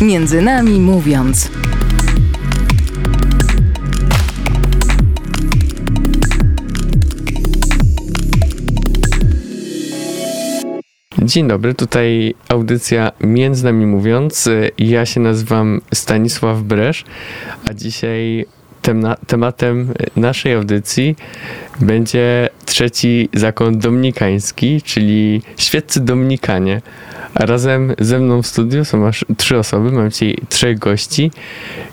Między 0.00 0.42
nami 0.42 0.80
mówiąc. 0.80 1.50
Dzień 11.22 11.48
dobry, 11.48 11.74
tutaj 11.74 12.34
audycja 12.48 13.12
Między 13.20 13.64
nami 13.64 13.86
mówiąc. 13.86 14.48
Ja 14.78 15.06
się 15.06 15.20
nazywam 15.20 15.80
Stanisław 15.94 16.62
Bresz, 16.62 17.04
a 17.70 17.74
dzisiaj 17.74 18.46
tema 18.82 19.16
tematem 19.26 19.94
naszej 20.16 20.54
audycji 20.54 21.16
będzie 21.80 22.48
trzeci 22.64 23.28
zakon 23.34 23.78
dominikański, 23.78 24.82
czyli 24.82 25.42
świeccy 25.56 26.00
dominikanie. 26.00 26.80
A 27.34 27.46
razem 27.46 27.94
ze 27.98 28.18
mną 28.18 28.42
w 28.42 28.46
studiu 28.46 28.84
są 28.84 29.06
aż 29.06 29.24
trzy 29.36 29.58
osoby, 29.58 29.92
mam 29.92 30.10
dzisiaj 30.10 30.36
trzech 30.48 30.78
gości. 30.78 31.30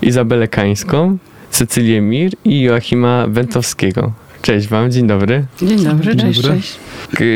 Izabelę 0.02 0.48
Kańską, 0.48 1.18
Cecylię 1.52 2.02
Mir 2.02 2.32
i 2.46 2.62
Joachima 2.62 3.26
Wentowskiego. 3.28 4.12
Cześć 4.42 4.68
Wam, 4.68 4.92
dzień 4.92 5.08
dobry. 5.08 5.46
Dzień 5.62 5.84
dobry, 5.84 6.16
dzień 6.16 6.28
cześć, 6.28 6.42
dobry. 6.42 6.58
cześć. 6.58 6.80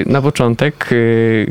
Na 0.06 0.22
początek 0.22 0.90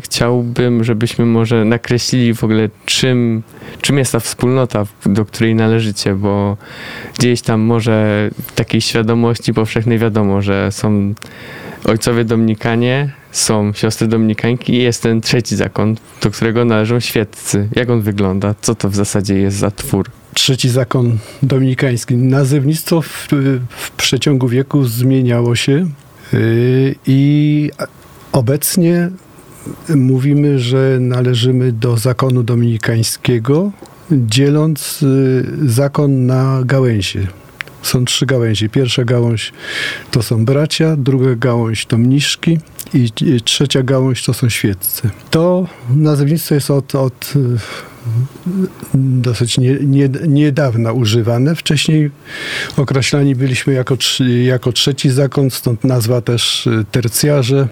chciałbym, 0.00 0.84
żebyśmy 0.84 1.26
może 1.26 1.64
nakreślili 1.64 2.34
w 2.34 2.44
ogóle 2.44 2.68
czym, 2.86 3.42
czym 3.80 3.98
jest 3.98 4.12
ta 4.12 4.20
wspólnota, 4.20 4.86
do 5.06 5.24
której 5.24 5.54
należycie, 5.54 6.14
bo 6.14 6.56
gdzieś 7.18 7.42
tam 7.42 7.60
może 7.60 8.30
w 8.46 8.52
takiej 8.52 8.80
świadomości 8.80 9.54
powszechnej 9.54 9.98
wiadomo, 9.98 10.42
że 10.42 10.72
są 10.72 11.14
ojcowie 11.84 12.24
dominikanie, 12.24 13.12
są 13.32 13.72
siostry 13.72 14.08
dominikańki 14.08 14.74
i 14.74 14.82
jest 14.82 15.02
ten 15.02 15.20
trzeci 15.20 15.56
zakon, 15.56 15.96
do 16.22 16.30
którego 16.30 16.64
należą 16.64 17.00
świeccy. 17.00 17.68
Jak 17.76 17.90
on 17.90 18.00
wygląda? 18.00 18.54
Co 18.60 18.74
to 18.74 18.90
w 18.90 18.94
zasadzie 18.94 19.34
jest 19.34 19.56
za 19.56 19.70
twór? 19.70 20.10
trzeci 20.34 20.68
zakon 20.68 21.18
dominikański. 21.42 22.16
Nazewnictwo 22.16 23.02
w, 23.02 23.28
w 23.68 23.90
przeciągu 23.90 24.48
wieku 24.48 24.84
zmieniało 24.84 25.56
się 25.56 25.86
yy, 26.32 26.94
i 27.06 27.70
obecnie 28.32 29.10
mówimy, 29.96 30.58
że 30.58 30.98
należymy 31.00 31.72
do 31.72 31.96
zakonu 31.96 32.42
dominikańskiego, 32.42 33.72
dzieląc 34.10 35.00
yy, 35.00 35.68
zakon 35.70 36.26
na 36.26 36.62
gałęzie. 36.64 37.26
Są 37.82 38.04
trzy 38.04 38.26
gałęzie. 38.26 38.68
Pierwsza 38.68 39.04
gałąź 39.04 39.52
to 40.10 40.22
są 40.22 40.44
bracia, 40.44 40.96
druga 40.96 41.34
gałąź 41.34 41.86
to 41.86 41.98
mniszki 41.98 42.58
i 42.94 43.10
trzecia 43.44 43.82
gałąź 43.82 44.24
to 44.24 44.34
są 44.34 44.48
świeccy. 44.48 45.10
To 45.30 45.66
nazewnictwo 45.96 46.54
jest 46.54 46.70
od, 46.70 46.94
od 46.94 47.34
dosyć 48.94 49.58
nie, 49.58 49.78
nie, 49.80 50.08
niedawna 50.28 50.92
używane. 50.92 51.54
Wcześniej 51.54 52.10
określani 52.76 53.34
byliśmy 53.34 53.72
jako, 53.72 53.96
jako 54.44 54.72
trzeci 54.72 55.10
zakon, 55.10 55.50
stąd 55.50 55.84
nazwa 55.84 56.20
też 56.20 56.66
y, 56.66 56.84
tercjarze 56.90 57.68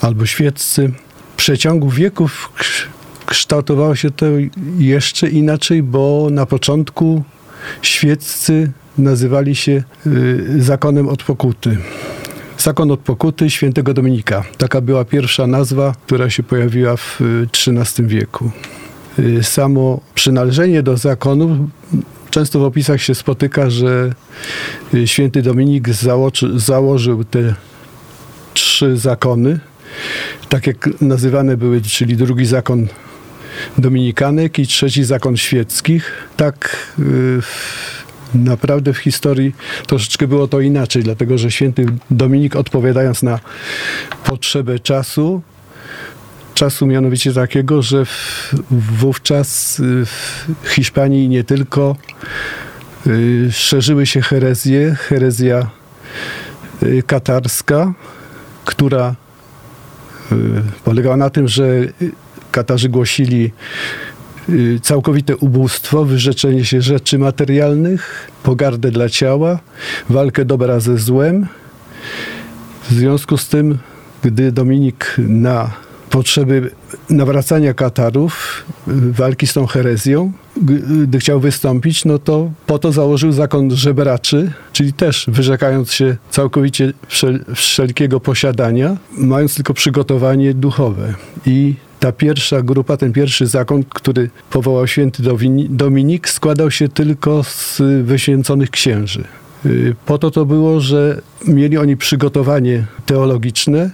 albo 0.00 0.26
świeccy. 0.26 0.92
W 1.32 1.36
przeciągu 1.36 1.90
wieków 1.90 2.52
kształtowało 3.26 3.96
się 3.96 4.10
to 4.10 4.26
jeszcze 4.78 5.28
inaczej, 5.28 5.82
bo 5.82 6.28
na 6.30 6.46
początku 6.46 7.24
świeccy 7.82 8.72
nazywali 8.98 9.54
się 9.54 9.82
y, 10.06 10.62
zakonem 10.62 11.08
od 11.08 11.22
pokuty. 11.22 11.78
Zakon 12.58 12.90
od 12.90 13.00
pokuty 13.00 13.50
świętego 13.50 13.94
Dominika. 13.94 14.44
Taka 14.58 14.80
była 14.80 15.04
pierwsza 15.04 15.46
nazwa, 15.46 15.94
która 16.06 16.30
się 16.30 16.42
pojawiła 16.42 16.96
w 16.96 17.20
XIII 17.52 18.04
y, 18.04 18.08
wieku. 18.08 18.50
Y, 19.18 19.42
samo 19.42 20.00
przynależenie 20.14 20.82
do 20.82 20.96
zakonu 20.96 21.68
często 22.30 22.58
w 22.58 22.64
opisach 22.64 23.02
się 23.02 23.14
spotyka, 23.14 23.70
że 23.70 24.12
święty 25.04 25.42
Dominik 25.42 25.88
założy, 25.88 26.60
założył 26.60 27.24
te 27.24 27.54
trzy 28.54 28.96
zakony, 28.96 29.60
tak 30.48 30.66
jak 30.66 30.88
nazywane 31.00 31.56
były, 31.56 31.80
czyli 31.80 32.16
drugi 32.16 32.46
zakon 32.46 32.86
dominikanek 33.78 34.58
i 34.58 34.66
trzeci 34.66 35.04
zakon 35.04 35.36
świeckich. 35.36 36.12
Tak 36.36 36.76
naprawdę 38.34 38.92
w 38.92 38.98
historii 38.98 39.54
troszeczkę 39.86 40.26
było 40.26 40.48
to 40.48 40.60
inaczej, 40.60 41.02
dlatego 41.02 41.38
że 41.38 41.50
święty 41.50 41.86
Dominik 42.10 42.56
odpowiadając 42.56 43.22
na 43.22 43.40
potrzebę 44.24 44.78
czasu, 44.78 45.42
czasu 46.54 46.86
mianowicie 46.86 47.32
takiego, 47.32 47.82
że 47.82 48.04
w, 48.04 48.54
wówczas 48.70 49.80
y, 49.80 50.06
w 50.62 50.68
Hiszpanii 50.68 51.28
nie 51.28 51.44
tylko 51.44 51.96
y, 53.06 53.48
szerzyły 53.52 54.06
się 54.06 54.20
herezje, 54.20 54.94
herezja 54.94 55.70
y, 56.82 57.02
katarska, 57.06 57.94
która 58.64 59.14
polegała 60.84 61.16
na 61.16 61.30
tym, 61.30 61.48
że 61.48 61.64
Katarzy 62.54 62.88
głosili 62.88 63.52
całkowite 64.82 65.36
ubóstwo, 65.36 66.04
wyrzeczenie 66.04 66.64
się 66.64 66.82
rzeczy 66.82 67.18
materialnych, 67.18 68.30
pogardę 68.42 68.90
dla 68.90 69.08
ciała, 69.08 69.58
walkę 70.10 70.44
dobra 70.44 70.80
ze 70.80 70.98
złem. 70.98 71.46
W 72.90 72.94
związku 72.94 73.36
z 73.36 73.48
tym, 73.48 73.78
gdy 74.22 74.52
Dominik 74.52 75.16
na 75.18 75.70
potrzeby 76.10 76.70
nawracania 77.10 77.74
Katarów, 77.74 78.64
walki 79.10 79.46
z 79.46 79.52
tą 79.52 79.66
herezją, 79.66 80.32
gdy 81.02 81.18
chciał 81.18 81.40
wystąpić, 81.40 82.04
no 82.04 82.18
to 82.18 82.50
po 82.66 82.78
to 82.78 82.92
założył 82.92 83.32
zakon 83.32 83.70
żebraczy, 83.70 84.52
czyli 84.72 84.92
też 84.92 85.26
wyrzekając 85.28 85.92
się 85.92 86.16
całkowicie 86.30 86.92
wszel 87.08 87.44
wszelkiego 87.54 88.20
posiadania, 88.20 88.96
mając 89.18 89.54
tylko 89.54 89.74
przygotowanie 89.74 90.54
duchowe. 90.54 91.14
I 91.46 91.74
ta 92.04 92.12
pierwsza 92.12 92.62
grupa, 92.62 92.96
ten 92.96 93.12
pierwszy 93.12 93.46
zakon, 93.46 93.84
który 93.84 94.30
powołał 94.50 94.86
święty 94.86 95.22
Dominik, 95.68 96.28
składał 96.28 96.70
się 96.70 96.88
tylko 96.88 97.42
z 97.44 97.82
wyświęconych 98.02 98.70
księży. 98.70 99.24
Y, 99.66 99.94
po 100.06 100.18
to 100.18 100.30
to 100.30 100.46
było, 100.46 100.80
że 100.80 101.20
mieli 101.48 101.78
oni 101.78 101.96
przygotowanie 101.96 102.84
teologiczne 103.06 103.90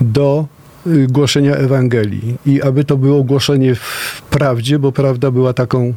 do 0.00 0.46
Y, 0.86 1.06
głoszenia 1.06 1.54
Ewangelii. 1.54 2.36
I 2.46 2.62
aby 2.62 2.84
to 2.84 2.96
było 2.96 3.24
głoszenie 3.24 3.74
w 3.74 4.22
prawdzie, 4.30 4.78
bo 4.78 4.92
prawda 4.92 5.30
była 5.30 5.52
taką 5.52 5.94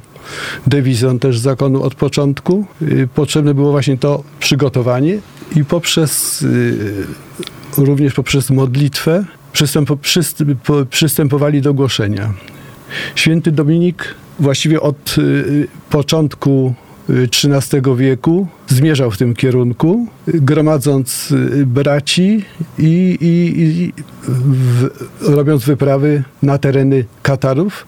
dewizą 0.67 1.19
też 1.19 1.39
zakonu 1.39 1.83
od 1.83 1.95
początku, 1.95 2.65
y, 2.81 3.07
potrzebne 3.15 3.53
było 3.53 3.71
właśnie 3.71 3.97
to 3.97 4.23
przygotowanie 4.39 5.19
i 5.55 5.65
poprzez 5.65 6.45
również 7.77 8.13
poprzez 8.13 8.49
modlitwę 8.49 9.25
przystępowali 10.89 11.61
do 11.61 11.73
głoszenia. 11.73 12.33
Święty 13.15 13.51
Dominik 13.51 14.15
właściwie 14.39 14.81
od 14.81 15.15
początku 15.89 16.73
XIII 17.09 17.81
wieku 17.97 18.47
zmierzał 18.67 19.11
w 19.11 19.17
tym 19.17 19.33
kierunku, 19.33 20.07
gromadząc 20.27 21.31
y, 21.31 21.65
braci 21.65 22.45
i, 22.79 23.17
i, 23.21 23.61
i 23.61 23.93
w, 24.27 24.89
robiąc 25.21 25.63
wyprawy 25.65 26.23
na 26.43 26.57
tereny 26.57 27.05
Katarów, 27.23 27.87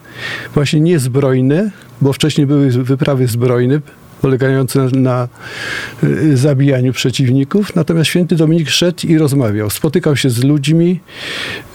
właśnie 0.54 0.80
niezbrojne, 0.80 1.70
bo 2.00 2.12
wcześniej 2.12 2.46
były 2.46 2.70
wyprawy 2.70 3.26
zbrojne, 3.26 3.80
polegający 4.24 4.78
na, 4.78 4.88
na 4.92 5.28
y, 6.04 6.36
zabijaniu 6.36 6.92
przeciwników. 6.92 7.76
Natomiast 7.76 8.10
święty 8.10 8.36
Dominik 8.36 8.70
szedł 8.70 9.06
i 9.06 9.18
rozmawiał. 9.18 9.70
Spotykał 9.70 10.16
się 10.16 10.30
z 10.30 10.44
ludźmi, 10.44 11.00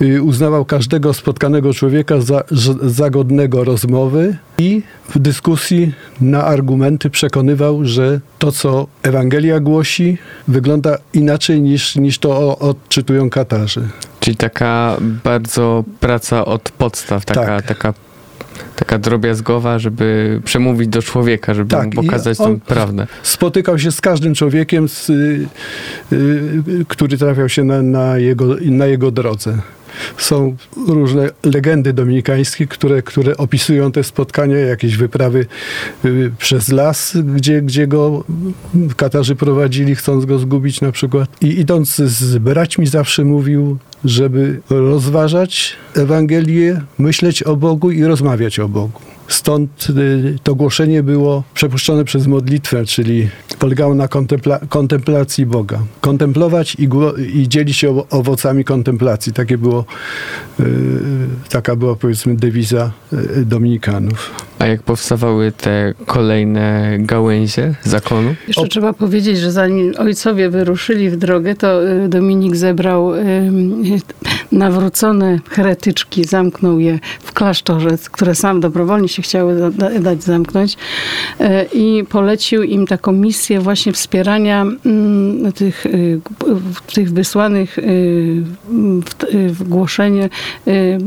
y, 0.02 0.24
uznawał 0.24 0.66
każdego 0.66 1.14
spotkanego 1.14 1.74
człowieka 1.74 2.22
za, 2.22 2.44
za 2.82 3.10
godnego 3.10 3.64
rozmowy 3.64 4.38
i 4.58 4.82
w 5.10 5.20
dyskusji 5.20 5.94
na 6.22 6.44
argumenty 6.46 7.10
przekonywał, 7.10 7.86
że 7.86 8.20
to, 8.40 8.52
co 8.52 8.88
Ewangelia 9.04 9.60
głosi, 9.60 10.18
wygląda 10.48 10.98
inaczej 11.14 11.62
niż, 11.62 11.96
niż 11.96 12.20
to 12.20 12.60
odczytują 12.60 13.30
Katarzy. 13.30 13.82
Czyli 14.20 14.38
taka 14.38 14.98
bardzo 15.24 15.84
praca 16.00 16.46
od 16.46 16.72
podstaw, 16.72 17.26
taka, 17.26 17.46
tak. 17.46 17.66
taka 17.66 17.94
taka 18.76 18.98
drobiazgowa, 18.98 19.80
żeby 19.80 20.42
przemówić 20.46 20.88
do 20.88 21.02
człowieka, 21.02 21.54
żeby 21.54 21.70
tak, 21.70 21.86
mu 21.86 22.04
pokazać 22.04 22.38
tą 22.38 22.60
prawdę. 22.60 23.08
Spotykał 23.24 23.80
się 23.80 23.92
z 23.92 24.02
każdym 24.02 24.36
człowiekiem, 24.36 24.90
z, 24.90 25.10
y, 25.10 25.48
y, 26.14 26.86
który 26.88 27.18
trafiał 27.18 27.50
się 27.50 27.64
na, 27.64 27.82
na, 27.82 28.18
jego, 28.18 28.56
na 28.62 28.86
jego 28.86 29.12
drodze. 29.12 29.58
Są 30.18 30.56
różne 30.88 31.30
legendy 31.44 31.94
dominikańskie, 31.94 32.68
które, 32.68 33.02
które 33.02 33.38
opisują 33.38 33.92
te 33.92 34.04
spotkania, 34.04 34.58
jakieś 34.58 34.98
wyprawy 34.98 35.46
y, 36.06 36.32
przez 36.38 36.70
las, 36.70 37.18
gdzie, 37.36 37.62
gdzie 37.62 37.88
go 37.88 38.24
Katarzy 38.98 39.36
prowadzili, 39.36 39.96
chcąc 39.96 40.26
go 40.26 40.40
zgubić 40.40 40.82
na 40.82 40.92
przykład. 40.92 41.30
I 41.42 41.60
idąc 41.60 41.96
z 41.96 42.38
braćmi 42.38 42.88
zawsze 42.88 43.26
mówił, 43.26 43.78
żeby 44.06 44.62
rozważać 44.70 45.76
Ewangelię, 45.96 46.82
myśleć 46.98 47.44
o 47.44 47.56
Bogu 47.56 47.92
i 47.92 48.04
rozmawiać 48.04 48.60
o 48.60 48.68
Bogu. 48.68 49.02
Stąd 49.28 49.88
y, 49.90 50.36
to 50.44 50.56
głoszenie 50.56 51.04
było 51.04 51.44
przepuszczone 51.54 52.06
przez 52.06 52.28
modlitwę, 52.28 52.86
czyli 52.86 53.30
polegało 53.60 53.96
na 53.96 54.08
kontempla 54.08 54.60
kontemplacji 54.70 55.46
Boga. 55.46 55.80
Kontemplować 56.02 56.76
i, 56.76 56.90
i 57.34 57.50
dzielić 57.50 57.78
się 57.78 58.04
owocami 58.10 58.64
kontemplacji. 58.64 59.34
Takie 59.34 59.58
było, 59.58 59.86
y, 60.60 60.66
taka 61.50 61.76
była 61.76 61.96
powiedzmy 61.96 62.36
dewiza 62.36 62.92
y, 63.14 63.46
dominikanów. 63.46 64.32
A 64.60 64.68
jak 64.68 64.84
powstawały 64.84 65.52
te 65.52 65.94
kolejne 66.06 66.98
gałęzie 67.00 67.76
zakonu? 67.84 68.36
Jeszcze 68.48 68.62
o... 68.62 68.68
trzeba 68.68 68.94
powiedzieć, 68.94 69.38
że 69.38 69.52
zanim 69.52 69.94
ojcowie 69.98 70.50
wyruszyli 70.50 71.10
w 71.10 71.18
drogę, 71.18 71.56
to 71.56 71.80
Dominik 72.10 72.56
zebrał 72.56 73.12
nawrócone 74.52 75.40
heretyczki, 75.50 76.24
zamknął 76.24 76.80
je 76.80 77.00
w 77.20 77.34
klasztorze, 77.34 77.90
które 78.12 78.36
sam 78.36 78.60
dobrowolnie 78.60 79.08
się 79.08 79.22
chciały 79.22 79.72
dać 80.00 80.24
zamknąć 80.24 80.78
e, 81.40 81.66
i 81.66 82.06
polecił 82.10 82.64
im 82.64 82.88
taką 82.88 83.12
misję 83.12 83.49
właśnie 83.58 83.94
wspierania 83.94 84.62
mm, 84.62 85.52
tych, 85.52 85.86
y, 85.86 86.22
tych 86.94 87.14
wysłanych 87.14 87.78
y, 87.78 88.44
w 89.50 89.64
głoszenie 89.68 90.30
y, 90.68 90.98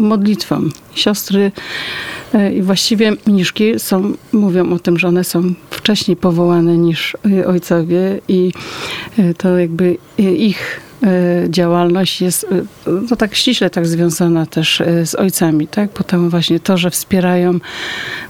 modlitwą. 0.00 0.68
Siostry 0.94 1.52
i 2.54 2.62
właściwie 2.62 3.12
mniszki 3.26 3.78
są, 3.78 4.12
mówią 4.32 4.72
o 4.72 4.78
tym, 4.78 4.98
że 4.98 5.08
one 5.08 5.24
są 5.24 5.54
wcześniej 5.70 6.16
powołane 6.16 6.76
niż 6.78 7.16
ojcowie 7.46 8.20
i 8.28 8.52
to 9.38 9.58
jakby 9.58 9.96
ich 10.18 10.80
działalność 11.48 12.20
jest 12.20 12.46
no 13.10 13.16
tak 13.16 13.34
ściśle 13.34 13.70
tak 13.70 13.86
związana 13.86 14.46
też 14.46 14.80
e, 14.80 15.06
z 15.06 15.14
ojcami, 15.14 15.66
tak? 15.66 15.90
Potem 15.90 16.30
właśnie 16.30 16.60
to, 16.60 16.76
że 16.76 16.90
wspierają 16.90 17.58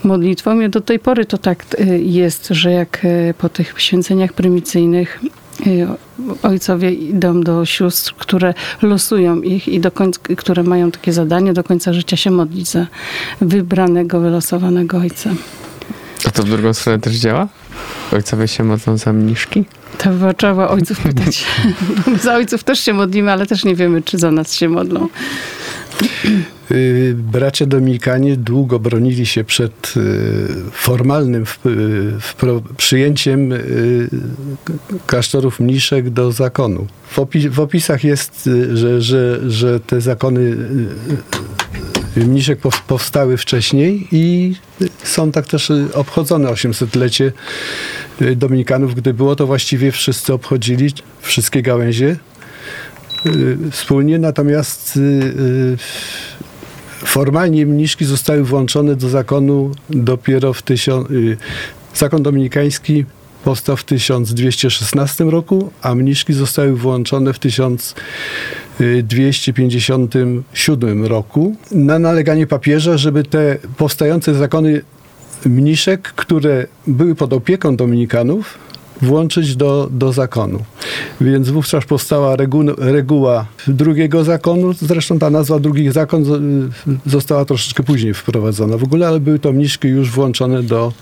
modlitwą 0.05 0.71
do 0.71 0.81
tej 0.81 0.99
pory 0.99 1.25
to 1.25 1.39
tak 1.39 1.65
jest, 1.99 2.49
że 2.51 2.73
jak 2.73 3.07
po 3.39 3.49
tych 3.49 3.75
święceniach 3.77 4.33
prymicyjnych 4.33 5.21
ojcowie 6.43 6.93
idą 6.93 7.41
do 7.41 7.67
sióstr, 7.67 8.15
które 8.19 8.55
losują 8.83 9.43
ich 9.43 9.69
i 9.69 9.81
do 9.81 9.91
końca, 9.91 10.21
które 10.37 10.63
mają 10.63 10.91
takie 10.91 11.13
zadanie 11.13 11.53
do 11.53 11.65
końca 11.65 11.93
życia 11.93 12.17
się 12.17 12.31
modlić 12.31 12.69
za 12.69 12.87
wybranego, 13.41 14.21
wylosowanego 14.21 14.99
ojca. 14.99 15.31
A 16.27 16.31
to 16.31 16.43
w 16.43 16.49
drugą 16.49 16.75
stronę 16.75 16.99
też 16.99 17.15
działa? 17.15 17.49
Ojcowie 18.13 18.49
się 18.49 18.65
modlą 18.65 18.97
za 18.97 19.13
mniszki? 19.13 19.65
To 20.03 20.35
trzeba 20.37 20.69
ojców 20.69 21.01
pytać. 21.07 21.45
Za 22.23 22.35
ojców 22.35 22.65
też 22.65 22.81
się 22.81 22.93
modlimy, 22.93 23.33
ale 23.33 23.47
też 23.47 23.65
nie 23.65 23.75
wiemy, 23.75 24.03
czy 24.03 24.19
za 24.19 24.31
nas 24.31 24.55
się 24.55 24.69
modlą. 24.69 25.09
Y, 26.71 27.15
bracia 27.19 27.67
Dominikanie 27.67 28.37
długo 28.37 28.79
bronili 28.79 29.27
się 29.27 29.45
przed 29.45 29.95
y, 29.97 30.01
formalnym 30.73 31.45
przyjęciem 32.77 33.53
y, 33.53 34.09
klasztorów 35.07 35.61
mniszek 35.61 36.11
do 36.11 36.33
zakonu. 36.33 36.87
W, 37.51 37.61
opisach 37.61 38.05
jest, 38.05 38.51
że, 38.75 39.03
że, 39.03 39.51
że 39.51 39.81
te 39.81 40.01
zakony 40.01 40.57
mniszek 42.17 42.59
powstały 42.87 43.37
wcześniej 43.37 44.09
i 44.13 44.55
są 45.03 45.33
tak 45.33 45.47
też 45.47 45.73
obchodzone 45.95 46.49
800-lecie 46.49 47.33
Dominikanów. 48.37 48.95
Gdy 48.95 49.15
było 49.15 49.37
to 49.37 49.47
właściwie 49.47 49.93
wszyscy 49.93 50.33
obchodzili, 50.33 50.93
wszystkie 51.21 51.63
gałęzie 51.63 52.17
wspólnie, 53.71 54.19
natomiast 54.19 54.99
Formalnie 57.05 57.67
mniszki 57.67 58.05
zostały 58.05 58.45
włączone 58.45 58.97
do 58.97 59.09
zakonu 59.09 59.71
dopiero 59.91 60.53
w 60.53 60.63
tysiąc... 60.63 61.09
Zakon 61.95 62.23
dominikański 62.23 63.05
powstał 63.45 63.77
w 63.77 63.85
1216 63.85 65.25
roku, 65.25 65.71
a 65.83 65.95
mniszki 65.95 66.33
zostały 66.33 66.77
włączone 66.77 67.33
w 67.33 67.39
1257 69.09 71.07
roku 71.07 71.57
na 71.73 71.99
naleganie 71.99 72.47
papieża, 72.47 72.97
żeby 72.97 73.23
te 73.23 73.59
powstające 73.77 74.35
zakony 74.35 74.83
mniszek, 75.47 76.03
które 76.03 76.67
były 76.87 77.15
pod 77.15 77.33
opieką 77.33 77.77
dominikanów, 77.77 78.59
włączyć 79.03 79.57
do, 79.57 79.89
do 79.91 80.13
zakonu. 80.13 80.59
Więc 81.21 81.51
wówczas 81.51 81.85
powstała 81.85 82.37
regu, 82.37 82.63
reguła 82.79 83.47
drugiego 83.67 84.25
zakonu. 84.25 84.73
Zresztą 84.73 85.19
ta 85.19 85.31
nazwa 85.31 85.59
drugi 85.59 85.93
zakon 85.93 86.25
została 87.07 87.45
troszeczkę 87.45 87.83
później 87.83 88.15
wprowadzona 88.15 88.77
w 88.77 88.85
ogóle, 88.85 89.09
ale 89.09 89.21
były 89.21 89.39
to 89.39 89.53
mniszki 89.53 89.89
już 89.89 90.11
włączone 90.11 90.63
do 90.63 90.93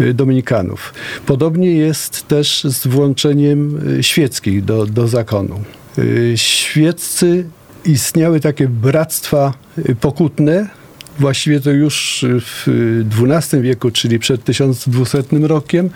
y, 0.00 0.14
dominikanów. 0.14 0.94
Podobnie 1.26 1.72
jest 1.72 2.28
też 2.28 2.64
z 2.64 2.86
włączeniem 2.86 3.80
y, 3.98 4.02
świeckich 4.02 4.64
do, 4.64 4.86
do 4.86 5.08
zakonu. 5.08 5.60
Y, 5.98 6.32
świeccy 6.36 7.44
istniały 7.84 8.40
takie 8.40 8.68
bractwa 8.68 9.54
pokutne, 10.00 10.68
właściwie 11.18 11.60
to 11.60 11.70
już 11.70 12.24
w 12.28 12.66
XII 13.20 13.60
wieku, 13.60 13.90
czyli 13.90 14.18
przed 14.18 14.44
1200 14.44 15.22
rokiem, 15.42 15.90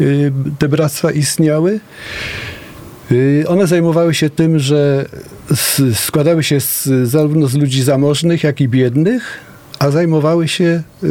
y, 0.00 0.32
te 0.58 0.68
bractwa 0.68 1.10
istniały. 1.10 1.80
Y, 3.12 3.44
one 3.48 3.66
zajmowały 3.66 4.14
się 4.14 4.30
tym, 4.30 4.58
że 4.58 5.06
składały 5.94 6.42
się 6.42 6.60
z, 6.60 6.88
zarówno 7.04 7.46
z 7.46 7.54
ludzi 7.54 7.82
zamożnych, 7.82 8.44
jak 8.44 8.60
i 8.60 8.68
biednych, 8.68 9.40
a 9.78 9.90
zajmowały 9.90 10.48
się 10.48 10.82
y, 11.04 11.08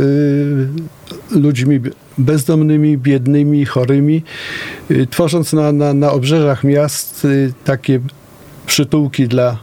ludźmi 1.32 1.80
bezdomnymi, 2.18 2.98
biednymi, 2.98 3.66
chorymi, 3.66 4.24
tworząc 5.10 5.54
na, 5.54 5.72
na, 5.72 5.94
na 5.94 6.12
obrzeżach 6.12 6.64
miast 6.64 7.28
takie 7.66 8.00
przytułki 8.74 9.28
dla, 9.28 9.58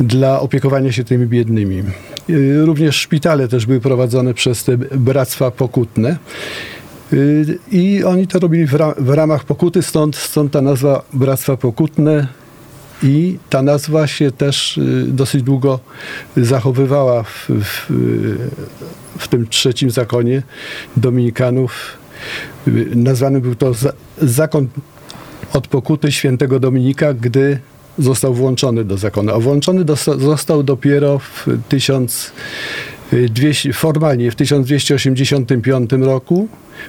dla 0.00 0.40
opiekowania 0.40 0.92
się 0.92 1.04
tymi 1.04 1.26
biednymi. 1.26 1.82
Y, 2.30 2.66
również 2.66 2.96
szpitale 2.96 3.48
też 3.48 3.66
były 3.66 3.80
prowadzone 3.80 4.34
przez 4.34 4.64
te 4.64 4.76
bractwa 4.76 5.50
pokutne. 5.50 6.16
Y, 7.12 7.58
I 7.72 8.04
oni 8.04 8.26
to 8.26 8.38
robili 8.38 8.66
w, 8.98 9.08
ramach 9.08 9.44
pokuty, 9.44 9.82
stąd, 9.82 10.16
stąd 10.16 10.52
ta 10.52 10.60
nazwa 10.60 11.02
Bractwa 11.12 11.56
Pokutne. 11.56 12.26
I 13.02 13.38
ta 13.50 13.62
nazwa 13.62 14.06
się 14.06 14.30
też 14.32 14.78
y, 14.78 15.06
dosyć 15.08 15.42
długo 15.42 15.80
zachowywała 16.36 17.22
w, 17.22 17.46
w, 17.48 17.90
w 19.18 19.28
tym 19.28 19.48
trzecim 19.48 19.90
zakonie 19.90 20.42
Dominikanów. 20.96 21.72
Nazwany 22.94 23.40
był 23.40 23.54
to 23.54 23.72
zakon 24.22 24.68
od 25.52 25.68
pokuty 25.68 26.12
świętego 26.12 26.60
Dominika, 26.60 27.14
gdy 27.14 27.58
został 27.98 28.34
włączony 28.34 28.84
do 28.84 28.96
zakonu, 28.96 29.34
a 29.34 29.40
włączony 29.40 29.84
do, 29.84 29.96
został 29.96 30.62
dopiero 30.62 31.18
w 31.18 31.46
1200, 31.68 33.72
formalnie 33.72 34.30
w 34.30 34.34
1285 34.34 35.92
roku. 35.92 36.48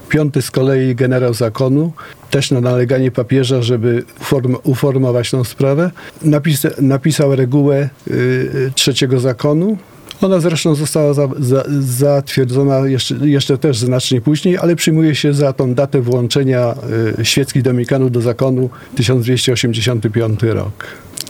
Piąty 0.10 0.42
z 0.42 0.52
kolei 0.52 0.96
generał 0.96 1.34
zakonu, 1.34 1.92
też 2.30 2.52
na 2.52 2.62
naleganie 2.62 3.12
papieża, 3.12 3.62
żeby 3.62 4.04
uform, 4.22 4.56
uformować 4.64 5.32
tą 5.32 5.44
sprawę, 5.44 5.92
napis, 6.22 6.68
napisał 6.82 7.36
regułę 7.36 7.90
y, 8.08 8.72
trzeciego 8.76 9.20
zakonu, 9.20 9.78
ona 10.22 10.40
zresztą 10.40 10.76
została 10.76 11.14
za, 11.14 11.28
za, 11.40 11.64
zatwierdzona 11.80 12.88
jeszcze, 12.88 13.16
jeszcze 13.16 13.58
też 13.58 13.78
znacznie 13.78 14.22
później, 14.22 14.58
ale 14.58 14.76
przyjmuje 14.76 15.16
się 15.16 15.34
za 15.34 15.54
tą 15.54 15.74
datę 15.74 16.02
włączenia 16.02 16.76
y, 17.20 17.26
świeckich 17.26 17.64
dominikanów 17.64 18.12
do 18.12 18.22
zakonu 18.22 18.70
1285 18.96 20.44
rok. 20.44 20.86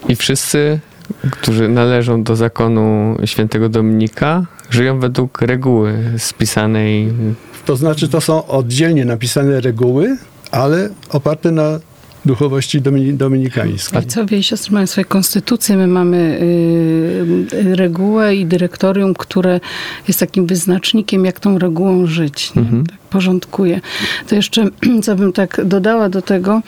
I 0.09 0.15
wszyscy, 0.15 0.79
którzy 1.31 1.69
należą 1.69 2.23
do 2.23 2.35
zakonu 2.35 3.17
świętego 3.25 3.69
Dominika, 3.69 4.45
żyją 4.69 4.99
według 4.99 5.41
reguły 5.41 5.93
spisanej. 6.17 7.13
To 7.65 7.75
znaczy, 7.75 8.09
to 8.09 8.21
są 8.21 8.47
oddzielnie 8.47 9.05
napisane 9.05 9.61
reguły, 9.61 10.17
ale 10.51 10.89
oparte 11.09 11.51
na 11.51 11.79
duchowości 12.25 12.81
dominikańskiej. 13.13 13.99
Ojcowie 13.99 14.37
i 14.37 14.43
siostry 14.43 14.73
mają 14.73 14.87
swoje 14.87 15.05
konstytucje. 15.05 15.77
My 15.77 15.87
mamy 15.87 16.39
y, 17.53 17.75
regułę 17.75 18.35
i 18.35 18.45
dyrektorium, 18.45 19.13
które 19.13 19.59
jest 20.07 20.19
takim 20.19 20.47
wyznacznikiem, 20.47 21.25
jak 21.25 21.39
tą 21.39 21.59
regułą 21.59 22.05
żyć. 22.05 22.51
Mhm. 22.55 22.85
Tak 22.85 22.97
porządkuje. 23.15 23.81
To 24.27 24.35
jeszcze, 24.35 24.65
co 25.03 25.15
bym 25.15 25.33
tak 25.33 25.61
dodała 25.65 26.09
do 26.09 26.21
tego, 26.21 26.61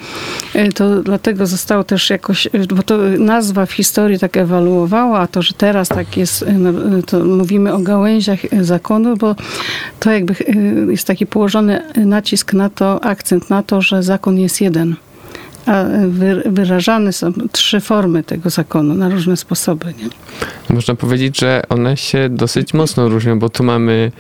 y, 0.56 0.74
to 0.74 1.04
dlatego 1.04 1.48
zostało 1.48 1.84
też 1.84 2.10
jakoś, 2.10 2.48
bo 2.76 2.84
to 2.84 2.98
nazwa 3.20 3.66
w 3.66 3.72
historii 3.72 4.20
tak 4.20 4.38
ewaluowała, 4.38 5.20
a 5.20 5.28
to, 5.28 5.42
że 5.42 5.54
teraz 5.54 5.90
tak 5.90 6.18
jest, 6.18 6.42
y, 6.42 6.54
no, 6.54 6.72
to 7.06 7.26
mówimy 7.26 7.74
o 7.74 7.80
gałęziach 7.80 8.40
zakonu, 8.62 9.18
bo 9.18 9.36
to 10.00 10.12
jakby 10.12 10.36
jest 10.92 11.08
taki 11.08 11.26
położony 11.26 11.82
nacisk 11.96 12.54
na 12.54 12.70
to, 12.70 13.04
akcent 13.04 13.50
na 13.50 13.64
to, 13.64 13.82
że 13.82 14.04
zakon 14.04 14.38
jest 14.40 14.62
jeden 14.62 14.96
a 15.68 15.86
wyrażane 16.46 17.14
są 17.14 17.34
trzy 17.52 17.80
formy 17.80 18.24
tego 18.24 18.50
zakonu 18.50 18.94
na 18.94 19.10
różne 19.10 19.38
sposoby. 19.38 19.86
Nie? 19.86 20.10
Można 20.76 20.96
powiedzieć, 20.96 21.40
że 21.40 21.62
one 21.70 21.98
się 21.98 22.30
dosyć 22.30 22.74
mocno 22.74 23.10
różnią, 23.10 23.40
bo 23.40 23.50
tu 23.50 23.64
mamy 23.64 24.12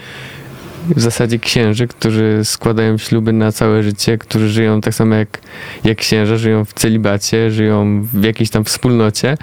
w 0.95 0.99
zasadzie 0.99 1.39
księży, 1.39 1.87
którzy 1.87 2.39
składają 2.43 2.97
śluby 2.97 3.33
na 3.33 3.51
całe 3.51 3.83
życie, 3.83 4.17
którzy 4.17 4.49
żyją 4.49 4.81
tak 4.81 4.93
samo 4.93 5.15
jak, 5.15 5.41
jak 5.83 5.97
księża, 5.97 6.37
żyją 6.37 6.65
w 6.65 6.73
celibacie, 6.73 7.51
żyją 7.51 8.03
w 8.13 8.23
jakiejś 8.23 8.49
tam 8.49 8.63
wspólnocie. 8.63 9.37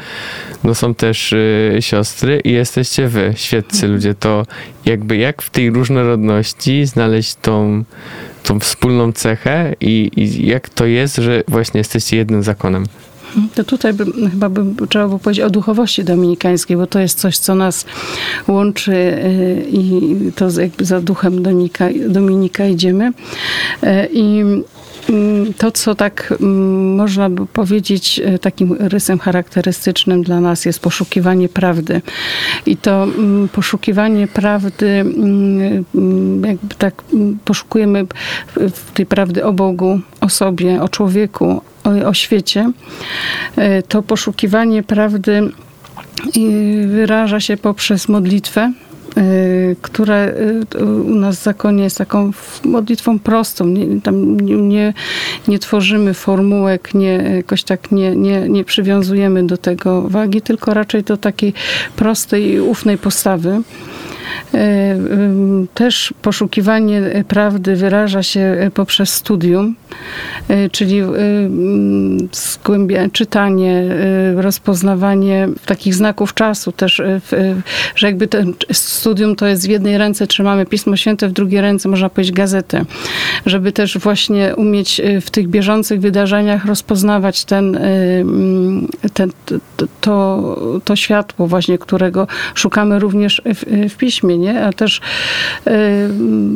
No 0.65 0.75
są 0.75 0.95
też 0.95 1.33
y, 1.33 1.79
siostry 1.81 2.41
i 2.45 2.53
jesteście 2.53 3.09
wy, 3.09 3.33
świeccy 3.37 3.89
ludzie. 3.89 4.15
To 4.15 4.47
jakby 4.85 5.17
jak 5.17 5.43
w 5.43 5.51
tej 5.51 5.71
różnorodności 5.71 6.87
znaleźć 6.87 7.35
tą, 7.35 7.85
tą 8.43 8.61
wspólną 8.61 9.13
cechę 9.13 9.75
i, 9.81 10.11
i 10.17 10.47
jak 10.47 10.69
to 10.69 10.87
jest, 10.87 11.17
że 11.17 11.43
właśnie 11.49 11.79
jesteście 11.79 12.17
jednym 12.17 12.43
zakonem? 12.43 12.87
To 13.55 13.65
tutaj 13.65 13.93
by, 13.93 14.05
chyba 14.31 14.49
by 14.49 14.87
trzeba 14.89 15.07
było 15.07 15.19
powiedzieć 15.19 15.45
o 15.45 15.51
duchowości 15.51 16.05
dominikańskiej, 16.05 16.77
bo 16.77 16.87
to 16.87 16.99
jest 16.99 17.19
coś, 17.21 17.39
co 17.39 17.55
nas 17.55 17.87
łączy 18.49 18.93
y, 18.93 19.67
i 19.71 20.13
to 20.37 20.61
jakby 20.61 20.85
za 20.85 21.01
duchem 21.01 21.43
Dominika, 21.43 21.89
Dominika 22.09 22.67
idziemy. 22.67 23.09
Y, 23.09 24.09
I 24.13 24.45
to, 25.59 25.71
co 25.71 25.95
tak 25.95 26.35
mm, 26.41 26.95
można 26.95 27.31
by 27.31 27.47
powiedzieć 27.47 28.21
y, 28.35 28.39
takim 28.39 28.73
rysem 28.73 29.19
charakterystycznym 29.19 30.23
dla 30.23 30.41
nas 30.41 30.65
jest 30.65 30.81
poszukiwanie 30.81 31.49
prawdy. 31.49 32.03
I 32.67 32.77
to 32.77 33.05
mm, 33.05 33.49
poszukiwanie 33.49 34.27
prawdy, 34.27 35.05
jakby 36.45 36.75
tak 36.79 37.03
poszukujemy 37.45 38.07
tej 38.95 39.07
prawdy 39.07 39.45
o 39.45 39.53
Bogu, 39.53 40.01
o 40.21 40.29
sobie, 40.29 40.83
o 40.83 40.89
człowieku, 40.89 41.63
o, 41.85 41.91
o 42.09 42.15
świecie, 42.15 42.73
e, 43.57 43.83
to 43.83 44.03
poszukiwanie 44.03 44.83
prawdy 44.83 45.51
wyraża 46.87 47.41
się 47.41 47.57
poprzez 47.57 48.09
modlitwę, 48.09 48.73
e, 49.17 49.23
która 49.83 50.17
e, 50.17 50.85
u 50.85 51.15
nas 51.15 51.41
w 51.41 51.43
zakonie 51.43 51.83
jest 51.85 51.99
taką 51.99 52.31
modlitwą 52.65 53.19
prostą. 53.19 53.67
Nie, 53.67 54.01
tam 54.01 54.41
nie, 54.41 54.95
nie 55.49 55.59
tworzymy 55.59 56.15
formułek, 56.15 56.95
nie, 56.95 57.13
jakoś 57.37 57.63
tak 57.63 57.93
nie, 57.93 58.17
nie, 58.17 58.49
nie 58.49 58.65
przywiązujemy 58.65 59.47
do 59.47 59.57
tego 59.57 60.03
wagi, 60.03 60.43
tylko 60.43 60.75
raczej 60.75 61.03
do 61.03 61.17
takiej 61.17 61.53
prostej 61.97 62.53
i 62.53 62.61
ufnej 62.61 62.99
postawy. 62.99 63.63
E, 64.55 64.99
też 65.75 66.15
poszukiwanie 66.23 67.25
prawdy 67.29 67.77
wyraża 67.77 68.23
się 68.23 68.71
poprzez 68.75 69.15
studium, 69.15 69.75
e, 70.49 70.71
czyli 70.71 71.01
czytanie, 73.13 73.73
e, 73.73 74.43
rozpoznawanie 74.43 75.49
takich 75.67 75.95
znaków 75.95 76.35
czasu 76.35 76.73
też, 76.73 77.03
że 77.95 78.07
jakby 78.07 78.29
ten 78.29 78.55
studium 78.73 79.37
to 79.37 79.47
jest 79.47 79.67
w 79.67 79.71
jednej 79.71 79.99
ręce 79.99 80.27
trzymamy 80.27 80.67
Pismo 80.67 80.97
Święte, 80.97 81.29
w 81.29 81.33
drugiej 81.33 81.61
ręce 81.61 81.89
można 81.89 82.09
powiedzieć 82.09 82.35
gazetę, 82.35 82.85
żeby 83.47 83.73
też 83.73 83.99
właśnie 83.99 84.57
umieć 84.57 85.01
w 85.21 85.31
tych 85.31 85.49
bieżących 85.49 86.01
wydarzeniach 86.01 86.65
rozpoznawać 86.65 87.45
ten, 87.45 87.79
ten 89.15 89.31
to, 90.01 90.57
to 90.85 90.97
światło 90.97 91.47
właśnie, 91.47 91.79
którego 91.79 92.27
szukamy 92.55 92.99
również 92.99 93.43
w, 93.55 93.91
w 93.91 93.97
piśmie 93.97 94.14
piśmie, 94.15 94.39
nie? 94.39 94.65
a 94.65 94.73
też 94.73 95.01
y, 95.67 95.71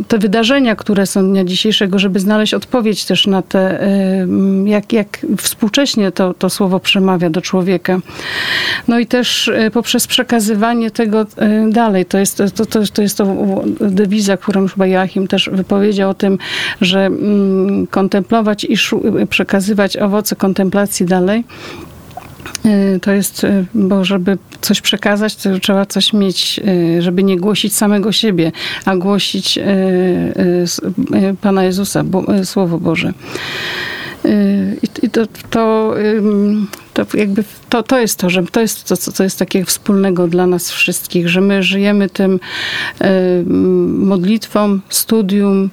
te 0.09 0.19
wydarzenia, 0.19 0.77
które 0.77 1.07
są 1.07 1.29
dnia 1.29 1.45
dzisiejszego, 1.45 1.99
żeby 1.99 2.21
znaleźć 2.21 2.55
odpowiedź 2.55 3.05
też 3.05 3.27
na 3.27 3.43
te, 3.43 3.83
y, 3.83 4.27
jak, 4.65 4.93
jak 4.93 5.27
współcześnie 5.37 6.13
to, 6.13 6.35
to 6.35 6.51
słowo 6.51 6.81
przemawia 6.81 7.31
do 7.31 7.41
człowieka. 7.41 7.99
No 8.89 8.99
i 8.99 9.07
też 9.07 9.49
y, 9.49 9.71
poprzez 9.73 10.07
przekazywanie 10.07 10.91
tego 10.91 11.27
dalej. 11.69 12.07
To 12.07 12.19
jest 12.19 12.37
to, 12.37 12.67
to, 12.67 12.81
to, 12.93 13.03
jest 13.03 13.17
to 13.17 13.37
dewiza, 13.81 14.37
którą 14.37 14.69
chyba 14.69 14.87
Joachim 14.87 15.29
też 15.29 15.51
wypowiedział 15.53 16.11
o 16.11 16.15
tym, 16.15 16.39
że 16.81 17.07
mm, 17.07 17.87
kontemplować 17.87 18.65
i 18.65 18.77
przekazywać 19.31 19.97
owoce 19.97 20.37
kontemplacji 20.37 21.07
dalej. 21.07 21.45
Y, 22.67 23.01
to 23.01 23.13
jest, 23.13 23.45
y, 23.45 23.65
bo 23.75 24.05
żeby 24.05 24.39
coś 24.61 24.81
przekazać, 24.81 25.37
to 25.37 25.59
trzeba 25.59 25.87
coś 25.87 26.13
mieć, 26.13 26.61
y, 26.99 27.03
żeby 27.03 27.25
nie 27.25 27.37
głosić 27.37 27.75
samego 27.75 28.13
siebie, 28.13 28.53
a 28.85 28.97
głosić 28.97 29.59
Pana 31.41 31.65
Jezusa, 31.65 32.05
Słowo 32.45 32.79
Boże. 32.79 33.13
I 35.03 35.11
to, 35.11 35.27
to, 35.51 35.95
to 36.95 37.07
jakby 37.15 37.45
to, 37.69 37.83
to 37.83 37.99
jest 37.99 38.19
to, 38.19 38.31
że 38.31 38.43
to 38.53 38.61
jest 38.61 38.89
to, 38.89 38.97
co 38.97 39.25
jest 39.25 39.39
takiego 39.39 39.67
wspólnego 39.67 40.29
dla 40.29 40.47
nas 40.47 40.71
wszystkich, 40.71 41.29
że 41.29 41.41
my 41.41 41.63
żyjemy 41.63 42.11
tym 42.11 42.41
modlitwą, 43.89 44.81
studium, 44.89 45.71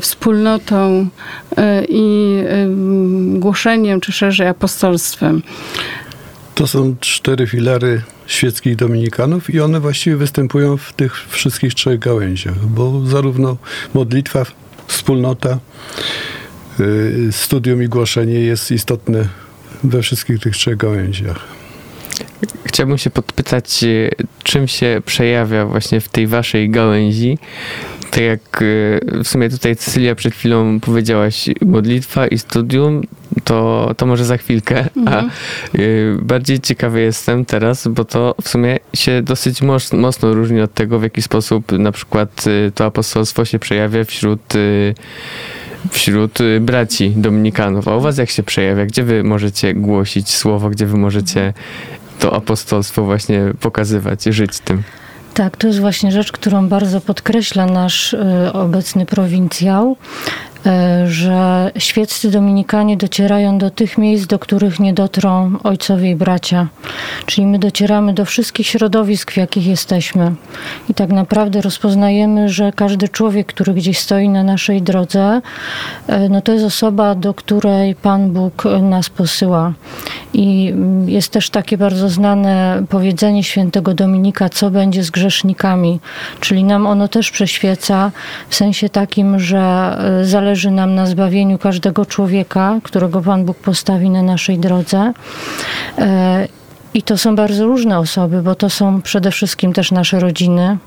wspólnotą 0.00 1.08
i 1.88 2.36
głoszeniem, 3.34 4.00
czy 4.00 4.12
szerzej 4.12 4.46
apostolstwem. 4.46 5.42
To 6.54 6.66
są 6.66 6.96
cztery 7.00 7.46
filary 7.46 8.02
świeckich 8.26 8.76
dominikanów 8.76 9.54
i 9.54 9.60
one 9.60 9.80
właściwie 9.80 10.16
występują 10.16 10.76
w 10.76 10.92
tych 10.92 11.28
wszystkich 11.28 11.74
trzech 11.74 11.98
gałęziach, 11.98 12.66
bo 12.66 13.06
zarówno 13.06 13.56
modlitwa, 13.94 14.46
wspólnota, 14.86 15.50
y, 15.50 15.58
studium 17.30 17.82
i 17.82 17.88
głoszenie 17.88 18.40
jest 18.40 18.70
istotne 18.70 19.28
we 19.84 20.02
wszystkich 20.02 20.40
tych 20.40 20.56
trzech 20.56 20.76
gałęziach. 20.76 21.40
Chciałbym 22.64 22.98
się 22.98 23.10
podpytać, 23.10 23.84
y, 23.84 24.10
czym 24.42 24.68
się 24.68 25.02
przejawia 25.06 25.66
właśnie 25.66 26.00
w 26.00 26.08
tej 26.08 26.26
waszej 26.26 26.70
gałęzi 26.70 27.38
tak 28.14 28.22
jak 28.22 28.62
y, 28.62 29.00
w 29.24 29.28
sumie 29.28 29.50
tutaj 29.50 29.76
Cecylia 29.76 30.14
przed 30.14 30.34
chwilą 30.34 30.80
powiedziałaś, 30.80 31.48
modlitwa 31.66 32.26
i 32.26 32.38
studium, 32.38 33.02
to, 33.44 33.90
to 33.96 34.06
może 34.06 34.24
za 34.24 34.36
chwilkę, 34.36 34.88
mhm. 34.96 35.30
a 35.74 35.78
y, 35.78 36.16
bardziej 36.22 36.60
ciekawy 36.60 37.00
jestem 37.00 37.44
teraz, 37.44 37.88
bo 37.88 38.04
to 38.04 38.34
w 38.42 38.48
sumie 38.48 38.78
się 38.94 39.22
dosyć 39.22 39.62
mocno 39.92 40.34
różni 40.34 40.60
od 40.60 40.74
tego, 40.74 40.98
w 40.98 41.02
jaki 41.02 41.22
sposób 41.22 41.72
na 41.72 41.92
przykład 41.92 42.46
y, 42.46 42.72
to 42.74 42.84
apostolstwo 42.84 43.44
się 43.44 43.58
przejawia 43.58 44.04
wśród 44.04 44.40
wśród 45.90 46.38
braci 46.60 47.10
dominikanów. 47.16 47.88
A 47.88 47.96
u 47.96 48.00
was 48.00 48.18
jak 48.18 48.30
się 48.30 48.42
przejawia? 48.42 48.86
Gdzie 48.86 49.04
wy 49.04 49.24
możecie 49.24 49.74
głosić 49.74 50.34
słowo? 50.34 50.70
Gdzie 50.70 50.86
wy 50.86 50.96
możecie 50.96 51.52
to 52.18 52.36
apostolstwo 52.36 53.04
właśnie 53.04 53.42
pokazywać, 53.60 54.24
żyć 54.24 54.58
tym? 54.58 54.82
Tak, 55.34 55.56
to 55.56 55.66
jest 55.66 55.80
właśnie 55.80 56.12
rzecz, 56.12 56.32
którą 56.32 56.68
bardzo 56.68 57.00
podkreśla 57.00 57.66
nasz 57.66 58.12
y, 58.12 58.52
obecny 58.52 59.06
prowincjał, 59.06 59.96
że 61.06 61.70
świeccy 61.78 62.30
dominikanie 62.30 62.96
docierają 62.96 63.58
do 63.58 63.70
tych 63.70 63.98
miejsc, 63.98 64.26
do 64.26 64.38
których 64.38 64.80
nie 64.80 64.94
dotrą 64.94 65.52
ojcowie 65.64 66.10
i 66.10 66.16
bracia. 66.16 66.68
Czyli 67.26 67.46
my 67.46 67.58
docieramy 67.58 68.14
do 68.14 68.24
wszystkich 68.24 68.66
środowisk, 68.66 69.32
w 69.32 69.36
jakich 69.36 69.66
jesteśmy. 69.66 70.32
I 70.90 70.94
tak 70.94 71.10
naprawdę 71.10 71.60
rozpoznajemy, 71.60 72.48
że 72.48 72.72
każdy 72.72 73.08
człowiek, 73.08 73.46
który 73.46 73.74
gdzieś 73.74 73.98
stoi 73.98 74.28
na 74.28 74.42
naszej 74.42 74.82
drodze, 74.82 75.40
e, 76.06 76.28
no 76.28 76.40
to 76.40 76.52
jest 76.52 76.64
osoba, 76.64 77.14
do 77.14 77.34
której 77.34 77.94
Pan 77.94 78.30
Bóg 78.30 78.64
nas 78.82 79.10
posyła. 79.10 79.72
I 80.32 80.74
jest 81.06 81.32
też 81.32 81.50
takie 81.50 81.78
bardzo 81.78 82.08
znane 82.08 82.82
powiedzenie 82.88 83.42
świętego 83.42 83.94
Dominika, 83.94 84.48
co 84.48 84.70
będzie 84.70 85.04
z 85.04 85.10
grzesznikami. 85.10 86.00
Czyli 86.40 86.64
nam 86.64 86.86
ono 86.86 87.08
też 87.08 87.30
prześwieca 87.30 88.10
w 88.48 88.54
sensie 88.54 88.88
takim, 88.88 89.40
że 89.40 89.96
e, 90.20 90.24
zależy 90.24 90.53
zależy 90.54 90.70
nam 90.70 90.94
na 90.94 91.06
zbawieniu 91.06 91.58
każdego 91.58 92.06
człowieka, 92.06 92.78
którego 92.82 93.20
Pan 93.20 93.44
Bóg 93.44 93.58
postawi 93.58 94.10
na 94.10 94.22
naszej 94.22 94.58
drodze. 94.58 95.12
E, 95.98 96.48
I 96.94 97.02
to 97.02 97.18
są 97.18 97.36
bardzo 97.36 97.66
różne 97.66 97.98
osoby, 97.98 98.42
bo 98.42 98.54
to 98.54 98.70
są 98.70 99.02
przede 99.02 99.30
wszystkim 99.30 99.72
też 99.72 99.92
nasze 99.92 100.20
rodziny, 100.20 100.78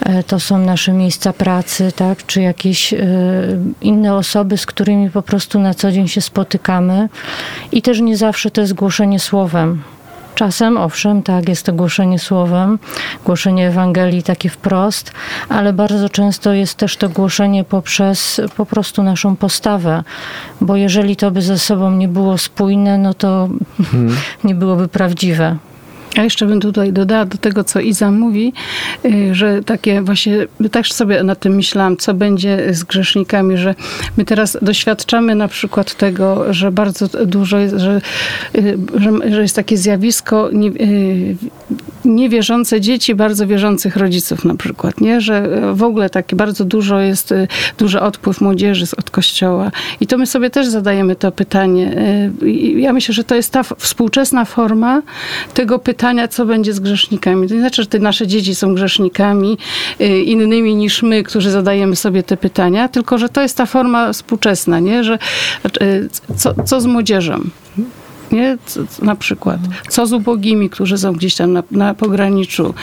e, 0.00 0.22
to 0.22 0.40
są 0.40 0.58
nasze 0.58 0.92
miejsca 0.92 1.32
pracy, 1.32 1.92
tak, 1.96 2.26
czy 2.26 2.40
jakieś 2.42 2.92
e, 2.92 2.98
inne 3.80 4.14
osoby, 4.14 4.56
z 4.56 4.66
którymi 4.66 5.10
po 5.10 5.22
prostu 5.22 5.58
na 5.58 5.74
co 5.74 5.92
dzień 5.92 6.08
się 6.08 6.20
spotykamy. 6.20 7.08
I 7.72 7.82
też 7.82 8.00
nie 8.00 8.16
zawsze 8.16 8.50
to 8.50 8.60
jest 8.60 8.72
głoszenie 8.72 9.20
słowem. 9.20 9.82
Czasem, 10.38 10.76
owszem, 10.76 11.22
tak, 11.22 11.48
jest 11.48 11.66
to 11.66 11.72
głoszenie 11.72 12.18
słowem, 12.18 12.78
głoszenie 13.24 13.68
Ewangelii 13.68 14.22
takie 14.22 14.48
wprost, 14.48 15.12
ale 15.48 15.72
bardzo 15.72 16.08
często 16.08 16.52
jest 16.52 16.74
też 16.74 16.96
to 16.96 17.08
głoszenie 17.08 17.64
poprzez 17.64 18.40
po 18.56 18.66
prostu 18.66 19.02
naszą 19.02 19.36
postawę, 19.36 20.04
bo 20.60 20.76
jeżeli 20.76 21.16
to 21.16 21.30
by 21.30 21.42
ze 21.42 21.58
sobą 21.58 21.90
nie 21.90 22.08
było 22.08 22.38
spójne, 22.38 22.98
no 22.98 23.14
to 23.14 23.48
hmm. 23.90 24.16
nie 24.44 24.54
byłoby 24.54 24.88
prawdziwe. 24.88 25.56
Ja 26.16 26.24
jeszcze 26.24 26.46
bym 26.46 26.60
tutaj 26.60 26.92
dodała 26.92 27.24
do 27.24 27.38
tego, 27.38 27.64
co 27.64 27.80
Iza 27.80 28.10
mówi, 28.10 28.52
y, 29.04 29.34
że 29.34 29.62
takie 29.62 30.02
właśnie, 30.02 30.46
też 30.70 30.92
sobie 30.92 31.22
nad 31.22 31.40
tym 31.40 31.54
myślałam, 31.54 31.96
co 31.96 32.14
będzie 32.14 32.74
z 32.74 32.84
grzesznikami, 32.84 33.56
że 33.56 33.74
my 34.16 34.24
teraz 34.24 34.58
doświadczamy 34.62 35.34
na 35.34 35.48
przykład 35.48 35.94
tego, 35.94 36.54
że 36.54 36.72
bardzo 36.72 37.26
dużo 37.26 37.58
jest, 37.58 37.76
że, 37.76 38.00
y, 38.56 38.78
że, 38.94 39.32
że 39.32 39.42
jest 39.42 39.56
takie 39.56 39.76
zjawisko 39.76 40.50
nie, 40.52 40.68
y, 40.68 41.36
niewierzące 42.04 42.80
dzieci, 42.80 43.14
bardzo 43.14 43.46
wierzących 43.46 43.96
rodziców 43.96 44.44
na 44.44 44.54
przykład, 44.54 45.00
nie? 45.00 45.20
Że 45.20 45.48
w 45.74 45.82
ogóle 45.82 46.10
takie 46.10 46.36
bardzo 46.36 46.64
dużo 46.64 47.00
jest, 47.00 47.34
duży 47.78 48.00
odpływ 48.00 48.40
młodzieży 48.40 48.86
od 48.96 49.10
kościoła. 49.10 49.70
I 50.00 50.06
to 50.06 50.18
my 50.18 50.26
sobie 50.26 50.50
też 50.50 50.66
zadajemy 50.66 51.16
to 51.16 51.32
pytanie. 51.32 51.96
Ja 52.76 52.92
myślę, 52.92 53.14
że 53.14 53.24
to 53.24 53.34
jest 53.34 53.52
ta 53.52 53.62
współczesna 53.62 54.44
forma 54.44 55.02
tego 55.54 55.78
pytania, 55.78 55.98
pytania, 56.08 56.28
co 56.28 56.46
będzie 56.46 56.72
z 56.72 56.80
grzesznikami. 56.80 57.48
To 57.48 57.54
nie 57.54 57.60
znaczy, 57.60 57.82
że 57.82 57.88
te 57.88 57.98
nasze 57.98 58.26
dzieci 58.26 58.54
są 58.54 58.74
grzesznikami 58.74 59.58
y, 60.00 60.22
innymi 60.22 60.74
niż 60.74 61.02
my, 61.02 61.22
którzy 61.22 61.50
zadajemy 61.50 61.96
sobie 61.96 62.22
te 62.22 62.36
pytania, 62.36 62.88
tylko 62.88 63.18
że 63.18 63.28
to 63.28 63.42
jest 63.42 63.56
ta 63.56 63.66
forma 63.66 64.12
współczesna, 64.12 64.80
nie? 64.80 65.04
że 65.04 65.18
y, 65.82 66.08
co, 66.36 66.54
co 66.64 66.80
z 66.80 66.86
młodzieżą? 66.86 67.40
Nie? 68.32 68.58
Na 69.02 69.16
przykład. 69.16 69.60
Co 69.88 70.06
z 70.06 70.12
ubogimi, 70.12 70.70
którzy 70.70 70.98
są 70.98 71.12
gdzieś 71.12 71.34
tam 71.34 71.52
na, 71.52 71.62
na 71.70 71.94
pograniczu? 71.94 72.74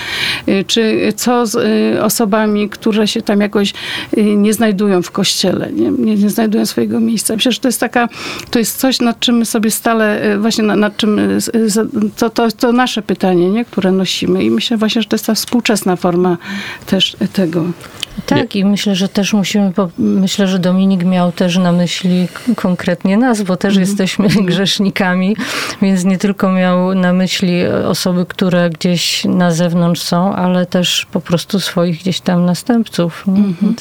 Y, 0.47 0.65
czy 0.67 1.13
co 1.15 1.45
z 1.45 1.55
y, 1.55 2.03
osobami, 2.03 2.69
które 2.69 3.07
się 3.07 3.21
tam 3.21 3.41
jakoś 3.41 3.73
y, 4.17 4.23
nie 4.23 4.53
znajdują 4.53 5.01
w 5.01 5.11
kościele, 5.11 5.71
nie, 5.71 5.91
nie, 5.91 6.15
nie 6.15 6.29
znajdują 6.29 6.65
swojego 6.65 6.99
miejsca? 6.99 7.37
Przecież 7.37 7.59
to 7.59 7.67
jest 7.67 7.79
taka, 7.79 8.09
to 8.49 8.59
jest 8.59 8.77
coś, 8.77 8.99
nad 8.99 9.19
czym 9.19 9.37
my 9.37 9.45
sobie 9.45 9.71
stale, 9.71 10.37
właśnie 10.39 10.63
nad, 10.63 10.77
nad 10.77 10.97
czym, 10.97 11.19
to, 12.17 12.29
to, 12.29 12.51
to 12.51 12.71
nasze 12.71 13.01
pytanie, 13.01 13.49
nie? 13.49 13.65
które 13.65 13.91
nosimy. 13.91 14.43
I 14.43 14.51
myślę 14.51 14.77
właśnie, 14.77 15.01
że 15.01 15.07
to 15.07 15.15
jest 15.15 15.25
ta 15.25 15.33
współczesna 15.33 15.95
forma 15.95 16.37
też 16.85 17.17
tego. 17.33 17.65
Tak, 18.25 18.55
i 18.55 18.65
myślę, 18.65 18.95
że 18.95 19.09
też 19.09 19.33
musimy, 19.33 19.71
myślę, 19.97 20.47
że 20.47 20.59
Dominik 20.59 21.03
miał 21.03 21.31
też 21.31 21.57
na 21.57 21.71
myśli 21.71 22.27
konkretnie 22.55 23.17
nas, 23.17 23.41
bo 23.41 23.57
też 23.57 23.77
mhm. 23.77 23.87
jesteśmy 23.87 24.27
grzesznikami, 24.49 25.34
więc 25.81 26.03
nie 26.03 26.17
tylko 26.17 26.51
miał 26.51 26.95
na 26.95 27.13
myśli 27.13 27.67
osoby, 27.67 28.25
które 28.25 28.69
gdzieś 28.69 29.25
na 29.25 29.51
zewnątrz 29.51 30.01
są, 30.01 30.35
ale 30.35 30.65
też 30.65 31.07
po 31.11 31.21
prostu 31.21 31.59
swoich 31.59 31.99
gdzieś 31.99 32.19
tam 32.21 32.45
następców. 32.45 33.23
Mhm. 33.27 33.75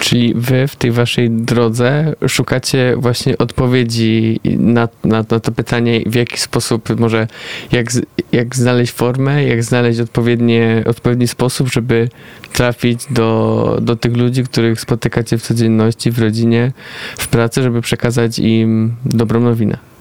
Czyli 0.00 0.34
wy 0.34 0.68
w 0.68 0.76
tej 0.76 0.90
waszej 0.90 1.30
drodze 1.30 2.14
szukacie 2.28 2.94
właśnie 2.96 3.38
odpowiedzi 3.38 4.40
na, 4.44 4.88
na, 5.04 5.24
na 5.30 5.40
to 5.40 5.52
pytanie, 5.52 6.00
w 6.06 6.14
jaki 6.14 6.38
sposób 6.40 7.00
może, 7.00 7.28
jak, 7.72 7.86
jak 8.32 8.56
znaleźć 8.56 8.92
formę, 8.92 9.44
jak 9.44 9.64
znaleźć 9.64 10.00
odpowiednie, 10.00 10.84
odpowiedni 10.86 11.28
sposób, 11.28 11.72
żeby 11.72 12.08
trafić 12.52 13.06
do, 13.10 13.78
do 13.82 13.96
tych 13.96 14.16
ludzi, 14.16 14.44
których 14.44 14.80
spotykacie 14.80 15.38
w 15.38 15.42
codzienności, 15.42 16.10
w 16.10 16.18
rodzinie, 16.18 16.72
w 17.18 17.28
pracy, 17.28 17.62
żeby 17.62 17.80
przekazać 17.80 18.38
im 18.38 18.94
dobrą 19.04 19.40
nowinę. 19.40 19.91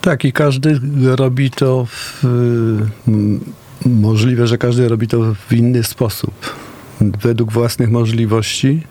Tak, 0.00 0.24
i 0.24 0.32
każdy 0.32 0.80
robi 1.16 1.50
to 1.50 1.86
w, 1.90 2.24
możliwe, 3.86 4.46
że 4.46 4.58
każdy 4.58 4.88
robi 4.88 5.08
to 5.08 5.34
w 5.48 5.52
inny 5.52 5.84
sposób 5.84 6.54
według 7.00 7.52
własnych 7.52 7.90
możliwości. 7.90 8.82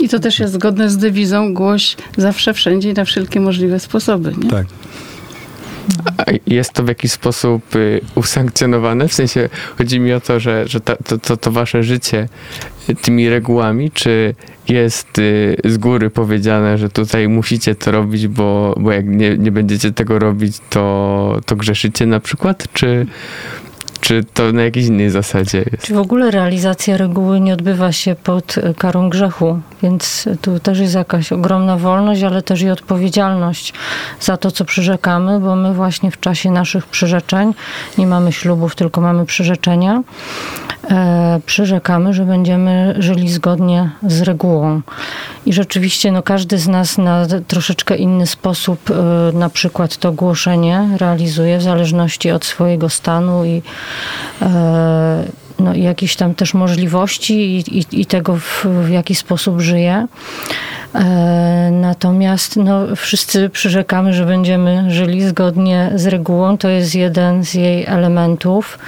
I 0.00 0.08
to 0.08 0.18
też 0.18 0.38
jest 0.38 0.52
zgodne 0.52 0.90
z 0.90 0.96
dewizą 0.96 1.54
głoś 1.54 1.96
zawsze, 2.16 2.54
wszędzie 2.54 2.90
i 2.90 2.94
na 2.94 3.04
wszelkie 3.04 3.40
możliwe 3.40 3.80
sposoby. 3.80 4.34
Nie? 4.38 4.50
Tak. 4.50 4.66
Jest 6.46 6.72
to 6.72 6.84
w 6.84 6.88
jakiś 6.88 7.12
sposób 7.12 7.76
y, 7.76 8.00
usankcjonowane? 8.14 9.08
W 9.08 9.14
sensie 9.14 9.48
chodzi 9.78 10.00
mi 10.00 10.12
o 10.12 10.20
to, 10.20 10.40
że, 10.40 10.68
że 10.68 10.80
ta, 10.80 10.96
to, 10.96 11.18
to, 11.18 11.36
to 11.36 11.50
wasze 11.50 11.82
życie 11.82 12.28
tymi 13.02 13.28
regułami, 13.28 13.90
czy 13.90 14.34
jest 14.68 15.18
y, 15.18 15.56
z 15.64 15.78
góry 15.78 16.10
powiedziane, 16.10 16.78
że 16.78 16.90
tutaj 16.90 17.28
musicie 17.28 17.74
to 17.74 17.90
robić, 17.90 18.28
bo, 18.28 18.74
bo 18.80 18.92
jak 18.92 19.06
nie, 19.06 19.38
nie 19.38 19.52
będziecie 19.52 19.92
tego 19.92 20.18
robić, 20.18 20.56
to, 20.70 21.40
to 21.46 21.56
grzeszycie 21.56 22.06
na 22.06 22.20
przykład? 22.20 22.66
Czy 22.72 23.06
czy 24.04 24.24
to 24.34 24.52
na 24.52 24.62
jakiejś 24.62 24.86
innej 24.86 25.10
zasadzie 25.10 25.58
jest? 25.58 25.86
Czy 25.86 25.94
w 25.94 25.98
ogóle 25.98 26.30
realizacja 26.30 26.96
reguły 26.96 27.40
nie 27.40 27.54
odbywa 27.54 27.92
się 27.92 28.14
pod 28.14 28.58
e, 28.58 28.74
karą 28.74 29.10
grzechu? 29.10 29.60
Więc 29.82 30.28
tu 30.40 30.60
też 30.60 30.78
jest 30.78 30.94
jakaś 30.94 31.32
ogromna 31.32 31.76
wolność, 31.76 32.22
ale 32.22 32.42
też 32.42 32.62
i 32.62 32.70
odpowiedzialność 32.70 33.72
za 34.20 34.36
to, 34.36 34.50
co 34.50 34.64
przyrzekamy, 34.64 35.40
bo 35.40 35.56
my 35.56 35.74
właśnie 35.74 36.10
w 36.10 36.20
czasie 36.20 36.50
naszych 36.50 36.86
przyrzeczeń, 36.86 37.54
nie 37.98 38.06
mamy 38.06 38.32
ślubów, 38.32 38.74
tylko 38.74 39.00
mamy 39.00 39.26
przyrzeczenia, 39.26 40.02
e, 40.90 41.40
przyrzekamy, 41.46 42.14
że 42.14 42.24
będziemy 42.24 42.94
żyli 42.98 43.28
zgodnie 43.28 43.90
z 44.02 44.22
regułą. 44.22 44.80
I 45.46 45.52
rzeczywiście 45.52 46.12
no, 46.12 46.22
każdy 46.22 46.58
z 46.58 46.68
nas 46.68 46.98
na 46.98 47.26
troszeczkę 47.48 47.96
inny 47.96 48.26
sposób 48.26 48.90
e, 48.90 48.94
na 49.32 49.50
przykład 49.50 49.96
to 49.96 50.12
głoszenie 50.12 50.88
realizuje 50.96 51.58
w 51.58 51.62
zależności 51.62 52.30
od 52.30 52.44
swojego 52.44 52.88
stanu 52.88 53.44
i 53.44 53.62
no, 55.58 55.74
jakieś 55.74 56.16
tam 56.16 56.34
też 56.34 56.54
możliwości 56.54 57.34
i, 57.34 57.78
i, 57.78 58.00
i 58.00 58.06
tego, 58.06 58.36
w, 58.36 58.66
w, 58.66 58.90
jaki 58.90 59.14
sposób 59.14 59.60
żyje. 59.60 60.06
E, 60.94 61.70
natomiast 61.72 62.56
no, 62.56 62.96
wszyscy 62.96 63.48
przyrzekamy, 63.48 64.12
że 64.12 64.24
będziemy 64.26 64.90
żyli 64.90 65.22
zgodnie 65.22 65.92
z 65.94 66.06
regułą. 66.06 66.58
To 66.58 66.68
jest 66.68 66.94
jeden 66.94 67.44
z 67.44 67.54
jej 67.54 67.84
elementów. 67.86 68.78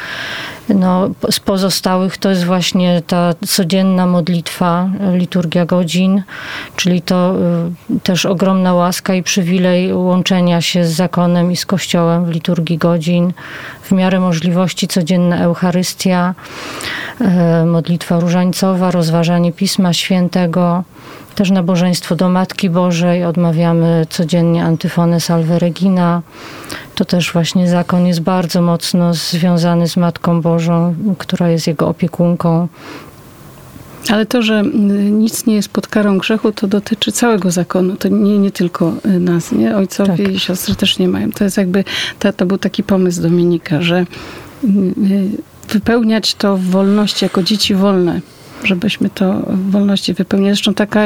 No, 0.69 1.11
z 1.31 1.41
pozostałych 1.41 2.19
to 2.19 2.31
jest 2.31 2.45
właśnie 2.45 3.03
ta 3.07 3.35
codzienna 3.47 4.07
modlitwa, 4.07 4.89
liturgia 5.13 5.67
godzin, 5.67 6.23
czyli 6.77 7.03
to 7.03 7.35
y, 7.97 8.01
też 8.01 8.27
ogromna 8.27 8.75
łaska 8.75 9.15
i 9.15 9.23
przywilej 9.23 9.95
łączenia 9.95 10.61
się 10.61 10.85
z 10.85 10.93
zakonem 10.93 11.53
i 11.53 11.57
z 11.57 11.67
Kościołem 11.67 12.25
w 12.25 12.31
liturgii 12.31 12.79
godzin. 12.79 13.33
W 13.83 13.93
miarę 13.93 14.21
możliwości 14.21 14.89
codzienna 14.89 15.39
Eucharystia, 15.39 16.35
y, 17.63 17.67
modlitwa 17.67 18.21
różańcowa, 18.21 18.91
rozważanie 18.91 19.53
Pisma 19.53 19.93
Świętego. 19.93 20.85
Też 21.37 21.51
nabożeństwo 21.51 22.17
do 22.17 22.29
Matki 22.29 22.71
Bożej 22.71 23.25
odmawiamy 23.25 24.07
codziennie 24.11 24.65
antyfonę 24.65 25.21
Salve 25.21 25.59
Regina. 25.59 26.23
To 26.95 27.05
też 27.05 27.33
właśnie 27.33 27.69
zakon 27.69 28.07
jest 28.07 28.21
bardzo 28.21 28.63
mocno 28.63 29.15
związany 29.15 29.89
z 29.89 29.97
Matką 29.97 30.43
Bożą, 30.43 30.95
która 31.19 31.49
jest 31.49 31.67
jego 31.67 31.89
opiekunką. 31.89 32.69
Ale 34.11 34.27
to, 34.27 34.43
że 34.43 34.63
nic 35.11 35.47
nie 35.47 35.55
jest 35.55 35.69
pod 35.69 35.87
karą 35.87 36.19
grzechu, 36.19 36.53
to 36.53 36.67
dotyczy 36.67 37.13
całego 37.13 37.51
zakonu. 37.51 37.97
To 37.97 38.09
nie, 38.09 38.39
nie 38.39 38.51
tylko 38.51 38.93
nas, 39.21 39.53
nie? 39.53 39.77
Ojcowie 39.77 40.25
tak. 40.25 40.35
i 40.35 40.41
siostry 40.41 40.75
też 40.75 40.99
nie 40.99 41.09
mają. 41.09 41.33
To 41.33 41.45
jest 41.45 41.57
jakby, 41.57 41.85
to, 42.19 42.33
to 42.33 42.47
był 42.47 42.59
taki 42.59 42.83
pomysł 42.83 43.23
Dominika, 43.23 43.83
że 43.83 44.01
y, 44.65 44.67
wypełniać 45.69 46.35
to 46.35 46.57
w 46.57 46.63
wolności 46.63 47.25
jako 47.25 47.43
dzieci 47.43 47.75
wolne 47.75 48.21
żebyśmy 48.65 49.11
to 49.11 49.33
w 49.33 49.71
wolności 49.71 50.15
wypełniali. 50.15 50.55
Zresztą 50.55 50.75
taka, 50.75 51.01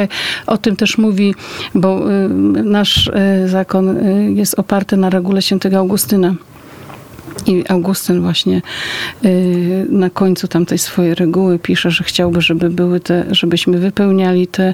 o 0.47 0.57
tym 0.57 0.75
też 0.75 0.97
mówi, 0.97 1.35
bo 1.75 2.11
y, 2.11 2.29
nasz 2.63 3.07
y, 3.07 3.49
zakon 3.49 3.97
y, 3.97 4.33
jest 4.33 4.59
oparty 4.59 4.97
na 4.97 5.09
regule 5.09 5.41
świętego 5.41 5.77
Augustyna. 5.77 6.35
I 7.47 7.63
Augustyn 7.67 8.21
właśnie 8.21 8.61
na 9.89 10.09
końcu 10.09 10.47
tamtej 10.47 10.77
swojej 10.77 11.15
reguły 11.15 11.59
pisze, 11.59 11.91
że 11.91 12.03
chciałby, 12.03 12.41
żeby 12.41 12.69
były 12.69 12.99
te, 12.99 13.25
żebyśmy 13.31 13.77
wypełniali 13.77 14.47
te 14.47 14.73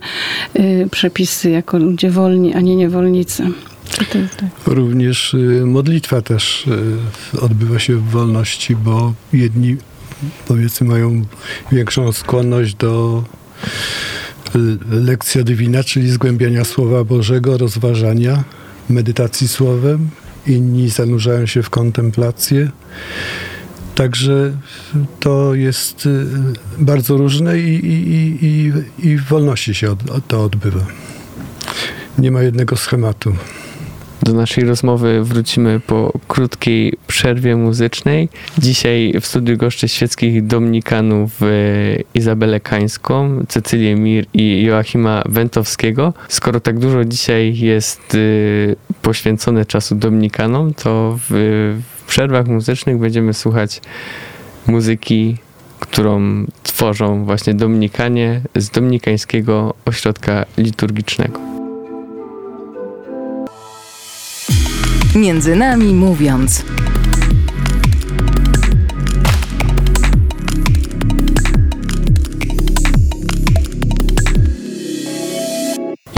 przepisy 0.91 1.49
jako 1.49 1.77
ludzie 1.77 2.11
wolni, 2.11 2.53
a 2.53 2.61
nie 2.61 2.75
niewolnicy. 2.75 3.43
Tak. 3.97 4.49
Również 4.65 5.35
modlitwa 5.65 6.21
też 6.21 6.65
odbywa 7.41 7.79
się 7.79 7.95
w 7.95 8.09
wolności, 8.09 8.75
bo 8.75 9.13
jedni 9.33 9.77
powiedzmy 10.47 10.87
mają 10.87 11.25
większą 11.71 12.11
skłonność 12.11 12.75
do 12.75 13.23
lekcja 14.91 15.43
dywina, 15.43 15.83
czyli 15.83 16.09
zgłębiania 16.09 16.65
Słowa 16.65 17.03
Bożego, 17.03 17.57
rozważania, 17.57 18.43
medytacji 18.89 19.47
Słowem. 19.47 20.09
Inni 20.47 20.89
zanurzają 20.89 21.45
się 21.45 21.63
w 21.63 21.69
kontemplację. 21.69 22.71
Także 23.95 24.57
to 25.19 25.53
jest 25.53 26.05
y, 26.05 26.25
bardzo 26.77 27.17
różne 27.17 27.59
i, 27.59 27.85
i, 27.85 28.45
i, 28.45 28.73
i 29.09 29.17
w 29.17 29.23
wolności 29.23 29.75
się 29.75 29.95
to 30.27 30.43
odbywa. 30.43 30.85
Nie 32.17 32.31
ma 32.31 32.41
jednego 32.41 32.77
schematu. 32.77 33.35
Do 34.23 34.33
naszej 34.33 34.63
rozmowy 34.63 35.23
wrócimy 35.23 35.79
po 35.79 36.13
krótkiej 36.27 36.93
przerwie 37.07 37.55
muzycznej. 37.55 38.29
Dzisiaj 38.57 39.13
w 39.21 39.25
studiu 39.25 39.57
goszczę 39.57 39.87
świeckich 39.87 40.45
dominikanów 40.45 41.39
Izabelę 42.13 42.59
Kańską, 42.59 43.45
Cecylię 43.47 43.95
Mir 43.95 44.25
i 44.33 44.63
Joachima 44.63 45.23
Wentowskiego. 45.25 46.13
Skoro 46.29 46.59
tak 46.59 46.79
dużo 46.79 47.05
dzisiaj 47.05 47.57
jest 47.57 48.15
e, 48.15 48.75
poświęcone 49.01 49.65
czasu 49.65 49.95
Dominikanom, 49.95 50.73
to 50.73 51.19
w 51.29 51.75
przerwach 52.07 52.47
muzycznych 52.47 52.97
będziemy 52.97 53.33
słuchać 53.33 53.81
muzyki, 54.67 55.37
którą 55.79 56.45
tworzą 56.63 57.25
właśnie 57.25 57.53
Dominikanie 57.53 58.41
z 58.55 58.69
Dominikańskiego 58.69 59.73
Ośrodka 59.85 60.45
Liturgicznego. 60.57 61.56
Między 65.17 65.55
nami 65.55 65.93
mówiąc. 65.93 66.65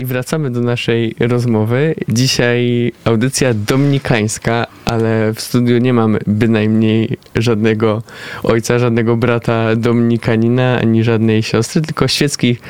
I 0.02 0.06
wracamy 0.06 0.50
do 0.50 0.60
naszej 0.60 1.14
rozmowy. 1.20 1.94
Dzisiaj 2.08 2.92
audycja 3.04 3.54
dominikańska, 3.54 4.66
ale 4.84 5.32
w 5.34 5.40
studiu 5.40 5.78
nie 5.78 5.92
mamy 5.92 6.18
bynajmniej 6.26 7.18
żadnego 7.36 8.02
ojca, 8.42 8.78
żadnego 8.78 9.16
brata 9.16 9.76
dominikanina, 9.76 10.78
ani 10.80 11.04
żadnej 11.04 11.42
siostry, 11.42 11.82
tylko 11.82 12.08
świeckich 12.08 12.60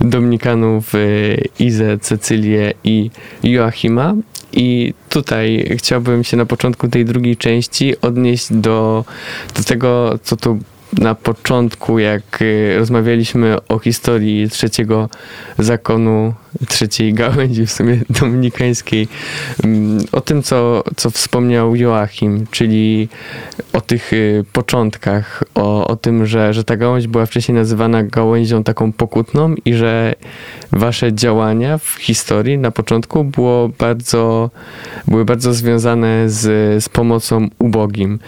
dominikanów 0.00 0.94
y, 0.94 1.48
Izę, 1.58 1.98
Cecylię 1.98 2.74
i 2.84 3.10
Joachima. 3.42 4.14
I 4.52 4.94
tutaj 5.08 5.74
chciałbym 5.76 6.24
się 6.24 6.36
na 6.36 6.46
początku 6.46 6.88
tej 6.88 7.04
drugiej 7.04 7.36
części 7.36 8.00
odnieść 8.00 8.52
do, 8.52 9.04
do 9.56 9.64
tego, 9.64 10.18
co 10.22 10.36
tu 10.36 10.58
na 10.92 11.14
początku, 11.14 11.98
jak 11.98 12.42
y, 12.42 12.76
rozmawialiśmy 12.78 13.56
o 13.68 13.78
historii 13.78 14.50
trzeciego 14.50 15.08
zakonu, 15.58 16.34
trzeciej 16.68 17.14
gałęzi 17.14 17.66
w 17.66 17.72
sumie 17.72 18.00
dominikańskiej, 18.20 19.08
mm, 19.64 20.04
o 20.12 20.20
tym, 20.20 20.42
co, 20.42 20.84
co 20.96 21.10
wspomniał 21.10 21.76
Joachim, 21.76 22.46
czyli 22.50 23.08
o 23.72 23.80
tych 23.80 24.12
y, 24.12 24.44
początkach, 24.52 25.44
o, 25.54 25.86
o 25.86 25.96
tym, 25.96 26.26
że, 26.26 26.54
że 26.54 26.64
ta 26.64 26.76
gałąź 26.76 27.06
była 27.06 27.26
wcześniej 27.26 27.54
nazywana 27.54 28.02
gałęzią 28.02 28.64
taką 28.64 28.92
pokutną 28.92 29.54
i 29.64 29.74
że 29.74 30.14
wasze 30.72 31.12
działania 31.12 31.78
w 31.78 31.88
historii 32.00 32.58
na 32.58 32.70
początku 32.70 33.24
było 33.24 33.70
bardzo, 33.78 34.50
były 35.08 35.24
bardzo 35.24 35.54
związane 35.54 36.30
z, 36.30 36.84
z 36.84 36.88
pomocą 36.88 37.48
ubogim. 37.58 38.18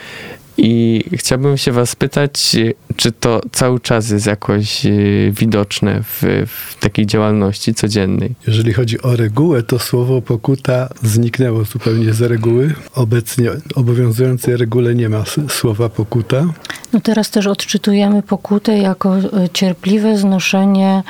I 0.63 1.05
chciałbym 1.13 1.57
się 1.57 1.73
Was 1.73 1.97
pytać, 1.97 2.57
czy 2.97 3.13
to 3.13 3.41
cały 3.53 3.81
czas 3.81 4.11
jest 4.11 4.27
jakoś 4.27 4.87
y, 4.87 5.33
widoczne 5.37 6.03
w, 6.03 6.23
w 6.47 6.81
takiej 6.81 7.07
działalności 7.07 7.75
codziennej? 7.75 8.35
Jeżeli 8.47 8.73
chodzi 8.73 9.03
o 9.03 9.17
regułę, 9.17 9.63
to 9.63 9.79
słowo 9.79 10.23
pokuta 10.23 10.89
zniknęło 11.03 11.65
zupełnie 11.65 12.13
z 12.13 12.21
reguły. 12.21 12.75
Obecnie 12.95 13.51
obowiązującej 13.75 14.57
regule 14.57 14.95
nie 14.95 15.09
ma 15.09 15.25
słowa 15.49 15.89
pokuta. 15.89 16.47
No 16.93 17.01
teraz 17.01 17.31
też 17.31 17.47
odczytujemy 17.47 18.23
pokutę 18.23 18.79
jako 18.79 19.17
e, 19.17 19.23
cierpliwe 19.53 20.19
znoszenie 20.19 21.03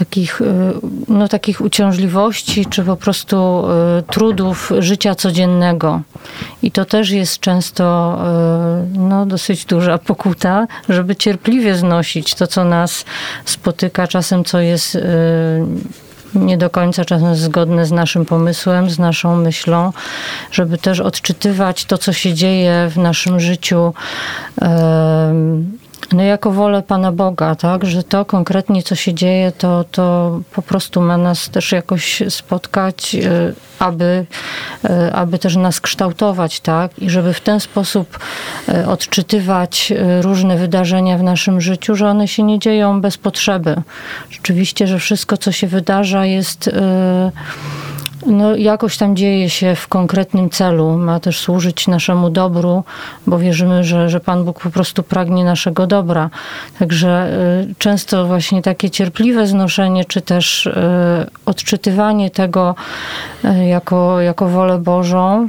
takich, 0.00 0.40
e, 0.42 0.72
no, 1.08 1.28
takich 1.28 1.60
uciążliwości, 1.60 2.66
czy 2.66 2.84
po 2.84 2.96
prostu 2.96 3.36
e, 3.36 4.02
trudów 4.02 4.72
życia 4.78 5.14
codziennego. 5.14 6.00
I 6.62 6.70
to 6.70 6.84
też 6.84 7.10
jest 7.10 7.40
często 7.40 8.18
no, 8.92 9.26
dosyć 9.26 9.64
duża 9.64 9.98
pokuta, 9.98 10.66
żeby 10.88 11.16
cierpliwie 11.16 11.76
znosić 11.76 12.34
to, 12.34 12.46
co 12.46 12.64
nas 12.64 13.04
spotyka, 13.44 14.06
czasem 14.06 14.44
co 14.44 14.60
jest 14.60 14.98
nie 16.34 16.58
do 16.58 16.70
końca 16.70 17.04
czasem 17.04 17.36
zgodne 17.36 17.86
z 17.86 17.92
naszym 17.92 18.24
pomysłem, 18.24 18.90
z 18.90 18.98
naszą 18.98 19.36
myślą, 19.36 19.92
żeby 20.52 20.78
też 20.78 21.00
odczytywać 21.00 21.84
to, 21.84 21.98
co 21.98 22.12
się 22.12 22.34
dzieje 22.34 22.88
w 22.90 22.96
naszym 22.96 23.40
życiu 23.40 23.94
no 26.12 26.22
jako 26.22 26.50
wolę 26.50 26.82
Pana 26.82 27.12
Boga, 27.12 27.54
tak, 27.54 27.86
że 27.86 28.02
to 28.02 28.24
konkretnie, 28.24 28.82
co 28.82 28.94
się 28.94 29.14
dzieje, 29.14 29.52
to, 29.52 29.84
to 29.90 30.40
po 30.52 30.62
prostu 30.62 31.02
ma 31.02 31.16
nas 31.16 31.50
też 31.50 31.72
jakoś 31.72 32.22
spotkać, 32.28 33.14
e, 33.14 33.52
aby, 33.78 34.26
e, 34.84 35.12
aby 35.12 35.38
też 35.38 35.56
nas 35.56 35.80
kształtować, 35.80 36.60
tak, 36.60 36.98
i 36.98 37.10
żeby 37.10 37.34
w 37.34 37.40
ten 37.40 37.60
sposób 37.60 38.18
e, 38.68 38.88
odczytywać 38.88 39.92
różne 40.20 40.56
wydarzenia 40.56 41.18
w 41.18 41.22
naszym 41.22 41.60
życiu, 41.60 41.96
że 41.96 42.08
one 42.08 42.28
się 42.28 42.42
nie 42.42 42.58
dzieją 42.58 43.00
bez 43.00 43.18
potrzeby. 43.18 43.76
Rzeczywiście, 44.30 44.86
że 44.86 44.98
wszystko, 44.98 45.36
co 45.36 45.52
się 45.52 45.66
wydarza, 45.66 46.26
jest 46.26 46.70
no, 48.26 48.56
jakoś 48.56 48.96
tam 48.96 49.16
dzieje 49.16 49.50
się 49.50 49.74
w 49.74 49.88
konkretnym 49.88 50.50
celu, 50.50 50.98
ma 50.98 51.20
też 51.20 51.38
służyć 51.38 51.88
naszemu 51.88 52.30
dobru, 52.30 52.84
bo 53.26 53.38
wierzymy, 53.38 53.84
że, 53.84 54.10
że 54.10 54.20
Pan 54.20 54.44
Bóg 54.44 54.60
po 54.60 54.70
prostu 54.70 55.02
pragnie 55.02 55.44
naszego 55.44 55.86
dobra. 55.86 56.30
Także 56.78 57.30
y, 57.70 57.74
często 57.78 58.26
właśnie 58.26 58.62
takie 58.62 58.90
cierpliwe 58.90 59.46
znoszenie, 59.46 60.04
czy 60.04 60.20
też 60.20 60.66
y, 60.66 60.72
odczytywanie 61.46 62.30
tego 62.30 62.74
y, 63.44 63.66
jako, 63.66 64.20
jako 64.20 64.48
wolę 64.48 64.78
Bożą, 64.78 65.48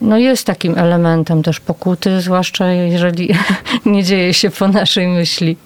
no 0.00 0.18
jest 0.18 0.46
takim 0.46 0.78
elementem 0.78 1.42
też 1.42 1.60
pokuty, 1.60 2.20
zwłaszcza 2.20 2.72
jeżeli 2.72 3.28
nie 3.86 4.04
dzieje 4.04 4.34
się 4.34 4.50
po 4.50 4.68
naszej 4.68 5.08
myśli. 5.08 5.56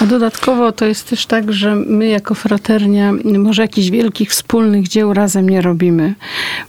A 0.00 0.06
dodatkowo 0.06 0.72
to 0.72 0.86
jest 0.86 1.10
też 1.10 1.26
tak, 1.26 1.52
że 1.52 1.74
my 1.76 2.06
jako 2.06 2.34
fraternia 2.34 3.12
może 3.38 3.62
jakichś 3.62 3.88
wielkich 3.88 4.30
wspólnych 4.30 4.88
dzieł 4.88 5.14
razem 5.14 5.48
nie 5.48 5.62
robimy. 5.62 6.14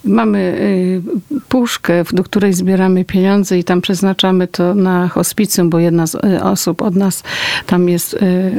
Mamy 0.04 0.40
y, 0.40 1.02
puszkę, 1.50 2.04
do 2.12 2.24
której 2.24 2.54
zbieramy 2.54 3.06
pieniądze 3.06 3.60
i 3.60 3.64
tam 3.64 3.82
przeznaczamy 3.82 4.48
to 4.48 4.76
na 4.76 5.08
hospicjum, 5.08 5.70
bo 5.70 5.80
jedna 5.80 6.08
z 6.08 6.16
y, 6.16 6.44
osób 6.44 6.82
od 6.82 6.96
nas 6.96 7.24
tam 7.66 7.90
jest 7.90 8.14
y, 8.14 8.52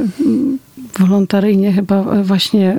wolontaryjnie 0.98 1.72
chyba 1.72 2.02
właśnie 2.22 2.76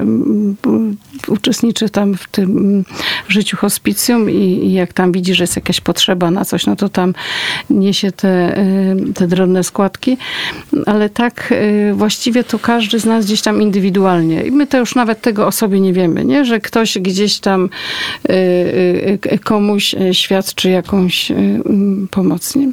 uczestniczy 1.27 1.89
tam 1.89 2.15
w 2.15 2.27
tym 2.27 2.83
życiu 3.27 3.57
hospicjum 3.57 4.29
i, 4.29 4.58
i, 4.65 4.73
jak 4.73 4.93
tam 4.93 5.11
widzi, 5.11 5.33
że 5.33 5.43
jest 5.43 5.55
jakaś 5.55 5.81
potrzeba 5.81 6.31
na 6.31 6.45
coś, 6.45 6.65
no 6.65 6.75
to 6.75 6.89
tam 6.89 7.13
niesie 7.69 8.11
te, 8.11 8.57
y, 8.57 9.13
te 9.13 9.27
drobne 9.27 9.63
składki. 9.63 10.17
Ale 10.85 11.09
tak 11.09 11.51
y, 11.51 11.93
właściwie 11.93 12.43
to 12.43 12.59
każdy 12.59 12.99
z 12.99 13.05
nas 13.05 13.25
gdzieś 13.25 13.41
tam 13.41 13.61
indywidualnie. 13.61 14.43
I 14.43 14.51
my 14.51 14.67
to 14.67 14.77
już 14.77 14.95
nawet 14.95 15.21
tego 15.21 15.47
o 15.47 15.51
sobie 15.51 15.79
nie 15.79 15.93
wiemy, 15.93 16.25
nie? 16.25 16.45
że 16.45 16.59
ktoś 16.59 16.97
gdzieś 16.97 17.39
tam 17.39 17.69
y, 18.29 19.39
komuś 19.43 19.95
świadczy 20.11 20.69
jakąś 20.69 21.31
pomoc. 22.11 22.55
Nie? 22.55 22.71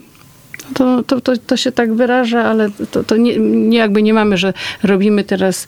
to, 0.74 1.02
to, 1.02 1.20
to, 1.20 1.36
to 1.36 1.56
się 1.56 1.72
tak 1.72 1.94
wyraża, 1.94 2.44
ale 2.44 2.70
to, 2.90 3.04
to 3.04 3.16
nie, 3.16 3.36
nie 3.38 3.78
jakby 3.78 4.02
nie 4.02 4.14
mamy, 4.14 4.36
że 4.36 4.52
robimy 4.82 5.24
teraz 5.24 5.66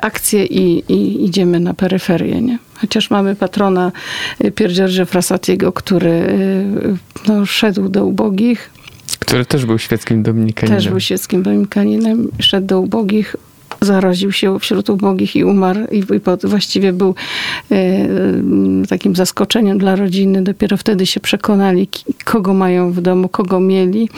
akcję 0.00 0.44
i, 0.44 0.92
i 0.92 1.24
idziemy 1.24 1.60
na 1.60 1.74
peryferię, 1.74 2.40
nie? 2.40 2.58
Chociaż 2.74 3.10
mamy 3.10 3.36
patrona 3.36 3.92
y, 4.44 4.50
Pier 4.50 4.72
Giorgio 4.72 5.06
Frassatiego, 5.06 5.72
który 5.72 6.10
y, 6.10 6.96
no, 7.28 7.46
szedł 7.46 7.88
do 7.88 8.06
ubogich. 8.06 8.70
Który 9.18 9.46
też 9.46 9.66
był 9.66 9.78
świeckim 9.78 10.22
dominikaninem. 10.22 10.78
Też 10.78 10.88
był 10.88 11.00
świeckim 11.00 11.42
dominikaninem. 11.42 12.28
Szedł 12.38 12.66
do 12.66 12.80
ubogich, 12.80 13.36
zaraził 13.80 14.32
się 14.32 14.58
wśród 14.58 14.90
ubogich 14.90 15.36
i 15.36 15.44
umarł 15.44 15.80
i, 15.92 16.04
i 16.16 16.20
pod, 16.20 16.46
właściwie 16.46 16.92
był 16.92 17.14
e, 17.72 18.08
takim 18.88 19.16
zaskoczeniem 19.16 19.78
dla 19.78 19.96
rodziny. 19.96 20.42
Dopiero 20.42 20.76
wtedy 20.76 21.06
się 21.06 21.20
przekonali, 21.20 21.88
kogo 22.24 22.54
mają 22.54 22.92
w 22.92 23.00
domu, 23.00 23.28
kogo 23.28 23.60
mieli. 23.60 24.08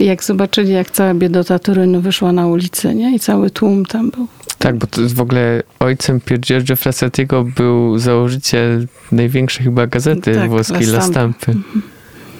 I 0.00 0.04
jak 0.04 0.24
zobaczyli, 0.24 0.72
jak 0.72 0.90
cała 0.90 1.14
biedota 1.14 1.58
Turynu 1.58 2.00
wyszła 2.00 2.32
na 2.32 2.46
ulicę, 2.46 2.94
nie? 2.94 3.14
I 3.14 3.18
cały 3.18 3.50
tłum 3.50 3.86
tam 3.86 4.10
był. 4.10 4.28
Tak, 4.58 4.76
bo 4.76 4.86
to 4.86 5.00
jest 5.00 5.14
w 5.14 5.20
ogóle 5.20 5.62
ojcem 5.78 6.20
Pier 6.20 6.40
Giorgio 6.40 6.76
Frassatiego 6.76 7.44
był 7.44 7.98
założyciel 7.98 8.86
największej 9.12 9.64
chyba 9.64 9.86
gazety 9.86 10.34
tak, 10.34 10.50
włoskiej 10.50 10.86
La 10.86 11.00
Stampy. 11.00 11.54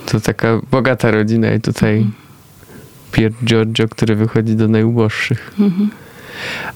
To 0.06 0.20
taka 0.20 0.60
bogata 0.70 1.10
rodzina 1.10 1.52
i 1.54 1.60
tutaj 1.60 1.96
mhm. 1.96 2.12
Pier 3.12 3.32
Giorgio, 3.44 3.88
który 3.88 4.14
wychodzi 4.14 4.56
do 4.56 4.68
najuboższych. 4.68 5.54
Mhm. 5.58 5.90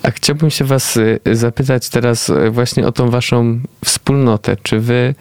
A 0.02 0.10
chciałbym 0.10 0.50
się 0.50 0.64
was 0.64 0.96
y, 0.96 1.20
zapytać 1.32 1.88
teraz 1.88 2.28
y, 2.28 2.50
właśnie 2.50 2.86
o 2.86 2.92
tą 2.92 3.10
waszą 3.10 3.60
wspólnotę. 3.84 4.56
Czy 4.62 4.80
wy 4.80 5.14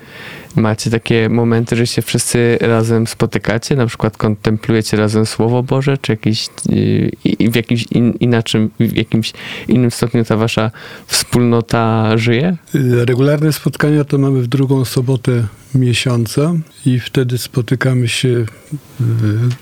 macie 0.55 0.91
takie 0.91 1.29
momenty, 1.29 1.75
że 1.75 1.87
się 1.87 2.01
wszyscy 2.01 2.57
razem 2.61 3.07
spotykacie, 3.07 3.75
na 3.75 3.85
przykład 3.85 4.17
kontemplujecie 4.17 4.97
razem 4.97 5.25
Słowo 5.25 5.63
Boże, 5.63 5.97
czy 5.97 6.11
jakiś, 6.11 6.47
y, 6.69 7.11
w 7.51 7.55
jakimś 7.55 7.85
in, 7.91 8.11
inaczym, 8.11 8.69
w 8.79 8.95
jakimś 8.95 9.33
innym 9.67 9.91
stopniu 9.91 10.25
ta 10.25 10.37
wasza 10.37 10.71
wspólnota 11.07 12.17
żyje? 12.17 12.57
Regularne 13.05 13.53
spotkania 13.53 14.03
to 14.03 14.17
mamy 14.17 14.41
w 14.41 14.47
drugą 14.47 14.85
sobotę 14.85 15.47
miesiąca 15.75 16.53
i 16.85 16.99
wtedy 16.99 17.37
spotykamy 17.37 18.07
się 18.07 18.45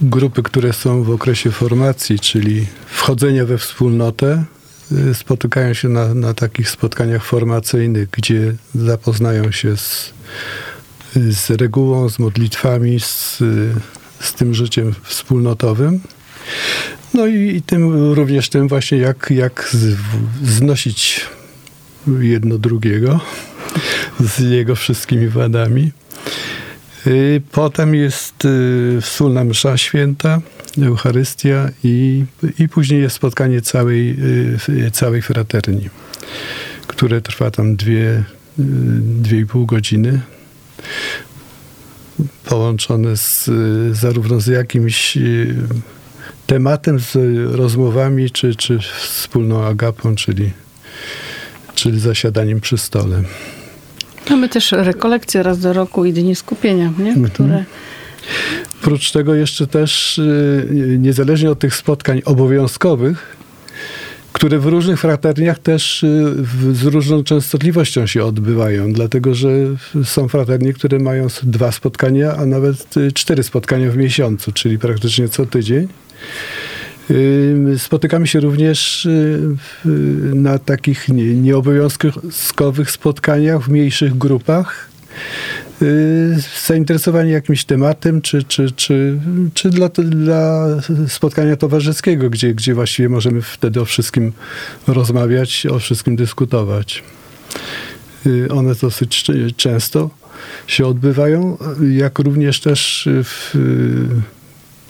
grupy, 0.01 0.43
które 0.43 0.73
są 0.73 1.03
w 1.03 1.09
okresie 1.09 1.51
formacji, 1.51 2.19
czyli 2.19 2.65
wchodzenia 2.85 3.45
we 3.45 3.57
wspólnotę, 3.57 4.43
spotykają 5.13 5.73
się 5.73 5.89
na, 5.89 6.13
na 6.13 6.34
takich 6.34 6.69
spotkaniach 6.69 7.25
formacyjnych, 7.25 8.10
gdzie 8.10 8.56
zapoznają 8.75 9.52
się 9.52 9.78
z, 9.78 10.13
z 11.15 11.49
regułą, 11.49 12.10
z 12.10 12.19
modlitwami, 12.19 12.99
z, 12.99 13.38
z 14.19 14.34
tym 14.34 14.54
życiem 14.54 14.95
wspólnotowym. 15.04 15.99
No 17.13 17.28
i, 17.28 17.56
i 17.56 17.62
tym 17.62 18.13
również 18.13 18.49
tym 18.49 18.67
właśnie, 18.67 18.97
jak, 18.97 19.32
jak 19.32 19.69
z, 19.71 19.97
znosić 20.43 21.25
jedno 22.19 22.58
drugiego 22.58 23.19
z 24.19 24.39
jego 24.39 24.75
wszystkimi 24.75 25.28
wadami. 25.28 25.91
Y, 27.07 27.41
Potem 27.51 27.95
jest 27.95 28.45
y, 28.45 28.97
wspólna 29.01 29.43
msza 29.43 29.77
święta, 29.77 30.41
Eucharystia 30.81 31.69
i, 31.83 32.25
i 32.59 32.69
później 32.69 33.01
jest 33.01 33.15
spotkanie 33.15 33.62
całej, 33.62 34.15
y, 34.69 34.91
całej 34.91 35.21
fraterni, 35.21 35.89
które 36.88 37.21
trwa 37.21 37.51
tam 37.51 37.75
dwie, 37.75 38.23
dwie 39.01 39.39
i 39.39 39.45
pół 39.45 39.65
godziny. 39.65 40.21
Połączone 42.45 43.17
z, 43.17 43.49
zarówno 43.91 44.39
z 44.39 44.47
jakimś 44.47 45.17
tematem, 46.47 46.99
z 46.99 47.15
rozmowami, 47.55 48.31
czy, 48.31 48.55
czy 48.55 48.79
wspólną 49.01 49.65
agapą, 49.65 50.15
czyli, 50.15 50.51
czyli 51.75 51.99
zasiadaniem 51.99 52.62
przy 52.62 52.77
stole. 52.77 53.23
Mamy 54.29 54.49
też 54.49 54.71
rekolekcje 54.71 55.43
raz 55.43 55.59
do 55.59 55.73
roku 55.73 56.05
i 56.05 56.13
dni 56.13 56.35
skupienia, 56.35 56.93
nie? 56.99 57.09
Mhm. 57.09 57.29
które 57.29 57.63
Oprócz 58.81 59.11
tego 59.11 59.35
jeszcze 59.35 59.67
też 59.67 60.17
y, 60.17 60.97
niezależnie 60.99 61.51
od 61.51 61.59
tych 61.59 61.75
spotkań 61.75 62.21
obowiązkowych, 62.25 63.37
które 64.33 64.59
w 64.59 64.65
różnych 64.65 64.99
fraterniach 64.99 65.59
też 65.59 66.03
y, 66.03 66.33
z 66.73 66.83
różną 66.83 67.23
częstotliwością 67.23 68.07
się 68.07 68.23
odbywają, 68.23 68.93
dlatego 68.93 69.35
że 69.35 69.49
są 70.03 70.27
fraternie, 70.27 70.73
które 70.73 70.99
mają 70.99 71.27
dwa 71.43 71.71
spotkania, 71.71 72.35
a 72.35 72.45
nawet 72.45 72.97
y, 72.97 73.11
cztery 73.11 73.43
spotkania 73.43 73.91
w 73.91 73.97
miesiącu, 73.97 74.51
czyli 74.51 74.79
praktycznie 74.79 75.29
co 75.29 75.45
tydzień. 75.45 75.87
Spotykamy 77.78 78.28
się 78.28 78.39
również 78.39 79.06
y, 79.06 79.39
na 80.34 80.60
takich 80.60 81.10
nie- 81.10 81.36
nieobowiązkowych 81.36 82.91
spotkaniach 82.91 83.62
w 83.63 83.69
mniejszych 83.69 84.17
grupach, 84.17 84.89
y, 85.82 86.36
zainteresowani 86.67 87.32
jakimś 87.32 87.65
tematem, 87.65 88.22
czy, 88.22 88.43
czy, 88.43 88.72
czy, 88.72 89.19
czy 89.54 89.69
dla, 89.69 89.89
dla 89.89 90.67
spotkania 91.08 91.56
towarzyskiego, 91.56 92.30
gdzie, 92.30 92.54
gdzie 92.54 92.74
właściwie 92.74 93.10
możemy 93.10 93.41
wtedy 93.41 93.82
o 93.82 93.86
wszystkim 93.86 94.32
rozmawiać, 94.88 95.65
o 95.65 95.80
wszystkim 95.80 96.15
dyskutować. 96.15 97.04
Y, 98.26 98.48
One 98.52 98.76
dosyć 98.82 99.26
często 99.56 100.10
się 100.67 100.86
odbywają, 100.86 101.58
jak 101.91 102.19
również 102.19 102.60
też 102.60 103.10
w 103.24 103.56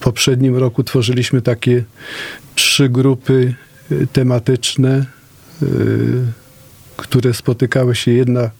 poprzednim 0.00 0.56
roku 0.56 0.84
tworzyliśmy 0.84 1.42
takie 1.42 1.84
trzy 2.54 2.88
grupy 2.88 3.54
y, 3.92 4.06
tematyczne, 4.12 5.06
y, 5.62 5.66
które 6.96 7.34
spotykały 7.34 7.94
się. 7.94 8.10
Jedna 8.10 8.50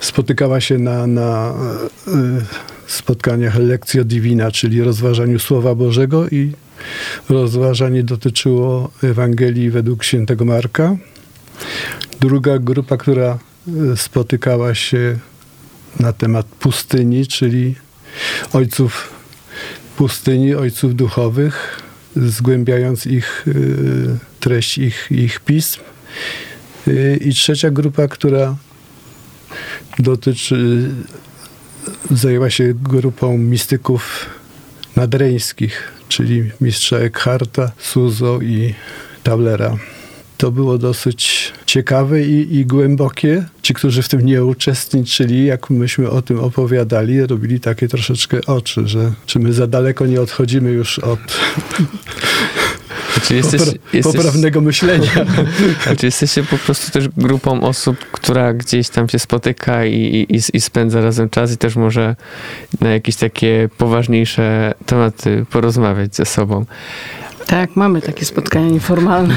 spotykała 0.00 0.60
się 0.60 0.78
na, 0.78 1.06
na 1.06 1.54
y, 2.08 2.12
spotkaniach 2.86 3.56
Lekcja 3.56 4.04
Divina, 4.04 4.50
czyli 4.50 4.82
rozważaniu 4.82 5.38
Słowa 5.38 5.74
Bożego 5.74 6.28
i 6.28 6.52
rozważanie 7.28 8.02
dotyczyło 8.02 8.90
Ewangelii 9.02 9.70
według 9.70 10.04
świętego 10.04 10.44
Marka. 10.44 10.96
Druga 12.20 12.58
grupa, 12.58 12.96
która 12.96 13.38
spotykała 13.96 14.74
się 14.74 15.18
na 16.00 16.12
temat 16.12 16.46
pustyni, 16.46 17.26
czyli 17.26 17.74
ojców 18.52 19.17
pustyni, 19.98 20.54
ojców 20.54 20.94
duchowych, 20.94 21.82
zgłębiając 22.16 23.06
ich 23.06 23.44
y, 23.48 24.18
treść 24.40 24.78
ich, 24.78 25.08
ich 25.10 25.40
pism. 25.40 25.80
Y, 26.88 27.18
I 27.24 27.34
trzecia 27.34 27.70
grupa, 27.70 28.08
która 28.08 28.56
dotyczy, 29.98 30.90
zajęła 32.10 32.50
się 32.50 32.74
grupą 32.74 33.38
mistyków 33.38 34.26
nadreńskich, 34.96 35.92
czyli 36.08 36.50
mistrza 36.60 36.96
Eckharta, 36.96 37.72
Suzo 37.78 38.40
i 38.40 38.74
Taulera. 39.22 39.76
To 40.38 40.50
było 40.50 40.78
dosyć 40.78 41.52
ciekawe 41.66 42.22
i, 42.22 42.56
i 42.56 42.66
głębokie. 42.66 43.44
Ci, 43.62 43.74
którzy 43.74 44.02
w 44.02 44.08
tym 44.08 44.26
nie 44.26 44.44
uczestniczyli, 44.44 45.44
jak 45.44 45.70
myśmy 45.70 46.10
o 46.10 46.22
tym 46.22 46.40
opowiadali, 46.40 47.26
robili 47.26 47.60
takie 47.60 47.88
troszeczkę 47.88 48.38
oczy, 48.46 48.88
że 48.88 49.12
czy 49.26 49.38
my 49.38 49.52
za 49.52 49.66
daleko 49.66 50.06
nie 50.06 50.20
odchodzimy 50.20 50.70
już 50.70 50.98
od 50.98 51.20
Czy 53.22 53.34
jesteś, 53.34 53.60
popra- 53.60 53.78
jesteś, 53.92 54.16
poprawnego 54.16 54.60
myślenia. 54.60 55.10
a 55.86 55.94
czy 55.96 56.06
jesteście 56.06 56.42
po 56.42 56.58
prostu 56.58 56.90
też 56.90 57.08
grupą 57.08 57.60
osób, 57.60 57.98
która 58.12 58.54
gdzieś 58.54 58.88
tam 58.88 59.08
się 59.08 59.18
spotyka 59.18 59.84
i, 59.84 60.26
i, 60.28 60.56
i 60.56 60.60
spędza 60.60 61.00
razem 61.00 61.30
czas 61.30 61.52
i 61.52 61.56
też 61.56 61.76
może 61.76 62.16
na 62.80 62.90
jakieś 62.90 63.16
takie 63.16 63.68
poważniejsze 63.78 64.74
tematy 64.86 65.46
porozmawiać 65.50 66.16
ze 66.16 66.24
sobą? 66.24 66.64
Tak, 67.48 67.76
mamy 67.76 68.02
takie 68.02 68.24
spotkania 68.24 68.70
nieformalne. 68.70 69.34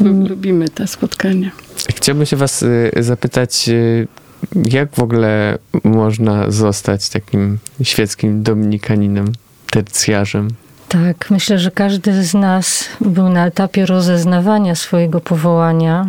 Lubimy 0.28 0.68
te 0.68 0.86
spotkania. 0.86 1.50
Chciałbym 1.96 2.26
się 2.26 2.36
was 2.36 2.62
y, 2.62 2.90
zapytać, 3.00 3.68
y, 3.68 4.08
jak 4.54 4.94
w 4.94 5.02
ogóle 5.02 5.58
można 5.84 6.50
zostać 6.50 7.08
takim 7.08 7.58
świeckim 7.82 8.42
dominikaninem, 8.42 9.32
tercjarzem? 9.70 10.48
Tak, 10.88 11.30
myślę, 11.30 11.58
że 11.58 11.70
każdy 11.70 12.24
z 12.24 12.34
nas 12.34 12.84
był 13.00 13.28
na 13.28 13.46
etapie 13.46 13.86
rozeznawania 13.86 14.74
swojego 14.74 15.20
powołania 15.20 16.06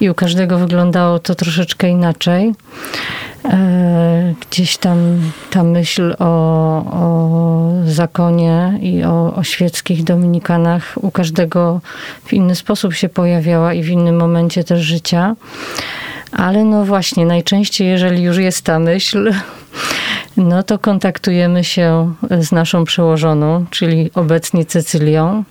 i 0.00 0.10
u 0.10 0.14
każdego 0.14 0.58
wyglądało 0.58 1.18
to 1.18 1.34
troszeczkę 1.34 1.88
inaczej. 1.88 2.54
E, 3.44 4.34
Gdzieś 4.50 4.76
tam 4.76 5.20
ta 5.50 5.62
myśl 5.62 6.16
o, 6.18 6.24
o 6.78 7.70
zakonie 7.86 8.78
i 8.82 9.04
o, 9.04 9.34
o 9.34 9.42
świeckich 9.42 10.04
dominikanach 10.04 10.94
u 10.96 11.10
każdego 11.10 11.80
w 12.24 12.32
inny 12.32 12.54
sposób 12.54 12.94
się 12.94 13.08
pojawiała 13.08 13.74
i 13.74 13.82
w 13.82 13.88
innym 13.88 14.16
momencie 14.16 14.64
też 14.64 14.80
życia. 14.80 15.36
Ale 16.32 16.64
no 16.64 16.84
właśnie, 16.84 17.26
najczęściej, 17.26 17.88
jeżeli 17.88 18.22
już 18.22 18.36
jest 18.36 18.62
ta 18.62 18.78
myśl, 18.78 19.32
no 20.36 20.62
to 20.62 20.78
kontaktujemy 20.78 21.64
się 21.64 22.14
z 22.40 22.52
naszą 22.52 22.84
przełożoną, 22.84 23.64
czyli 23.70 24.10
obecnie 24.14 24.64
Cecylią. 24.64 25.44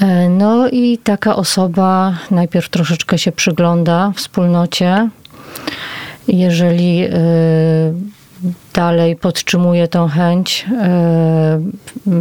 E, 0.00 0.28
No 0.28 0.68
i 0.68 0.98
taka 0.98 1.36
osoba 1.36 2.14
najpierw 2.30 2.68
troszeczkę 2.68 3.18
się 3.18 3.32
przygląda 3.32 4.12
wspólnocie. 4.16 5.08
Jeżeli 6.28 7.04
e, 7.04 7.10
dalej 8.74 9.16
podtrzymuje 9.16 9.88
tą 9.88 10.08
chęć, 10.08 10.66
e, 10.82 11.60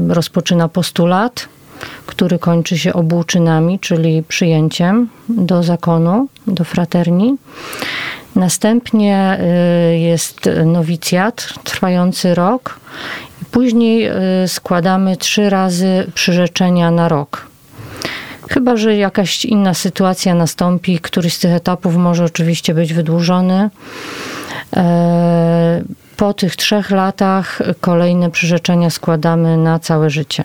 rozpoczyna 0.07 0.69
postulat, 0.69 1.47
który 2.05 2.39
kończy 2.39 2.77
się 2.77 2.93
obłóczynami, 2.93 3.79
czyli 3.79 4.23
przyjęciem 4.23 5.09
do 5.29 5.63
zakonu, 5.63 6.27
do 6.47 6.63
fraterni. 6.63 7.35
Następnie 8.35 9.39
y, 9.93 9.97
jest 9.97 10.49
nowicjat 10.65 11.53
trwający 11.63 12.35
rok. 12.35 12.79
Później 13.51 14.07
y, 14.43 14.47
składamy 14.47 15.17
trzy 15.17 15.49
razy 15.49 16.11
przyrzeczenia 16.13 16.91
na 16.91 17.09
rok. 17.09 17.47
Chyba, 18.49 18.77
że 18.77 18.95
jakaś 18.97 19.45
inna 19.45 19.73
sytuacja 19.73 20.35
nastąpi, 20.35 20.99
któryś 20.99 21.33
z 21.33 21.39
tych 21.39 21.51
etapów 21.51 21.95
może 21.95 22.23
oczywiście 22.23 22.73
być 22.73 22.93
wydłużony. 22.93 23.69
E, 24.75 25.81
Po 26.17 26.33
tych 26.33 26.55
trzech 26.55 26.91
latach 26.91 27.59
kolejne 27.81 28.31
przyrzeczenia 28.31 28.89
składamy 28.89 29.57
na 29.57 29.79
całe 29.79 30.09
życie. 30.09 30.43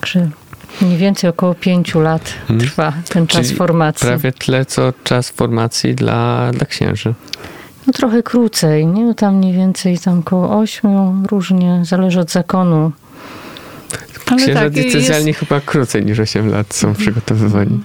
Także 0.00 0.28
mniej 0.82 0.96
więcej 0.98 1.30
około 1.30 1.54
pięciu 1.54 2.00
lat 2.00 2.32
Mhm. 2.40 2.60
trwa 2.60 2.92
ten 3.08 3.26
czas 3.26 3.42
Czyli 3.46 3.56
formacji. 3.56 4.06
Prawie 4.08 4.32
tyle, 4.32 4.64
co 4.66 4.92
czas 5.04 5.30
formacji 5.30 5.94
dla, 5.94 6.50
dla 6.52 6.66
księży. 6.66 7.14
No 7.86 7.92
trochę 7.92 8.22
krócej, 8.22 8.86
nie? 8.86 9.14
Tam 9.14 9.36
mniej 9.36 9.52
więcej 9.52 9.98
tam 9.98 10.22
koło 10.22 10.58
ośmiu, 10.58 11.14
różnie, 11.30 11.80
zależy 11.84 12.20
od 12.20 12.30
zakonu. 12.30 12.92
Ale 14.26 14.42
Księża 14.42 14.60
tak, 14.60 14.70
diecezjalni 14.72 15.28
jest, 15.28 15.40
chyba 15.40 15.60
krócej 15.60 16.04
niż 16.04 16.18
8 16.18 16.48
lat 16.48 16.74
są 16.74 16.94
przygotowywani. 16.94 17.80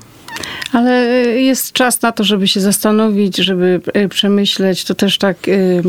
Ale 0.72 1.06
jest 1.42 1.74
czas 1.74 2.02
na 2.02 2.12
to, 2.12 2.24
żeby 2.24 2.48
się 2.48 2.60
zastanowić, 2.60 3.38
żeby 3.38 3.82
e, 3.94 4.08
przemyśleć. 4.08 4.84
To 4.84 4.96
też 4.96 5.18
tak 5.18 5.48
y, 5.48 5.84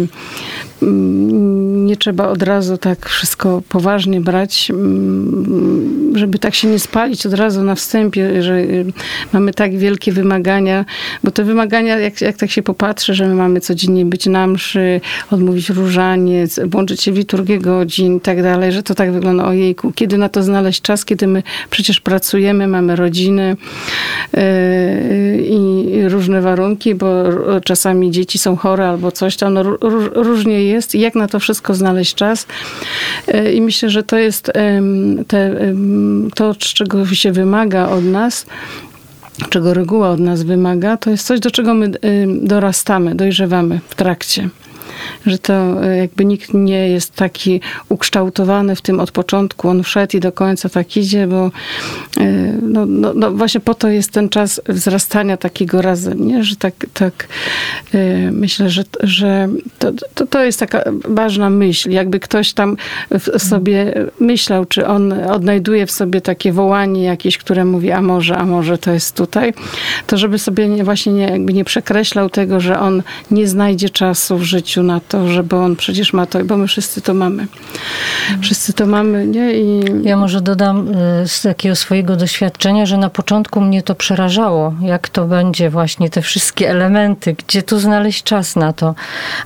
mm, 0.83 1.87
nie 1.87 1.96
trzeba 1.96 2.29
od 2.29 2.42
razu 2.42 2.79
tak 2.79 3.09
wszystko 3.09 3.62
poważnie 3.68 4.20
brać. 4.20 4.70
Mm, 4.70 6.00
żeby 6.14 6.38
tak 6.38 6.55
się 6.55 6.68
nie 6.68 6.79
spalić 6.79 7.26
od 7.26 7.35
razu 7.35 7.62
na 7.62 7.74
wstępie, 7.74 8.42
że 8.42 8.57
mamy 9.33 9.53
tak 9.53 9.76
wielkie 9.76 10.12
wymagania, 10.12 10.85
bo 11.24 11.31
te 11.31 11.44
wymagania, 11.44 11.98
jak, 11.98 12.20
jak 12.20 12.37
tak 12.37 12.50
się 12.50 12.62
popatrzy, 12.62 13.14
że 13.14 13.26
my 13.26 13.35
mamy 13.35 13.61
codziennie 13.61 14.07
być 14.07 14.26
na 14.26 14.46
mszy, 14.46 15.00
odmówić 15.31 15.68
różaniec, 15.68 16.61
włączyć 16.66 17.03
się 17.03 17.12
w 17.12 17.16
liturgię 17.16 17.59
godzin 17.59 18.16
i 18.16 18.20
tak 18.20 18.42
dalej, 18.42 18.72
że 18.72 18.83
to 18.83 18.94
tak 18.94 19.12
wygląda, 19.12 19.44
ojejku, 19.44 19.92
kiedy 19.92 20.18
na 20.18 20.29
to 20.29 20.42
znaleźć 20.42 20.83
czas, 20.83 21.05
kiedy 21.05 21.26
my 21.26 21.42
przecież 21.70 22.00
pracujemy, 22.00 22.66
mamy 22.66 22.96
rodziny 22.96 23.57
i 25.43 26.03
różne 26.09 26.40
warunki, 26.40 26.95
bo 26.95 27.25
czasami 27.64 28.11
dzieci 28.11 28.38
są 28.38 28.57
chore 28.57 28.88
albo 28.88 29.12
coś 29.12 29.37
tam, 29.37 29.55
no, 29.55 29.62
różnie 30.14 30.64
jest 30.64 30.95
jak 30.95 31.14
na 31.14 31.29
to 31.29 31.40
wszystko 31.40 31.75
znaleźć 31.75 32.14
czas. 32.14 32.47
I 33.55 33.61
myślę, 33.61 33.90
że 33.90 34.03
to 34.03 34.19
jest 34.19 34.53
te, 35.27 35.57
to, 36.35 36.55
czego 36.55 37.07
się 37.07 37.33
wymaga 37.33 37.88
od 37.88 38.05
nas, 38.05 38.47
czego 39.49 39.75
reguła 39.75 40.11
od 40.11 40.21
nas 40.21 40.43
wymaga, 40.43 40.97
to 40.97 41.11
jest 41.11 41.27
coś, 41.27 41.40
do 41.40 41.51
czego 41.51 41.75
my 41.75 41.90
dorastamy, 42.43 43.14
dojrzewamy 43.14 43.81
w 43.88 43.95
trakcie 43.95 44.49
że 45.26 45.38
to 45.38 45.84
e, 45.84 45.96
jakby 45.96 46.24
nikt 46.24 46.54
nie 46.54 46.88
jest 46.88 47.14
taki 47.14 47.60
ukształtowany 47.88 48.76
w 48.76 48.82
tym 48.82 49.00
od 49.00 49.10
początku, 49.10 49.68
on 49.68 49.82
wszedł 49.82 50.16
i 50.16 50.20
do 50.20 50.32
końca 50.32 50.68
tak 50.68 50.96
idzie, 50.96 51.26
bo 51.26 51.50
e, 52.20 52.52
no, 52.62 52.86
no, 52.86 53.14
no 53.14 53.30
właśnie 53.30 53.60
po 53.60 53.74
to 53.74 53.88
jest 53.88 54.10
ten 54.10 54.28
czas 54.28 54.60
wzrastania 54.68 55.36
takiego 55.36 55.82
razem, 55.82 56.26
nie? 56.26 56.44
że 56.44 56.56
tak, 56.56 56.74
tak 56.94 57.28
e, 57.94 58.30
myślę, 58.30 58.70
że, 58.70 58.82
że 59.00 59.48
to, 59.78 59.92
to, 60.14 60.26
to 60.26 60.44
jest 60.44 60.60
taka 60.60 60.82
ważna 61.08 61.50
myśl, 61.50 61.90
jakby 61.90 62.20
ktoś 62.20 62.52
tam 62.52 62.76
w 63.10 63.42
sobie 63.42 63.94
myślał, 64.20 64.64
czy 64.64 64.86
on 64.86 65.12
odnajduje 65.12 65.86
w 65.86 65.90
sobie 65.90 66.20
takie 66.20 66.52
wołanie 66.52 67.02
jakieś, 67.02 67.38
które 67.38 67.64
mówi, 67.64 67.90
a 67.90 68.02
może, 68.02 68.36
a 68.36 68.46
może 68.46 68.78
to 68.78 68.92
jest 68.92 69.16
tutaj, 69.16 69.52
to 70.06 70.16
żeby 70.18 70.38
sobie 70.38 70.68
nie, 70.68 70.84
właśnie 70.84 71.12
nie, 71.12 71.28
jakby 71.28 71.52
nie 71.52 71.64
przekreślał 71.64 72.30
tego, 72.30 72.60
że 72.60 72.80
on 72.80 73.02
nie 73.30 73.48
znajdzie 73.48 73.90
czasu 73.90 74.38
w 74.38 74.42
życiu 74.42 74.82
na 74.90 75.00
to, 75.00 75.29
żeby 75.29 75.57
on 75.57 75.76
przecież 75.76 76.12
ma 76.12 76.26
to, 76.26 76.44
bo 76.44 76.57
my 76.57 76.66
wszyscy 76.66 77.00
to 77.00 77.14
mamy. 77.14 77.46
Wszyscy 78.40 78.72
to 78.72 78.87
mamy, 78.87 79.26
nie? 79.26 79.53
I... 79.53 79.85
Ja 80.03 80.16
może 80.16 80.40
dodam 80.40 80.88
y, 80.88 81.29
z 81.29 81.42
takiego 81.42 81.76
swojego 81.76 82.16
doświadczenia, 82.16 82.87
że 82.87 82.96
na 82.96 83.11
początku 83.11 83.61
mnie 83.61 83.83
to 83.83 83.94
przerażało, 83.94 84.74
jak 84.83 85.09
to 85.09 85.24
będzie 85.24 85.70
właśnie 85.70 86.11
te 86.11 86.22
wszystkie 86.22 86.70
elementy, 86.70 87.37
gdzie 87.46 87.62
tu 87.62 87.79
znaleźć 87.79 88.22
czas 88.22 88.57
na 88.57 88.72
to. 88.72 88.94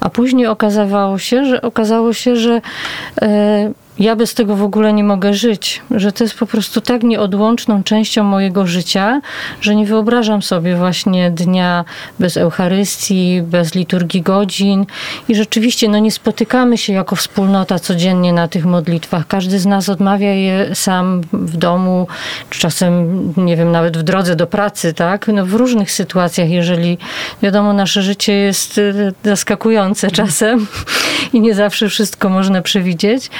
A 0.00 0.10
później 0.10 0.46
okazało 0.46 1.18
się, 1.18 1.44
że 1.44 1.62
okazało 1.62 2.12
się, 2.12 2.36
że 2.36 2.60
e, 3.22 3.72
ja 3.98 4.16
bez 4.16 4.34
tego 4.34 4.56
w 4.56 4.62
ogóle 4.62 4.92
nie 4.92 5.04
mogę 5.04 5.34
żyć, 5.34 5.82
że 5.90 6.12
to 6.12 6.24
jest 6.24 6.38
po 6.38 6.46
prostu 6.46 6.80
tak 6.80 7.02
nieodłączną 7.02 7.82
częścią 7.82 8.24
mojego 8.24 8.66
życia, 8.66 9.20
że 9.60 9.74
nie 9.74 9.86
wyobrażam 9.86 10.42
sobie 10.42 10.76
właśnie 10.76 11.30
dnia 11.30 11.84
bez 12.18 12.36
Eucharystii, 12.36 13.42
bez 13.42 13.74
liturgii 13.74 14.22
godzin 14.22 14.86
i 15.28 15.34
rzeczywiście 15.34 15.88
no 15.88 15.98
nie 15.98 16.10
spotykamy 16.10 16.78
się 16.78 16.92
jako 16.92 17.16
wspólnota 17.16 17.78
codziennie 17.78 18.32
na 18.32 18.48
tych 18.48 18.64
modlitwach. 18.64 19.26
Każdy 19.26 19.58
z 19.58 19.66
nas 19.66 19.88
odmawia 19.88 20.32
je 20.32 20.74
sam 20.74 21.20
w 21.32 21.56
domu, 21.56 22.06
czy 22.50 22.60
czasem, 22.60 23.34
nie 23.36 23.56
wiem, 23.56 23.72
nawet 23.72 23.96
w 23.96 24.02
drodze 24.02 24.36
do 24.36 24.46
pracy, 24.46 24.94
tak? 24.94 25.28
No 25.28 25.46
w 25.46 25.54
różnych 25.54 25.90
sytuacjach, 25.92 26.50
jeżeli 26.50 26.98
wiadomo, 27.42 27.72
nasze 27.72 28.02
życie 28.02 28.32
jest 28.32 28.78
y, 28.78 29.12
zaskakujące 29.24 30.10
czasem 30.10 30.66
i 31.32 31.40
nie 31.40 31.54
zawsze 31.54 31.88
wszystko 31.88 32.28
można 32.28 32.62
przewidzieć. 32.62 33.30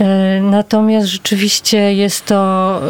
E, 0.00 0.40
natomiast 0.42 1.06
rzeczywiście 1.06 1.94
jest 1.94 2.26
to, 2.26 2.80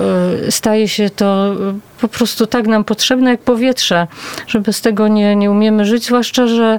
e, 0.47 0.51
staje 0.53 0.89
się 0.89 1.11
to 1.11 1.55
po 2.01 2.09
prostu 2.09 2.47
tak 2.47 2.67
nam 2.67 2.85
potrzebne 2.85 3.31
jak 3.31 3.41
powietrze, 3.41 4.07
że 4.47 4.61
bez 4.61 4.81
tego 4.81 5.09
nie, 5.09 5.37
nie 5.37 5.51
umiemy 5.51 5.85
żyć, 5.85 6.05
zwłaszcza, 6.05 6.47
że 6.47 6.79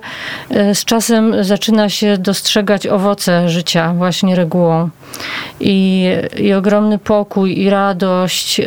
e, 0.49 0.75
z 0.75 0.85
czasem 0.85 1.43
zaczyna 1.43 1.89
się 1.89 2.17
dostrzegać 2.17 2.87
owoce 2.87 3.49
życia 3.49 3.93
właśnie 3.93 4.35
regułą. 4.35 4.89
I, 5.59 6.05
i 6.37 6.53
ogromny 6.53 6.99
pokój, 6.99 7.59
i 7.59 7.69
radość, 7.69 8.61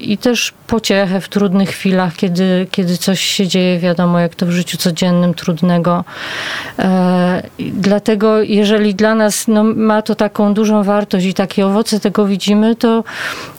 i 0.00 0.18
też 0.18 0.52
pociechę 0.66 1.20
w 1.20 1.28
trudnych 1.28 1.70
chwilach, 1.70 2.16
kiedy, 2.16 2.66
kiedy 2.70 2.96
coś 2.96 3.20
się 3.20 3.48
dzieje, 3.48 3.78
wiadomo, 3.78 4.18
jak 4.18 4.34
to 4.34 4.46
w 4.46 4.50
życiu 4.50 4.76
codziennym 4.76 5.34
trudnego. 5.34 6.04
Dlatego, 7.58 8.42
jeżeli 8.42 8.94
dla 8.94 9.14
nas 9.14 9.48
no, 9.48 9.64
ma 9.64 10.02
to 10.02 10.14
taką 10.14 10.54
dużą 10.54 10.82
wartość 10.82 11.26
i 11.26 11.34
takie 11.34 11.66
owoce 11.66 12.00
tego 12.00 12.26
widzimy, 12.26 12.76
to, 12.76 13.04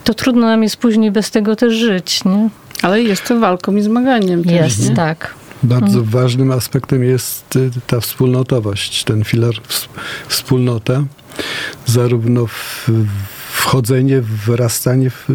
to 0.04 0.14
trudno 0.14 0.46
nam 0.46 0.62
jest 0.62 0.76
później 0.76 1.10
bez 1.10 1.30
tego 1.30 1.56
też 1.56 1.74
żyć. 1.74 2.24
Nie? 2.24 2.43
Ale 2.82 3.02
jest 3.02 3.24
to 3.24 3.40
walką 3.40 3.76
i 3.76 3.82
zmaganiem. 3.82 4.42
Jest, 4.44 4.86
też, 4.86 4.96
tak. 4.96 5.34
Bardzo 5.62 5.92
hmm. 5.92 6.10
ważnym 6.10 6.50
aspektem 6.50 7.04
jest 7.04 7.56
y, 7.56 7.70
ta 7.86 8.00
wspólnotowość, 8.00 9.04
ten 9.04 9.24
filar 9.24 9.54
wspólnota, 10.28 11.04
zarówno 11.86 12.46
w, 12.46 12.90
wchodzenie, 13.52 14.20
wyrastanie 14.20 15.10
w, 15.10 15.26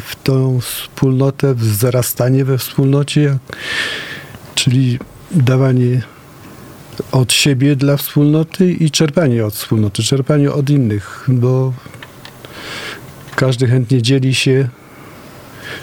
w 0.00 0.16
tą 0.24 0.60
wspólnotę, 0.60 1.54
zarastanie 1.58 2.44
we 2.44 2.58
wspólnocie, 2.58 3.38
czyli 4.54 4.98
dawanie 5.30 6.02
od 7.12 7.32
siebie 7.32 7.76
dla 7.76 7.96
wspólnoty 7.96 8.72
i 8.72 8.90
czerpanie 8.90 9.46
od 9.46 9.54
wspólnoty, 9.54 10.02
czerpanie 10.02 10.52
od 10.52 10.70
innych, 10.70 11.24
bo 11.28 11.72
każdy 13.36 13.66
chętnie 13.66 14.02
dzieli 14.02 14.34
się 14.34 14.68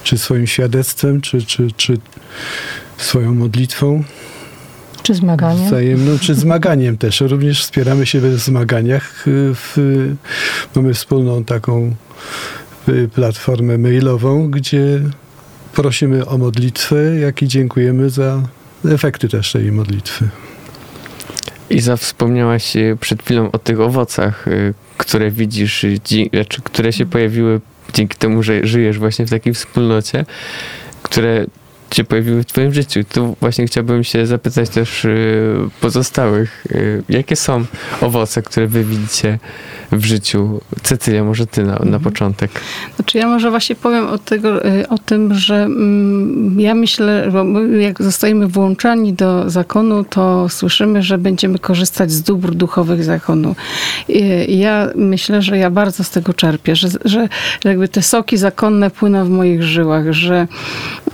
czy 0.03 0.17
swoim 0.17 0.47
świadectwem, 0.47 1.21
czy, 1.21 1.41
czy, 1.41 1.67
czy 1.77 1.97
swoją 2.97 3.33
modlitwą. 3.33 4.03
Czy 5.03 5.13
zmaganiem. 5.13 5.67
Wzajemną, 5.67 6.19
czy 6.19 6.35
zmaganiem 6.35 6.97
też. 6.97 7.21
Również 7.21 7.63
wspieramy 7.63 8.05
się 8.05 8.19
w 8.19 8.39
zmaganiach. 8.39 9.23
W, 9.25 9.75
mamy 10.75 10.93
wspólną 10.93 11.43
taką 11.43 11.95
y, 12.89 13.09
platformę 13.15 13.77
mailową, 13.77 14.51
gdzie 14.51 14.99
prosimy 15.73 16.25
o 16.25 16.37
modlitwę, 16.37 17.19
jak 17.19 17.41
i 17.41 17.47
dziękujemy 17.47 18.09
za 18.09 18.41
efekty 18.85 19.29
też 19.29 19.51
tej 19.51 19.71
modlitwy. 19.71 20.29
Iza, 21.69 21.97
wspomniałaś 21.97 22.77
e, 22.77 22.97
przed 22.99 23.23
chwilą 23.23 23.51
o 23.51 23.59
tych 23.59 23.79
owocach, 23.79 24.47
e, 24.47 24.51
które 24.97 25.31
widzisz, 25.31 25.85
znaczy, 26.33 26.61
które 26.61 26.93
się 26.93 27.05
pojawiły 27.05 27.61
dzięki 27.93 28.17
temu, 28.17 28.43
że 28.43 28.67
żyjesz 28.67 28.99
właśnie 28.99 29.25
w 29.25 29.29
takiej 29.29 29.53
wspólnocie, 29.53 30.25
które 31.03 31.45
się 31.93 32.03
pojawiły 32.03 32.43
w 32.43 32.45
Twoim 32.45 32.73
życiu. 32.73 32.99
Tu 33.13 33.35
właśnie 33.41 33.65
chciałbym 33.65 34.03
się 34.03 34.25
zapytać 34.25 34.69
też 34.69 35.05
y, 35.05 35.55
pozostałych, 35.81 36.65
y, 36.71 37.03
jakie 37.09 37.35
są 37.35 37.65
owoce, 38.01 38.41
które 38.41 38.67
Wy 38.67 38.83
widzicie 38.83 39.39
w 39.91 40.05
życiu? 40.05 40.61
Cecylia, 40.83 41.23
może 41.23 41.47
Ty 41.47 41.63
na, 41.63 41.71
na 41.71 41.79
mhm. 41.79 42.03
początek. 42.03 42.51
Znaczy 42.95 43.17
ja 43.17 43.27
może 43.27 43.49
właśnie 43.49 43.75
powiem 43.75 44.07
o, 44.07 44.17
tego, 44.17 44.65
y, 44.65 44.87
o 44.89 44.97
tym, 44.97 45.33
że 45.33 45.63
mm, 45.63 46.59
ja 46.59 46.75
myślę, 46.75 47.29
bo 47.31 47.61
jak 47.61 48.03
zostajemy 48.03 48.47
włączani 48.47 49.13
do 49.13 49.49
zakonu, 49.49 50.03
to 50.03 50.49
słyszymy, 50.49 51.03
że 51.03 51.17
będziemy 51.17 51.59
korzystać 51.59 52.11
z 52.11 52.21
dóbr 52.21 52.55
duchowych 52.55 53.03
zakonu. 53.03 53.55
I 54.47 54.59
ja 54.59 54.89
myślę, 54.95 55.41
że 55.41 55.57
ja 55.57 55.69
bardzo 55.69 56.03
z 56.03 56.09
tego 56.09 56.33
czerpię, 56.33 56.75
że, 56.75 56.87
że 57.05 57.27
jakby 57.63 57.87
te 57.87 58.01
soki 58.01 58.37
zakonne 58.37 58.89
płyną 58.89 59.25
w 59.25 59.29
moich 59.29 59.63
żyłach, 59.63 60.13
że 60.13 60.47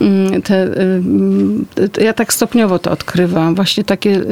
mm, 0.00 0.42
te 0.42 0.69
ja 2.00 2.12
tak 2.12 2.32
stopniowo 2.32 2.78
to 2.78 2.90
odkrywam. 2.90 3.54
Właśnie 3.54 3.84
takie 3.84 4.22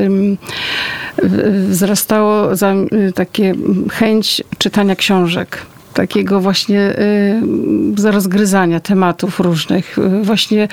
wzrastało 1.68 2.56
za, 2.56 2.74
y, 2.74 3.12
takie 3.14 3.54
chęć 3.90 4.42
czytania 4.58 4.96
książek 4.96 5.58
takiego 5.94 6.40
właśnie 6.40 6.80
y, 7.98 8.10
rozgryzania 8.10 8.80
tematów 8.80 9.40
różnych, 9.40 9.96
właśnie 10.22 10.68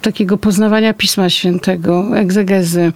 takiego 0.00 0.38
poznawania 0.38 0.94
Pisma 0.94 1.30
Świętego, 1.30 2.16
egzegezy. 2.16 2.92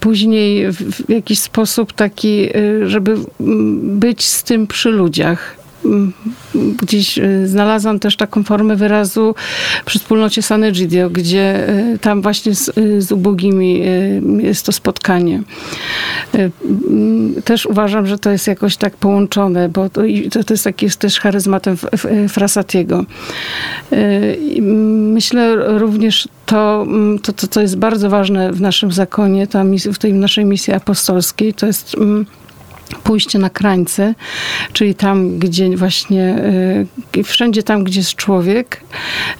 Później 0.00 0.72
w 0.72 1.10
jakiś 1.10 1.38
sposób 1.38 1.92
taki, 1.92 2.48
żeby 2.86 3.16
być 3.82 4.24
z 4.24 4.42
tym 4.42 4.66
przy 4.66 4.90
ludziach 4.90 5.57
gdzieś 6.82 7.18
y, 7.18 7.48
znalazłam 7.48 7.98
też 7.98 8.16
taką 8.16 8.42
formę 8.44 8.76
wyrazu 8.76 9.34
przy 9.84 9.98
wspólnocie 9.98 10.42
Sanegidio, 10.42 11.10
gdzie 11.10 11.68
y, 11.94 11.98
tam 11.98 12.22
właśnie 12.22 12.54
z, 12.54 12.78
y, 12.78 13.02
z 13.02 13.12
ubogimi 13.12 13.82
jest 14.38 14.66
to 14.66 14.72
spotkanie. 14.72 15.42
Też 17.44 17.66
uważam, 17.66 18.06
że 18.06 18.18
to 18.18 18.30
jest 18.30 18.46
jakoś 18.46 18.76
tak 18.76 18.96
połączone, 18.96 19.68
bo 19.68 19.90
to, 19.90 20.02
to 20.46 20.54
jest 20.54 20.64
taki 20.64 20.86
jest 20.86 20.98
też 20.98 21.20
charyzmatem 21.20 21.76
Frasatiego. 22.28 23.04
Myślę 25.12 25.56
również 25.78 26.28
to, 26.46 26.86
to, 27.22 27.32
to, 27.32 27.46
co 27.46 27.60
jest 27.60 27.76
bardzo 27.76 28.10
ważne 28.10 28.52
w 28.52 28.60
naszym 28.60 28.92
zakonie, 28.92 29.46
w 29.92 29.98
tej 29.98 30.12
naszej 30.12 30.44
misji 30.44 30.72
apostolskiej, 30.72 31.54
to 31.54 31.66
jest 31.66 31.96
pójście 33.04 33.38
na 33.38 33.50
krańce, 33.50 34.14
czyli 34.72 34.94
tam, 34.94 35.38
gdzie 35.38 35.76
właśnie, 35.76 36.38
y, 37.16 37.24
wszędzie 37.24 37.62
tam, 37.62 37.84
gdzie 37.84 38.00
jest 38.00 38.14
człowiek 38.14 38.80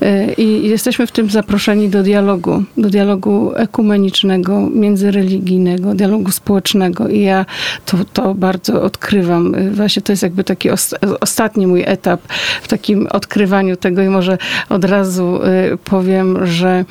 y, 0.02 0.34
i 0.38 0.68
jesteśmy 0.68 1.06
w 1.06 1.12
tym 1.12 1.30
zaproszeni 1.30 1.88
do 1.88 2.02
dialogu, 2.02 2.64
do 2.76 2.90
dialogu 2.90 3.52
ekumenicznego, 3.54 4.70
międzyreligijnego, 4.70 5.94
dialogu 5.94 6.30
społecznego 6.30 7.08
i 7.08 7.20
ja 7.20 7.46
to, 7.86 7.96
to 8.12 8.34
bardzo 8.34 8.82
odkrywam. 8.82 9.54
Y, 9.54 9.70
Właśnie 9.70 10.02
to 10.02 10.12
jest 10.12 10.22
jakby 10.22 10.44
taki 10.44 10.70
os- 10.70 10.94
ostatni 11.20 11.66
mój 11.66 11.82
etap 11.86 12.20
w 12.62 12.68
takim 12.68 13.06
odkrywaniu 13.10 13.76
tego 13.76 14.02
i 14.02 14.08
może 14.08 14.38
od 14.68 14.84
razu 14.84 15.40
powiem, 15.84 16.46
że 16.46 16.84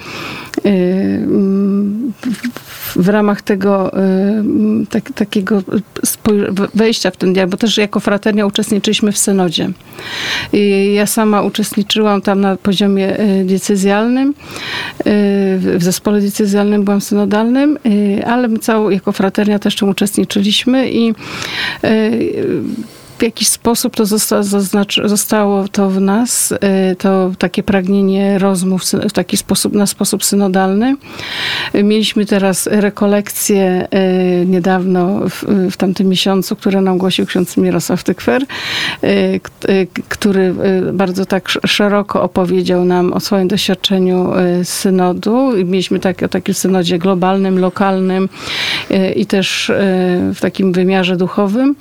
mm, 0.63 2.13
w- 2.87 2.97
w 2.97 3.09
ramach 3.09 3.41
tego 3.41 3.97
y, 3.99 4.87
tak, 4.89 5.11
takiego 5.11 5.63
wejścia 6.73 7.11
w 7.11 7.17
ten 7.17 7.33
dialog, 7.33 7.51
bo 7.51 7.57
też 7.57 7.77
jako 7.77 7.99
fraternia 7.99 8.45
uczestniczyliśmy 8.45 9.11
w 9.11 9.17
synodzie. 9.17 9.69
I 10.53 10.93
ja 10.93 11.05
sama 11.05 11.41
uczestniczyłam 11.41 12.21
tam 12.21 12.41
na 12.41 12.55
poziomie 12.55 13.19
y, 13.19 13.43
diecezjalnym, 13.45 14.29
y, 14.29 14.33
w 15.57 15.77
w 15.77 15.83
zespole 15.83 16.21
diecezjalnym 16.21 16.83
byłam 16.83 17.01
synodalnym, 17.01 17.77
ale 18.25 18.47
my 18.47 18.59
jako 18.89 19.11
fraternia 19.11 19.59
też 19.59 19.75
tam 19.75 19.89
uczestniczyliśmy 19.89 20.91
i 20.91 21.13
w 23.17 23.23
jakiś 23.23 23.47
sposób 23.47 23.95
to 23.95 24.05
zostało 25.05 25.67
to 25.67 25.89
w 25.89 26.01
nas, 26.01 26.51
y, 26.51 26.95
to 26.95 27.31
takie 27.37 27.63
pragnienie 27.63 28.39
rozmów 28.39 28.81
w 29.09 29.11
taki 29.11 29.37
sposób, 29.37 29.73
na 29.73 29.85
sposób 29.85 30.25
synodalny. 30.25 30.95
Mieliśmy 31.73 32.25
teraz 32.25 32.67
rekolekcję 32.71 33.87
y, 34.41 34.45
niedawno 34.45 35.29
w, 35.29 35.43
w 35.71 35.77
tamtym 35.77 36.07
miesiącu, 36.07 36.55
które 36.55 36.81
nam 36.81 36.97
głosił 36.97 37.25
ksiądz 37.25 37.57
Mirosław 37.57 38.03
Tykwer, 38.03 38.43
y, 39.03 39.39
który 40.09 40.55
bardzo 40.93 41.25
tak 41.25 41.49
sz- 41.49 41.71
szeroko 41.71 42.21
opowiedział 42.21 42.85
nam 42.85 43.13
o 43.13 43.19
swoim 43.19 43.47
doświadczeniu 43.47 44.31
synodu. 44.63 45.51
Mieliśmy 45.65 45.99
tak, 45.99 46.23
o 46.23 46.27
takim 46.27 46.53
synodzie 46.53 46.99
globalnym, 46.99 47.59
lokalnym 47.59 48.29
i 49.15 49.25
też 49.25 49.71
w 50.35 50.37
takim 50.41 50.73
wymiarze 50.73 51.17
duchowym. 51.17 51.75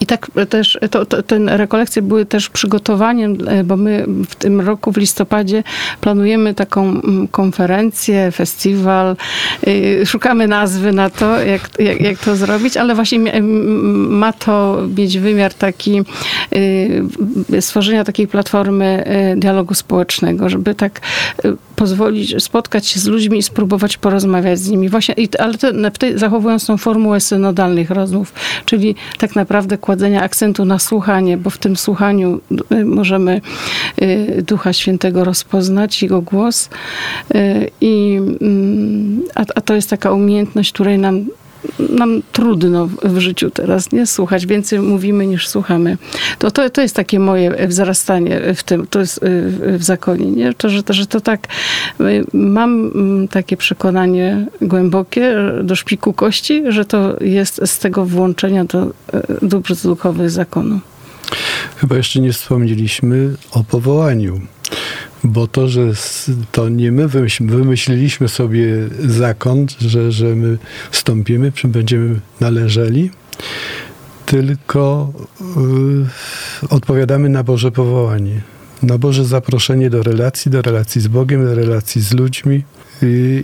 I 0.00 0.06
tak 0.06 0.30
też 0.48 0.78
to, 0.90 1.06
to, 1.06 1.22
te 1.22 1.56
rekolekcje 1.56 2.02
były 2.02 2.26
też 2.26 2.48
przygotowaniem, 2.48 3.36
e, 3.48 3.64
bo 3.64 3.76
my 3.76 4.04
w 4.28 4.34
tym 4.34 4.60
roku 4.60 4.92
w 4.92 4.96
listopadzie 4.96 5.62
planujemy 6.00 6.54
taką 6.54 6.82
mm, 6.82 7.28
konferencję, 7.28 8.30
festiwal. 8.30 9.16
Szukamy 10.04 10.48
nazwy 10.48 10.92
na 10.92 11.10
to, 11.10 11.40
jak, 11.40 11.70
jak, 11.78 12.00
jak 12.00 12.18
to 12.18 12.36
zrobić, 12.36 12.76
ale 12.76 12.94
właśnie 12.94 13.42
ma 14.08 14.32
to 14.32 14.78
mieć 14.96 15.18
wymiar 15.18 15.54
taki 15.54 16.02
y, 16.56 17.60
stworzenia 17.60 18.04
takiej 18.04 18.28
platformy 18.28 19.04
y, 19.34 19.40
dialogu 19.40 19.74
społecznego, 19.74 20.48
żeby 20.48 20.74
tak 20.74 21.00
y, 21.44 21.56
pozwolić 21.76 22.44
spotkać 22.44 22.86
się 22.86 23.00
z 23.00 23.06
ludźmi 23.06 23.38
i 23.38 23.42
spróbować 23.42 23.96
porozmawiać 23.96 24.58
z 24.58 24.68
nimi. 24.68 24.88
Właśnie, 24.88 25.14
ale 25.38 25.54
tej, 25.98 26.18
zachowując 26.18 26.66
tą 26.66 26.76
formułę 26.76 27.20
synodalnych 27.20 27.90
rozmów, 27.90 28.32
czyli 28.64 28.94
tak 29.18 29.36
naprawdę 29.36 29.78
kładzenia 29.90 30.22
akcentu 30.22 30.64
na 30.64 30.78
słuchanie, 30.78 31.36
bo 31.36 31.50
w 31.50 31.58
tym 31.58 31.76
słuchaniu 31.76 32.40
y, 32.72 32.84
możemy 32.84 33.40
y, 34.02 34.44
Ducha 34.46 34.72
Świętego 34.72 35.24
rozpoznać, 35.24 36.02
Jego 36.02 36.22
głos. 36.22 36.68
Y, 37.34 37.70
I, 37.80 38.20
mm, 38.40 39.22
a, 39.34 39.44
a 39.54 39.60
to 39.60 39.74
jest 39.74 39.90
taka 39.90 40.12
umiejętność, 40.12 40.72
której 40.72 40.98
nam 40.98 41.26
nam 41.90 42.22
trudno 42.32 42.86
w- 42.86 43.18
życiu 43.18 43.50
teraz, 43.50 43.92
nie? 43.92 44.06
Słuchać. 44.06 44.46
Więcej 44.46 44.78
mówimy 44.80 45.26
niż 45.26 45.48
słuchamy. 45.48 45.98
To, 46.38 46.50
to, 46.50 46.70
to 46.70 46.82
jest 46.82 46.96
takie 46.96 47.18
moje 47.18 47.66
wzrastanie 47.66 48.40
w 48.54 48.62
tym, 48.62 48.86
to 48.86 49.00
jest 49.00 49.22
y, 49.22 49.78
w 49.78 49.82
zakonie, 49.82 50.26
nie? 50.30 50.54
To, 50.54 50.68
że, 50.68 50.82
to, 50.82 50.92
że 50.92 51.06
to 51.06 51.20
tak, 51.20 51.46
y, 52.00 52.24
mam 52.32 52.90
mm, 52.94 53.28
takie 53.28 53.56
przekonanie 53.56 54.46
głębokie 54.62 55.38
y, 55.60 55.64
do 55.64 55.76
szpiku 55.76 56.12
kości, 56.12 56.62
że 56.68 56.84
to 56.84 57.16
jest 57.20 57.60
z 57.64 57.78
tego 57.78 58.04
włączenia 58.04 58.64
do 58.64 58.86
dóbr 59.42 59.74
duchowych 59.82 60.30
zakonu. 60.30 60.80
Chyba 61.76 61.96
jeszcze 61.96 62.20
nie 62.20 62.32
wspomnieliśmy 62.32 63.34
o 63.52 63.64
powołaniu. 63.64 64.40
Bo 65.24 65.46
to, 65.46 65.68
że 65.68 65.92
to 66.52 66.68
nie 66.68 66.92
my 66.92 67.08
wymyśl- 67.08 67.50
wymyśliliśmy 67.50 68.28
sobie 68.28 68.66
zakon, 69.04 69.66
że, 69.80 70.12
że 70.12 70.24
my 70.24 70.58
wstąpimy, 70.90 71.52
czy 71.52 71.68
będziemy 71.68 72.20
należeli, 72.40 73.10
tylko 74.26 75.12
y, 75.40 76.66
odpowiadamy 76.68 77.28
na 77.28 77.42
Boże 77.42 77.72
powołanie, 77.72 78.40
na 78.82 78.98
Boże 78.98 79.24
zaproszenie 79.24 79.90
do 79.90 80.02
relacji, 80.02 80.50
do 80.50 80.62
relacji 80.62 81.00
z 81.00 81.08
Bogiem, 81.08 81.44
do 81.44 81.54
relacji 81.54 82.02
z 82.02 82.12
ludźmi. 82.12 82.64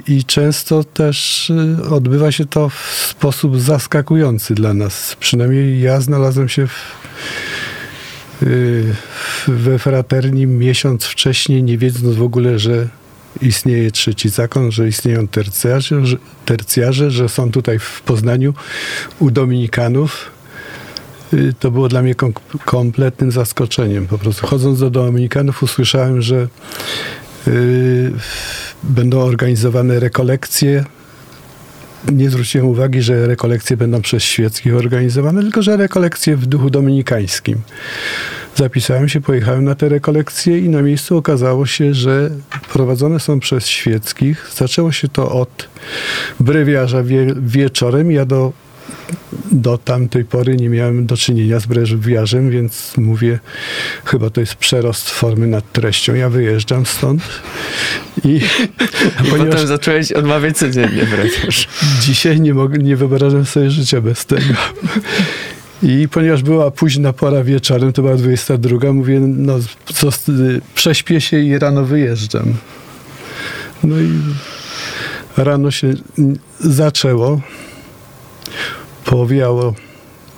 I 0.09 0.25
często 0.25 0.85
też 0.85 1.51
y, 1.51 1.89
odbywa 1.91 2.33
się 2.33 2.47
to 2.47 2.69
w 2.69 3.07
sposób 3.11 3.61
zaskakujący 3.61 4.55
dla 4.55 4.75
nas. 4.75 5.17
Przynajmniej 5.21 5.81
ja 5.81 6.01
znalazłem 6.01 6.49
się 6.49 6.67
w, 6.67 6.93
we 9.49 9.79
fraterni 9.79 10.47
miesiąc 10.47 11.05
wcześniej, 11.05 11.63
nie 11.63 11.79
wiedząc 11.79 12.17
w 12.17 12.23
ogóle, 12.23 12.59
że 12.59 12.89
istnieje 13.43 13.91
trzeci 13.91 14.29
zakon, 14.29 14.73
że 14.73 14.89
istnieją 14.89 15.29
tercjarze, 15.29 16.07
że, 16.07 16.17
tercjarze, 16.45 17.11
że 17.11 17.29
są 17.29 17.51
tutaj 17.51 17.79
w 17.79 18.03
Poznaniu 18.03 18.55
u 19.19 19.31
Dominikanów. 19.31 20.31
Y, 21.35 21.55
To 21.61 21.71
było 21.71 21.89
dla 21.89 22.03
mnie 22.03 22.15
kom- 22.15 22.33
kompletnym 22.65 23.33
zaskoczeniem. 23.33 24.07
Po 24.07 24.19
prostu 24.19 24.47
chodząc 24.47 24.81
do 24.81 24.91
Dominikanów 24.91 25.63
usłyszałem, 25.63 26.23
że 26.23 26.49
y, 27.49 28.13
będą 28.83 29.21
organizowane 29.21 30.01
rekolekcje. 30.01 30.85
Nie 32.13 32.31
zwróciłem 32.31 32.67
uwagi, 32.67 33.03
że 33.03 33.27
rekolekcje 33.27 33.77
będą 33.77 34.03
przez 34.03 34.23
świeckich 34.23 34.77
organizowane, 34.77 35.43
tylko 35.43 35.63
że 35.63 35.77
rekolekcje 35.77 36.37
w 36.37 36.47
duchu 36.47 36.71
dominikańskim. 36.71 37.59
Zapisałem 38.55 39.09
się, 39.09 39.21
pojechałem 39.21 39.65
na 39.65 39.75
te 39.75 39.89
rekolekcje 39.89 40.59
i 40.59 40.69
na 40.69 40.83
miejscu 40.83 41.17
okazało 41.17 41.67
się, 41.67 41.95
że 41.95 42.31
prowadzone 42.73 43.21
są 43.21 43.41
przez 43.41 43.67
świeckich. 43.67 44.51
Zaczęło 44.57 44.93
się 44.93 45.09
to 45.09 45.33
od 45.33 45.69
brewiarza 46.41 47.03
wie, 47.03 47.35
wieczorem. 47.43 48.13
Ja 48.13 48.25
do, 48.25 48.53
do 49.53 49.79
tamtej 49.79 50.25
pory 50.25 50.57
nie 50.57 50.69
miałem 50.69 51.07
do 51.07 51.17
czynienia 51.17 51.61
z 51.61 51.67
brewiarzem, 51.67 52.51
więc 52.51 52.97
mówię, 52.97 53.39
chyba 54.05 54.31
to 54.31 54.41
jest 54.41 54.55
przerost 54.55 55.11
formy 55.11 55.47
nad 55.47 55.73
treścią. 55.73 56.15
Ja 56.15 56.29
wyjeżdżam 56.29 56.87
stąd 56.87 57.23
i 58.25 58.41
I 59.25 59.31
ponieważ 59.31 59.51
potem 59.51 59.67
zacząłeś 59.67 60.13
odmawiać 60.13 60.57
codziennie 60.57 61.05
wręcz. 61.05 61.69
dzisiaj 62.01 62.41
nie, 62.41 62.55
mogę, 62.55 62.79
nie 62.79 62.97
wyobrażam 62.97 63.45
sobie 63.45 63.71
życia 63.71 64.01
bez 64.01 64.27
tego. 64.27 64.55
I 65.83 66.09
ponieważ 66.09 66.43
była 66.43 66.71
późna 66.71 67.13
pora 67.13 67.45
wieczorem, 67.45 67.93
to 67.93 68.03
była 68.03 68.15
22, 68.15 68.93
mówię, 68.93 69.21
no 69.21 69.59
co, 69.95 70.09
prześpię 70.75 71.21
się 71.21 71.39
i 71.39 71.59
rano 71.59 71.85
wyjeżdżam. 71.85 72.55
No 73.85 74.01
i 74.01 74.13
rano 75.37 75.71
się 75.71 75.95
zaczęło, 76.61 77.41
powiało 79.07 79.75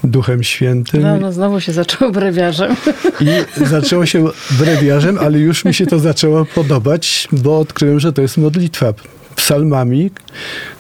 Duchem 0.04 0.42
Świętym 0.42 1.02
No, 1.02 1.16
no 1.16 1.32
znowu 1.32 1.60
się 1.60 1.72
zaczął 1.72 2.12
brewiarzem. 2.12 2.76
i 3.20 3.64
zaczęło 3.66 4.06
się 4.06 4.24
brewiarzem, 4.50 5.18
ale 5.18 5.38
już 5.38 5.64
mi 5.64 5.74
się 5.74 5.86
to 5.86 5.98
zaczęło 5.98 6.44
podobać, 6.44 7.28
bo 7.32 7.58
odkryłem, 7.58 8.00
że 8.00 8.12
to 8.12 8.22
jest 8.22 8.36
modlitwa 8.36 8.94
psalmami, 9.36 10.10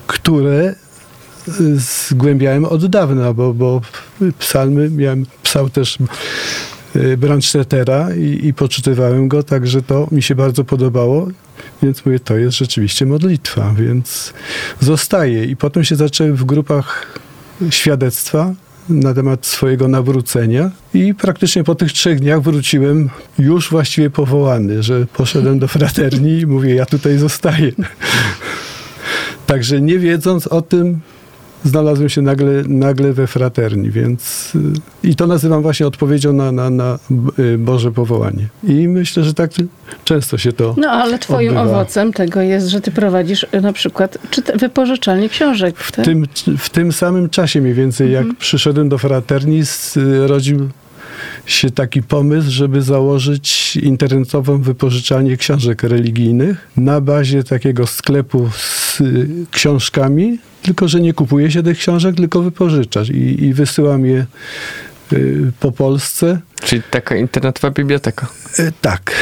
które 0.06 0.74
zgłębiałem 1.76 2.64
od 2.64 2.86
dawna, 2.86 3.32
bo, 3.32 3.54
bo 3.54 3.80
psalmy 4.38 4.90
miałem, 4.90 5.26
psał 5.42 5.70
też 5.70 5.98
y, 6.96 7.16
Brandstättera 7.16 8.14
i, 8.14 8.46
i 8.46 8.54
poczytywałem 8.54 9.28
go, 9.28 9.42
także 9.42 9.82
to 9.82 10.08
mi 10.12 10.22
się 10.22 10.34
bardzo 10.34 10.64
podobało, 10.64 11.28
więc 11.82 12.06
mówię, 12.06 12.20
to 12.20 12.36
jest 12.36 12.56
rzeczywiście 12.56 13.06
modlitwa, 13.06 13.74
więc 13.78 14.32
zostaje. 14.80 15.44
I 15.44 15.56
potem 15.56 15.84
się 15.84 15.96
zaczęły 15.96 16.32
w 16.32 16.44
grupach 16.44 17.18
świadectwa 17.70 18.54
na 18.88 19.14
temat 19.14 19.46
swojego 19.46 19.88
nawrócenia 19.88 20.70
i 20.94 21.14
praktycznie 21.14 21.64
po 21.64 21.74
tych 21.74 21.92
trzech 21.92 22.20
dniach 22.20 22.42
wróciłem 22.42 23.10
już 23.38 23.70
właściwie 23.70 24.10
powołany, 24.10 24.82
że 24.82 25.06
poszedłem 25.06 25.58
do 25.58 25.68
fraterni 25.68 26.38
i 26.38 26.46
mówię, 26.46 26.74
ja 26.74 26.86
tutaj 26.86 27.18
zostaję. 27.18 27.72
Także 29.46 29.80
nie 29.80 29.98
wiedząc 29.98 30.46
o 30.46 30.62
tym, 30.62 31.00
znalazłem 31.64 32.08
się 32.08 32.22
nagle, 32.22 32.62
nagle 32.68 33.12
we 33.12 33.26
fraterni, 33.26 33.90
więc 33.90 34.52
y, 35.04 35.08
i 35.08 35.16
to 35.16 35.26
nazywam 35.26 35.62
właśnie 35.62 35.86
odpowiedzią 35.86 36.32
na, 36.32 36.52
na, 36.52 36.70
na 36.70 36.98
y, 37.38 37.58
Boże 37.58 37.92
powołanie. 37.92 38.48
I 38.64 38.88
myślę, 38.88 39.24
że 39.24 39.34
tak 39.34 39.50
często 40.04 40.38
się 40.38 40.52
to 40.52 40.74
No 40.78 40.90
ale 40.90 41.18
twoim 41.18 41.56
odbywa. 41.56 41.76
owocem 41.78 42.12
tego 42.12 42.40
jest, 42.40 42.66
że 42.66 42.80
ty 42.80 42.90
prowadzisz 42.90 43.46
y, 43.54 43.60
na 43.60 43.72
przykład 43.72 44.18
czyta- 44.30 44.56
wypożyczalnię 44.56 45.28
książek. 45.28 45.78
W 45.78 45.92
tym, 45.92 46.26
w 46.58 46.70
tym 46.70 46.92
samym 46.92 47.28
czasie 47.28 47.60
mniej 47.60 47.74
więcej, 47.74 48.12
jak 48.12 48.26
przyszedłem 48.38 48.88
do 48.88 48.98
fraterni, 48.98 49.62
zrodził 49.62 50.68
się 51.46 51.70
taki 51.70 52.02
pomysł, 52.02 52.50
żeby 52.50 52.82
założyć 52.82 53.76
internetową 53.76 54.58
wypożyczalnię 54.62 55.36
książek 55.36 55.82
religijnych 55.82 56.68
na 56.76 57.00
bazie 57.00 57.44
takiego 57.44 57.86
sklepu 57.86 58.48
z 58.56 58.87
książkami, 59.50 60.38
tylko 60.62 60.88
że 60.88 61.00
nie 61.00 61.12
kupuje 61.12 61.50
się 61.50 61.62
tych 61.62 61.78
książek, 61.78 62.16
tylko 62.16 62.42
wypożyczasz 62.42 63.10
i, 63.10 63.44
i 63.44 63.54
wysyłam 63.54 64.06
je 64.06 64.26
y, 65.12 65.52
po 65.60 65.72
Polsce. 65.72 66.40
Czyli 66.64 66.82
taka 66.90 67.16
internetowa 67.16 67.70
biblioteka. 67.70 68.26
E, 68.58 68.72
Tak. 68.80 69.12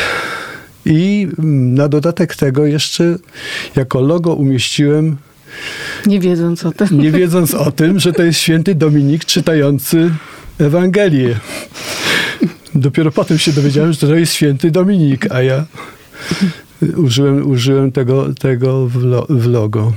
I 0.84 1.28
mm, 1.38 1.74
na 1.74 1.88
dodatek 1.88 2.36
tego 2.36 2.66
jeszcze 2.66 3.16
jako 3.76 4.00
logo 4.00 4.34
umieściłem 4.34 5.16
Nie 6.06 6.20
wiedząc 6.20 6.66
o 6.66 6.72
tym. 6.72 7.00
nie 7.00 7.10
wiedząc 7.10 7.54
o 7.54 7.72
tym, 7.72 7.98
że 8.00 8.12
to 8.12 8.22
jest 8.22 8.40
święty 8.40 8.74
Dominik 8.74 9.24
czytający 9.24 10.10
Ewangelię. 10.58 11.36
Dopiero 12.74 13.10
potem 13.12 13.38
się 13.38 13.52
dowiedziałem, 13.52 13.92
że 13.92 13.98
to 14.06 14.14
jest 14.14 14.32
święty 14.32 14.70
Dominik, 14.70 15.32
a 15.32 15.42
ja 15.42 15.64
użyłem, 16.96 17.50
użyłem 17.50 17.92
tego, 17.92 18.34
tego 18.34 18.86
w, 18.86 19.02
lo, 19.02 19.26
w 19.28 19.46
logo. 19.46 19.92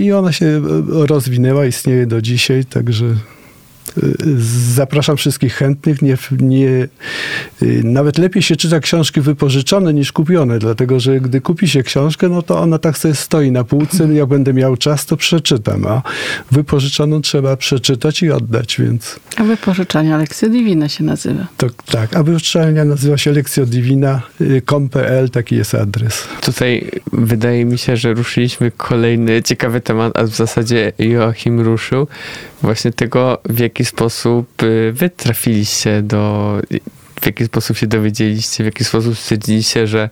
I 0.00 0.12
ona 0.12 0.32
się 0.32 0.62
rozwinęła, 0.90 1.66
istnieje 1.66 2.06
do 2.06 2.22
dzisiaj, 2.22 2.64
także 2.64 3.14
zapraszam 4.74 5.16
wszystkich 5.16 5.54
chętnych. 5.54 6.02
Nie, 6.02 6.16
nie, 6.40 6.88
nawet 7.84 8.18
lepiej 8.18 8.42
się 8.42 8.56
czyta 8.56 8.80
książki 8.80 9.20
wypożyczone 9.20 9.94
niż 9.94 10.12
kupione, 10.12 10.58
dlatego 10.58 11.00
że 11.00 11.20
gdy 11.20 11.40
kupi 11.40 11.68
się 11.68 11.82
książkę, 11.82 12.28
no 12.28 12.42
to 12.42 12.58
ona 12.60 12.78
tak 12.78 12.98
sobie 12.98 13.14
stoi 13.14 13.50
na 13.50 13.64
półce. 13.64 14.14
Jak 14.14 14.28
będę 14.28 14.52
miał 14.54 14.76
czas, 14.76 15.06
to 15.06 15.16
przeczytam, 15.16 15.86
a 15.86 16.02
wypożyczoną 16.50 17.20
trzeba 17.20 17.56
przeczytać 17.56 18.22
i 18.22 18.30
oddać, 18.30 18.76
więc 18.78 19.20
A 19.36 19.44
wypożyczalnia 19.44 20.18
Lekcja 20.18 20.48
Divina 20.48 20.88
się 20.88 21.04
nazywa. 21.04 21.46
to 21.56 21.66
tak. 21.92 22.16
A 22.16 22.22
wypożyczalnia 22.22 22.84
nazywa 22.84 23.18
się 23.18 23.32
Lekcja 23.32 23.66
Divina.com.pl, 23.66 25.30
taki 25.30 25.56
jest 25.56 25.74
adres. 25.74 26.28
Tutaj 26.40 26.90
wydaje 27.12 27.64
mi 27.64 27.78
się, 27.78 27.96
że 27.96 28.14
ruszyliśmy 28.14 28.70
kolejny 28.76 29.42
ciekawy 29.42 29.80
temat, 29.80 30.18
a 30.18 30.22
w 30.24 30.28
zasadzie 30.28 30.92
Joachim 30.98 31.60
ruszył 31.60 32.06
właśnie 32.62 32.92
tego, 32.92 33.38
w 33.44 33.58
jaki 33.58 33.84
sposób 33.88 34.62
y, 34.62 34.92
wy 34.92 35.10
trafiliście 35.10 36.02
do, 36.02 36.54
w 37.20 37.26
jaki 37.26 37.44
sposób 37.44 37.76
się 37.76 37.86
dowiedzieliście, 37.86 38.64
w 38.64 38.66
jaki 38.66 38.84
sposób 38.84 39.18
stwierdziliście, 39.18 39.86
że 39.86 40.10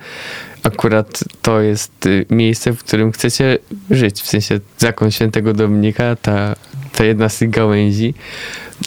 akurat 0.62 1.24
to 1.42 1.60
jest 1.60 2.06
y, 2.06 2.26
miejsce, 2.30 2.72
w 2.72 2.78
którym 2.78 3.12
chcecie 3.12 3.58
żyć, 3.90 4.22
w 4.22 4.26
sensie 4.26 4.60
zakon 4.78 5.10
świętego 5.10 5.52
Dominika, 5.52 6.16
ta, 6.16 6.56
ta 6.92 7.04
jedna 7.04 7.28
z 7.28 7.38
tych 7.38 7.50
gałęzi. 7.50 8.14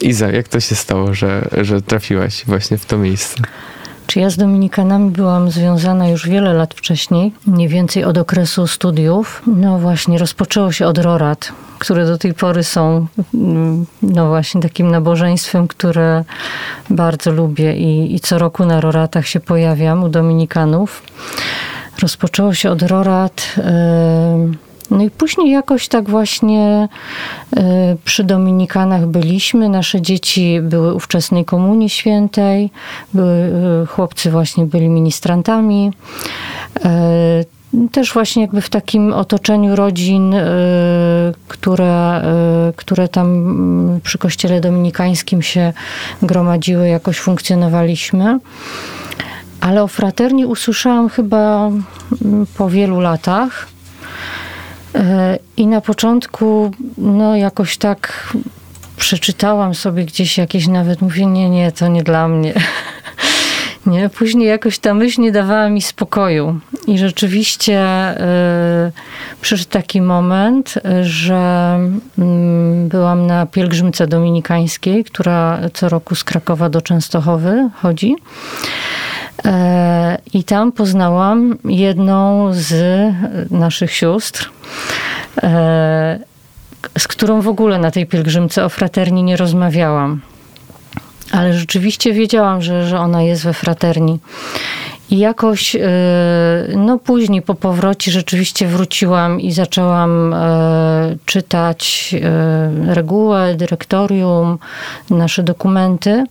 Iza, 0.02 0.30
jak 0.30 0.48
to 0.48 0.60
się 0.60 0.74
stało, 0.74 1.14
że, 1.14 1.48
że 1.60 1.82
trafiłaś 1.82 2.44
właśnie 2.46 2.78
w 2.78 2.86
to 2.86 2.98
miejsce? 2.98 3.42
Czy 4.06 4.20
ja 4.20 4.30
z 4.30 4.36
Dominikanami 4.36 5.10
byłam 5.10 5.50
związana 5.50 6.08
już 6.08 6.28
wiele 6.28 6.52
lat 6.54 6.74
wcześniej, 6.74 7.32
mniej 7.46 7.68
więcej 7.68 8.04
od 8.04 8.18
okresu 8.18 8.66
studiów. 8.66 9.42
No 9.46 9.78
właśnie, 9.78 10.18
rozpoczęło 10.18 10.72
się 10.72 10.86
od 10.86 10.98
Rorat, 10.98 11.52
które 11.80 12.06
do 12.06 12.18
tej 12.18 12.34
pory 12.34 12.64
są 12.64 13.06
mm, 13.34 13.86
no 14.02 14.28
właśnie 14.28 14.60
takim 14.60 14.90
nabożeństwem, 14.90 15.68
które 15.68 16.24
bardzo 16.90 17.30
lubię 17.30 17.76
i, 17.76 18.14
i 18.14 18.20
co 18.20 18.38
roku 18.38 18.64
na 18.64 18.80
Roratach 18.80 19.26
się 19.26 19.40
pojawiam 19.40 20.04
u 20.04 20.08
Dominikanów. 20.08 21.02
Rozpoczęło 22.02 22.54
się 22.54 22.70
od 22.70 22.82
Rorat. 22.82 23.54
No 24.90 25.02
i 25.02 25.10
później 25.10 25.50
jakoś 25.50 25.88
tak 25.88 26.10
właśnie 26.10 26.88
y, 27.56 27.60
przy 28.04 28.24
Dominikanach 28.24 29.06
byliśmy. 29.06 29.68
Nasze 29.68 30.00
dzieci 30.00 30.60
były 30.62 30.94
ówczesnej 30.94 31.44
Komunii 31.44 31.88
Świętej. 31.88 32.70
Były, 33.14 33.52
y, 33.82 33.86
chłopcy 33.86 34.30
właśnie 34.30 34.66
byli 34.66 34.88
ministrantami. 34.88 35.92
Y, 37.74 37.88
Też 37.92 38.12
właśnie 38.12 38.42
jakby 38.42 38.60
w 38.60 38.70
takim 38.70 39.12
otoczeniu 39.12 39.76
rodzin, 39.76 40.34
y, 40.34 40.40
które, 41.48 42.22
y, 42.70 42.72
które 42.76 43.08
tam 43.08 43.26
mm, 43.26 44.00
przy 44.00 44.18
kościele 44.18 44.60
dominikańskim 44.60 45.42
się 45.42 45.72
gromadziły, 46.22 46.88
jakoś 46.88 47.18
funkcjonowaliśmy. 47.18 48.38
Ale 49.60 49.82
o 49.82 49.88
fraterni 49.88 50.46
usłyszałam 50.46 51.08
chyba 51.08 51.66
mm, 51.66 52.46
po 52.56 52.70
wielu 52.70 53.00
latach. 53.00 53.66
E, 54.94 55.38
I 55.56 55.66
na 55.66 55.80
początku, 55.80 56.70
no 56.98 57.36
jakoś 57.36 57.78
tak 57.78 58.32
przeczytałam 58.96 59.74
sobie 59.74 60.04
gdzieś 60.04 60.38
jakieś 60.38 60.66
nawet, 60.66 61.02
mówię, 61.02 61.26
nie, 61.26 61.50
nie, 61.50 61.72
to 61.72 61.88
nie 61.88 62.02
dla 62.02 62.28
mnie. 62.28 62.54
Nie, 63.86 64.08
później 64.08 64.48
jakoś 64.48 64.78
ta 64.78 64.94
myśl 64.94 65.20
nie 65.20 65.32
dawała 65.32 65.68
mi 65.68 65.82
spokoju. 65.82 66.60
I 66.86 66.98
rzeczywiście 66.98 67.80
y, 68.88 68.92
przyszedł 69.40 69.70
taki 69.70 70.00
moment, 70.00 70.74
że 71.02 71.78
y, 72.18 72.22
byłam 72.88 73.26
na 73.26 73.46
pielgrzymce 73.46 74.06
dominikańskiej, 74.06 75.04
która 75.04 75.60
co 75.74 75.88
roku 75.88 76.14
z 76.14 76.24
Krakowa 76.24 76.68
do 76.68 76.82
Częstochowy 76.82 77.68
chodzi. 77.74 78.16
I 80.34 80.44
tam 80.44 80.72
poznałam 80.72 81.58
jedną 81.64 82.48
z 82.52 82.74
naszych 83.50 83.92
sióstr, 83.92 84.50
z 86.98 87.08
którą 87.08 87.40
w 87.40 87.48
ogóle 87.48 87.78
na 87.78 87.90
tej 87.90 88.06
pielgrzymce 88.06 88.64
o 88.64 88.68
fraterni 88.68 89.22
nie 89.22 89.36
rozmawiałam. 89.36 90.20
Ale 91.30 91.54
rzeczywiście 91.54 92.12
wiedziałam, 92.12 92.62
że, 92.62 92.88
że 92.88 92.98
ona 92.98 93.22
jest 93.22 93.44
we 93.44 93.54
fraterni. 93.54 94.18
I 95.10 95.18
jakoś, 95.18 95.76
no 96.76 96.98
później 96.98 97.42
po 97.42 97.54
powrocie 97.54 98.12
rzeczywiście 98.12 98.66
wróciłam 98.66 99.40
i 99.40 99.52
zaczęłam 99.52 100.34
czytać 101.24 102.14
regułę, 102.86 103.54
dyrektorium, 103.54 104.58
nasze 105.10 105.42
dokumenty. 105.42 106.24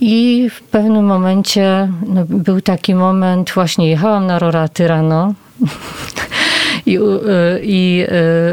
I 0.00 0.48
w 0.50 0.62
pewnym 0.62 1.04
momencie 1.04 1.88
no, 2.06 2.24
był 2.28 2.60
taki 2.60 2.94
moment, 2.94 3.50
właśnie 3.50 3.90
jechałam 3.90 4.26
na 4.26 4.38
Roraty 4.38 4.88
rano. 4.88 5.34
I, 6.86 6.98
I 7.62 8.06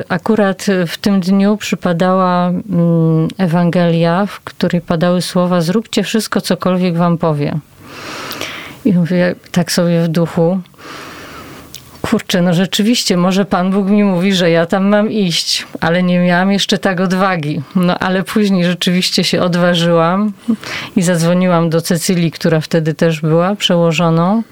akurat 0.10 0.66
w 0.88 0.98
tym 0.98 1.20
dniu 1.20 1.58
przypadała 1.58 2.52
Ewangelia, 3.38 4.26
w 4.26 4.40
której 4.40 4.82
padały 4.82 5.22
słowa: 5.22 5.62
Zróbcie 5.62 6.04
wszystko, 6.04 6.42
cokolwiek 6.42 6.98
wam 6.98 7.18
powie. 7.18 7.60
I 8.86 8.94
mówię 8.94 9.36
tak 9.52 9.72
sobie 9.72 10.02
w 10.02 10.08
duchu: 10.08 10.60
Kurczę, 12.02 12.42
no 12.42 12.54
rzeczywiście, 12.54 13.18
może 13.18 13.46
Pan 13.46 13.72
Bóg 13.72 13.88
mi 13.88 14.04
mówi, 14.04 14.34
że 14.34 14.50
ja 14.50 14.66
tam 14.66 14.88
mam 14.88 15.12
iść, 15.12 15.68
ale 15.80 16.04
nie 16.04 16.20
miałam 16.20 16.52
jeszcze 16.52 16.78
tak 16.78 17.00
odwagi. 17.00 17.62
No 17.76 18.00
ale 18.00 18.24
później 18.24 18.66
rzeczywiście 18.66 19.24
się 19.24 19.42
odważyłam 19.42 20.34
i 20.96 21.02
zadzwoniłam 21.02 21.70
do 21.70 21.82
Cecylii, 21.82 22.32
która 22.32 22.62
wtedy 22.62 22.94
też 22.94 23.22
była 23.22 23.56
przełożoną. 23.56 24.44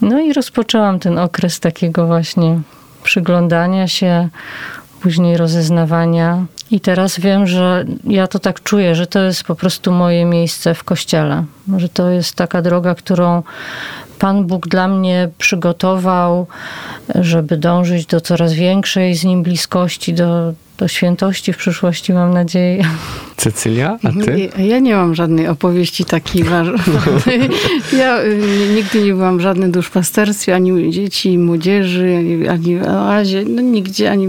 No 0.00 0.20
i 0.20 0.32
rozpoczęłam 0.32 0.98
ten 0.98 1.18
okres 1.18 1.60
takiego 1.60 2.06
właśnie 2.06 2.60
przyglądania 3.02 3.88
się, 3.88 4.28
później 5.00 5.36
rozeznawania. 5.36 6.44
I 6.70 6.80
teraz 6.80 7.20
wiem, 7.20 7.46
że 7.46 7.84
ja 8.04 8.26
to 8.26 8.38
tak 8.38 8.62
czuję, 8.62 8.94
że 8.94 9.06
to 9.06 9.22
jest 9.22 9.44
po 9.44 9.54
prostu 9.54 9.92
moje 9.92 10.24
miejsce 10.24 10.74
w 10.74 10.84
kościele. 10.84 11.44
Że 11.76 11.88
to 11.88 12.10
jest 12.10 12.34
taka 12.34 12.62
droga, 12.62 12.94
którą 12.94 13.42
Pan 14.18 14.46
Bóg 14.46 14.68
dla 14.68 14.88
mnie 14.88 15.28
przygotował, 15.38 16.46
żeby 17.14 17.56
dążyć 17.56 18.06
do 18.06 18.20
coraz 18.20 18.52
większej 18.52 19.14
z 19.14 19.24
Nim 19.24 19.42
bliskości, 19.42 20.14
do, 20.14 20.52
do 20.80 20.88
świętości 20.88 21.52
w 21.52 21.56
przyszłości, 21.56 22.12
mam 22.12 22.34
nadzieję. 22.34 22.84
Cecylia, 23.36 23.98
a 24.04 24.24
ty? 24.24 24.48
Ja, 24.58 24.78
nie 24.78 24.94
mam 24.96 25.14
żadnej 25.14 25.48
opowieści 25.48 26.04
takiej 26.04 26.44
ważnej. 26.44 26.78
Ja 27.98 28.22
y, 28.22 28.38
nigdy 28.74 29.02
nie 29.02 29.14
byłam 29.14 29.38
w 29.38 29.40
żadnym 29.40 29.70
duszpasterstwie, 29.72 30.54
ani 30.54 30.72
u 30.72 30.90
dzieci, 30.90 31.38
młodzieży, 31.38 32.14
ani, 32.18 32.48
ani 32.48 32.76
w 32.76 32.82
oazie, 32.86 33.44
no 33.48 33.62
nigdzie, 33.62 34.10
ani... 34.10 34.26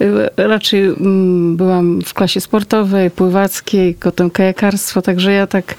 y, 0.00 0.30
Raczej 0.36 0.84
mm, 0.84 1.56
byłam 1.56 2.02
w 2.02 2.14
klasie 2.14 2.40
sportowej, 2.40 3.10
pływackiej, 3.10 3.94
potem 3.94 4.30
kajakarstwo, 4.30 5.02
także 5.02 5.32
ja 5.32 5.46
tak... 5.46 5.74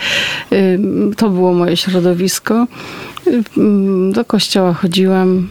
y, 0.51 0.79
To 1.17 1.29
było 1.29 1.53
moje 1.53 1.77
środowisko. 1.77 2.67
Mm, 3.57 4.11
Do 4.11 4.25
kościoła 4.25 4.73
chodziłam. 4.73 5.47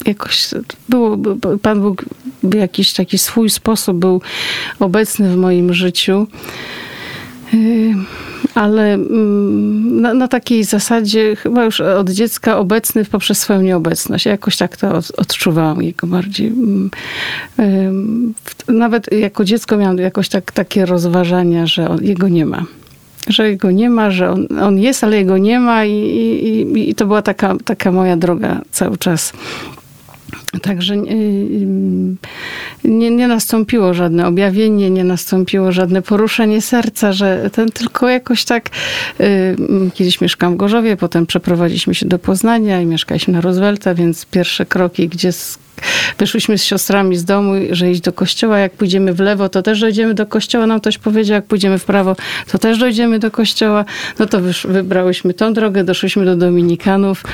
Jak 0.00 0.18
jakoś 0.18 0.48
było, 0.88 1.18
Pan 1.62 1.80
Bóg 1.80 2.04
w 2.42 2.54
jakiś 2.54 2.92
taki 2.92 3.18
swój 3.18 3.50
sposób 3.50 3.96
był 3.98 4.20
obecny 4.78 5.32
w 5.32 5.36
moim 5.36 5.74
życiu. 5.74 6.26
Y, 7.54 7.94
ale 8.54 8.94
mm, 8.94 10.00
na, 10.00 10.14
na, 10.14 10.28
takiej 10.28 10.64
zasadzie 10.64 11.36
chyba 11.36 11.64
już 11.64 11.80
od 11.80 12.10
dziecka 12.10 12.58
obecny 12.58 13.04
poprzez 13.04 13.38
swoją 13.38 13.62
nieobecność. 13.62 14.26
Ja 14.26 14.32
jakoś 14.32 14.56
tak 14.56 14.76
to 14.76 15.00
odczuwałam 15.16 15.82
jego 15.82 16.06
bardziej. 16.06 16.46
Mm, 16.48 16.90
nawet 18.68 19.12
jako 19.12 19.44
dziecko 19.44 19.76
miałam 19.76 19.98
jakoś 19.98 20.28
tak, 20.28 20.52
takie 20.52 20.86
rozważania, 20.86 21.66
że 21.66 21.88
on, 21.90 22.04
jego 22.04 22.28
nie 22.28 22.46
ma 22.46 22.64
że 23.28 23.50
jego 23.50 23.70
nie 23.70 23.90
ma, 23.90 24.10
że 24.10 24.30
on, 24.30 24.46
on 24.60 24.78
jest, 24.78 25.04
ale 25.04 25.16
jego 25.16 25.38
nie 25.38 25.60
ma 25.60 25.84
i, 25.84 25.94
i, 25.94 26.90
i 26.90 26.94
to 26.94 27.06
była 27.06 27.22
taka, 27.22 27.54
taka 27.64 27.92
moja 27.92 28.16
droga 28.16 28.60
cały 28.70 28.98
czas. 28.98 29.32
Także 30.62 30.94
y, 30.94 30.98
y, 30.98 32.88
nie, 32.88 33.10
nie 33.10 33.28
nastąpiło 33.28 33.94
żadne 33.94 34.26
objawienie, 34.26 34.90
nie 34.90 35.04
nastąpiło 35.04 35.72
żadne 35.72 36.02
poruszenie 36.02 36.62
serca, 36.62 37.12
że 37.12 37.50
ten 37.52 37.68
tylko 37.68 38.08
jakoś 38.08 38.44
tak. 38.44 38.70
Y, 39.20 39.56
kiedyś 39.94 40.20
mieszkam 40.20 40.54
w 40.54 40.56
Gorzowie, 40.56 40.96
potem 40.96 41.26
przeprowadziliśmy 41.26 41.94
się 41.94 42.06
do 42.06 42.18
Poznania 42.18 42.80
i 42.80 42.86
mieszkaliśmy 42.86 43.32
na 43.32 43.40
Roosevelta, 43.40 43.94
więc 43.94 44.26
pierwsze 44.26 44.66
kroki, 44.66 45.08
gdzie 45.08 45.32
wyszłyśmy 46.18 46.58
z 46.58 46.64
siostrami 46.64 47.16
z 47.16 47.24
domu, 47.24 47.52
że 47.70 47.90
iść 47.90 48.00
do 48.00 48.12
kościoła. 48.12 48.58
Jak 48.58 48.72
pójdziemy 48.72 49.12
w 49.12 49.20
lewo, 49.20 49.48
to 49.48 49.62
też 49.62 49.80
dojdziemy 49.80 50.14
do 50.14 50.26
kościoła. 50.26 50.66
Nam 50.66 50.80
ktoś 50.80 50.98
powiedział, 50.98 51.34
jak 51.34 51.44
pójdziemy 51.44 51.78
w 51.78 51.84
prawo, 51.84 52.16
to 52.52 52.58
też 52.58 52.78
dojdziemy 52.78 53.18
do 53.18 53.30
kościoła. 53.30 53.84
No 54.18 54.26
to 54.26 54.40
wybrałyśmy 54.64 55.34
tą 55.34 55.52
drogę, 55.52 55.84
doszłyśmy 55.84 56.24
do 56.24 56.36
Dominikanów. 56.36 57.24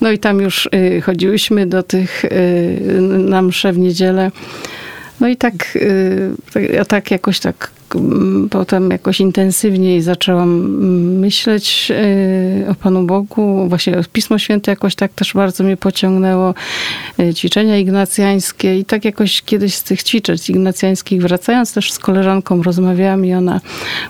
No 0.00 0.10
i 0.10 0.18
tam 0.18 0.40
już 0.40 0.68
y, 0.74 1.00
chodziłyśmy 1.00 1.66
do 1.66 1.82
tych, 1.82 2.24
y, 2.24 3.00
na 3.18 3.42
msze 3.42 3.72
w 3.72 3.78
niedzielę. 3.78 4.30
No 5.20 5.28
i 5.28 5.36
tak, 5.36 5.76
y, 5.76 6.30
tak, 6.52 6.86
tak 6.86 7.10
jakoś 7.10 7.40
tak 7.40 7.79
potem 8.50 8.90
jakoś 8.90 9.20
intensywniej 9.20 10.02
zaczęłam 10.02 10.50
myśleć 11.20 11.92
e, 12.66 12.70
o 12.70 12.74
Panu 12.74 13.02
Bogu. 13.02 13.68
Właśnie 13.68 14.00
Pismo 14.12 14.38
Święte 14.38 14.72
jakoś 14.72 14.94
tak 14.94 15.12
też 15.12 15.32
bardzo 15.34 15.64
mnie 15.64 15.76
pociągnęło. 15.76 16.54
E, 17.18 17.34
ćwiczenia 17.34 17.78
ignacjańskie 17.78 18.78
i 18.78 18.84
tak 18.84 19.04
jakoś 19.04 19.42
kiedyś 19.42 19.74
z 19.74 19.82
tych 19.82 20.02
ćwiczeń 20.02 20.36
ignacjańskich 20.48 21.22
wracając 21.22 21.72
też 21.72 21.92
z 21.92 21.98
koleżanką 21.98 22.62
rozmawiałam 22.62 23.24
i 23.24 23.34
ona 23.34 23.60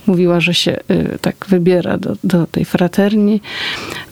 mówiła, 0.06 0.40
że 0.40 0.54
się 0.54 0.72
e, 0.88 1.18
tak 1.18 1.46
wybiera 1.48 1.98
do, 1.98 2.16
do 2.24 2.46
tej 2.46 2.64
fraterni. 2.64 3.40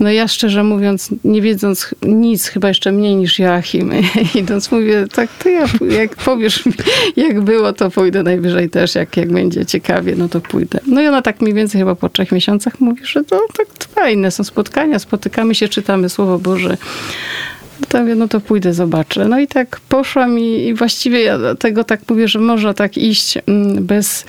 No 0.01 0.11
ja 0.11 0.29
szczerze 0.29 0.65
mówiąc, 0.65 1.11
nie 1.25 1.43
wiedząc 1.43 1.95
nic, 2.03 2.47
chyba 2.47 2.69
jeszcze 2.69 2.93
mniej 2.93 3.17
niż 3.17 3.39
Joachim, 3.39 3.93
idąc 4.35 4.73
mówię, 4.73 5.07
tak 5.13 5.31
to 5.43 5.49
ja, 5.49 5.65
jak 6.01 6.17
powiesz 6.17 6.67
mi, 6.67 6.73
jak 7.17 7.41
było, 7.41 7.73
to 7.73 7.91
pójdę 7.91 8.23
najwyżej 8.23 8.71
też, 8.71 8.95
jak, 8.95 9.17
jak 9.17 9.33
będzie 9.33 9.58
będzie 9.59 9.71
ciekawie, 9.71 10.15
no 10.17 10.29
to 10.29 10.41
pójdę. 10.41 10.81
No 10.87 11.03
i 11.03 11.07
ona 11.07 11.23
tak 11.23 11.41
mniej 11.41 11.55
więcej 11.55 11.81
chyba 11.81 11.95
po 11.95 12.09
trzech 12.09 12.33
miesiącach 12.33 12.81
mówi, 12.81 13.01
że 13.05 13.25
to 13.25 13.41
tak 13.57 13.67
fajne 13.95 14.31
są 14.31 14.45
spotkania, 14.45 14.99
spotykamy 14.99 15.55
się, 15.55 15.69
czytamy 15.69 16.09
Słowo 16.09 16.39
Boże. 16.39 16.77
No 17.81 17.87
to 17.89 18.01
mówię, 18.01 18.15
no 18.15 18.29
to 18.29 18.41
pójdę, 18.41 18.75
zobaczę. 18.75 19.29
No 19.29 19.39
i 19.39 19.47
tak 19.47 19.81
poszłam 19.89 20.39
i, 20.39 20.67
i 20.67 20.75
właściwie 20.75 21.23
ja 21.23 21.39
tego 21.59 21.85
tak 21.85 22.01
mówię, 22.11 22.29
że 22.29 22.39
można 22.39 22.75
tak 22.75 22.99
iść 22.99 23.39
mm, 23.47 23.87
bez 23.87 24.25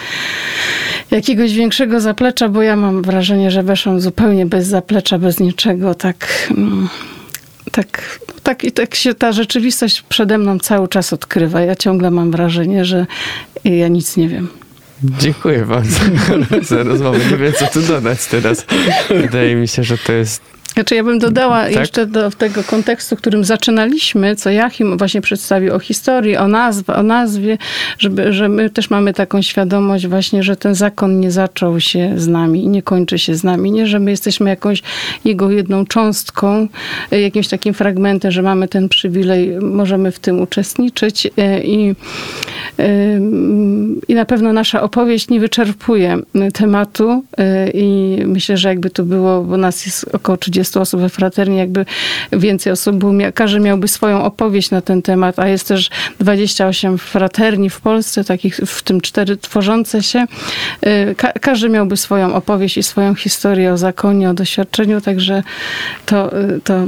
jakiegoś 1.12 1.54
większego 1.54 2.00
zaplecza, 2.00 2.50
bo 2.50 2.62
ja 2.62 2.76
mam 2.76 3.02
wrażenie, 3.02 3.52
że 3.52 3.64
weszłam 3.64 4.00
zupełnie 4.00 4.46
bez 4.46 4.68
zaplecza, 4.68 5.20
bez 5.20 5.40
niczego, 5.40 5.96
tak 5.96 6.28
mm, 6.58 6.90
tak, 7.72 8.20
tak, 8.44 8.64
i 8.64 8.72
tak 8.72 8.96
się 8.96 9.14
ta 9.14 9.32
rzeczywistość 9.32 10.02
przede 10.02 10.38
mną 10.38 10.60
cały 10.60 10.88
czas 10.88 11.14
odkrywa. 11.14 11.62
Ja 11.62 11.76
ciągle 11.76 12.12
mam 12.12 12.32
wrażenie, 12.32 12.86
że 12.86 13.06
ja 13.64 13.88
nic 13.88 14.18
nie 14.18 14.28
wiem. 14.30 14.59
Dziękuję 15.04 15.66
bardzo 15.66 16.00
za 16.62 16.84
rozmowę. 16.84 17.20
Nie 17.32 17.38
wiem, 17.38 17.54
co 17.54 17.68
tu 17.68 17.82
dodać 17.82 18.26
teraz. 18.26 18.66
Wydaje 19.10 19.56
mi 19.56 19.68
się, 19.68 19.84
że 19.84 19.98
to 19.98 20.14
jest 20.14 20.42
znaczy 20.74 20.96
ja 20.96 21.04
bym 21.04 21.20
dodała 21.20 21.64
tak? 21.64 21.76
jeszcze 21.76 22.06
do 22.06 22.32
tego 22.32 22.64
kontekstu, 22.64 23.16
którym 23.16 23.44
zaczynaliśmy, 23.44 24.36
co 24.36 24.50
Jachim 24.50 24.98
właśnie 24.98 25.22
przedstawił 25.22 25.76
o 25.76 25.80
historii, 25.80 26.38
o, 26.38 26.48
nazwie, 26.48 26.94
o 26.94 27.04
nazwie, 27.04 27.58
żeby, 27.98 28.34
że 28.34 28.50
my 28.50 28.70
też 28.70 28.90
mamy 28.90 29.14
taką 29.14 29.42
świadomość 29.42 30.08
właśnie, 30.08 30.44
że 30.44 30.56
ten 30.56 30.76
zakon 30.76 31.20
nie 31.20 31.32
zaczął 31.32 31.80
się 31.80 32.14
z 32.18 32.28
nami 32.28 32.64
i 32.64 32.68
nie 32.68 32.82
kończy 32.82 33.20
się 33.20 33.36
z 33.36 33.44
nami. 33.44 33.72
Nie, 33.72 33.88
że 33.88 34.00
my 34.00 34.12
jesteśmy 34.12 34.50
jakąś 34.50 34.84
jego 35.26 35.52
jedną 35.52 35.86
cząstką, 35.86 36.68
jakimś 37.12 37.48
takim 37.48 37.74
fragmentem, 37.74 38.32
że 38.32 38.42
mamy 38.42 38.68
ten 38.68 38.90
przywilej, 38.90 39.58
możemy 39.62 40.12
w 40.12 40.20
tym 40.20 40.42
uczestniczyć 40.42 41.28
e, 41.38 41.64
i, 41.64 41.96
e, 42.80 43.20
i 44.08 44.16
na 44.16 44.26
pewno 44.26 44.54
nasza 44.54 44.82
opowieść 44.82 45.30
nie 45.30 45.40
wyczerpuje 45.40 46.18
tematu 46.54 47.24
e, 47.38 47.70
i 47.70 48.18
myślę, 48.26 48.58
że 48.58 48.70
jakby 48.70 48.90
to 48.90 49.04
było, 49.04 49.44
bo 49.44 49.58
nas 49.58 49.86
jest 49.86 50.16
około 50.16 50.38
30 50.38 50.59
20 50.60 50.82
osób 50.82 51.02
we 51.02 51.10
fraterni, 51.10 51.58
jakby 51.58 51.86
więcej 52.32 52.74
osób 52.74 52.96
było, 52.96 53.14
każdy 53.34 53.60
miałby 53.60 53.88
swoją 53.88 54.24
opowieść 54.24 54.72
na 54.72 54.82
ten 54.82 55.02
temat, 55.02 55.40
a 55.40 55.48
jest 55.48 55.68
też 55.68 55.90
28 56.20 56.98
fraterni 56.98 57.70
w 57.70 57.82
Polsce, 57.82 58.24
takich 58.24 58.56
w 58.56 58.84
tym 58.84 59.02
cztery 59.02 59.38
tworzące 59.38 60.04
się. 60.04 60.26
Y, 60.86 61.16
ka 61.16 61.32
każdy 61.32 61.70
miałby 61.70 61.98
swoją 61.98 62.36
opowieść 62.36 62.78
i 62.78 62.84
swoją 62.84 63.16
historię 63.16 63.74
o 63.74 63.78
zakonie, 63.78 64.30
o 64.30 64.34
doświadczeniu, 64.34 65.02
także 65.02 65.44
to, 66.06 66.40
y, 66.40 66.62
to 66.64 66.86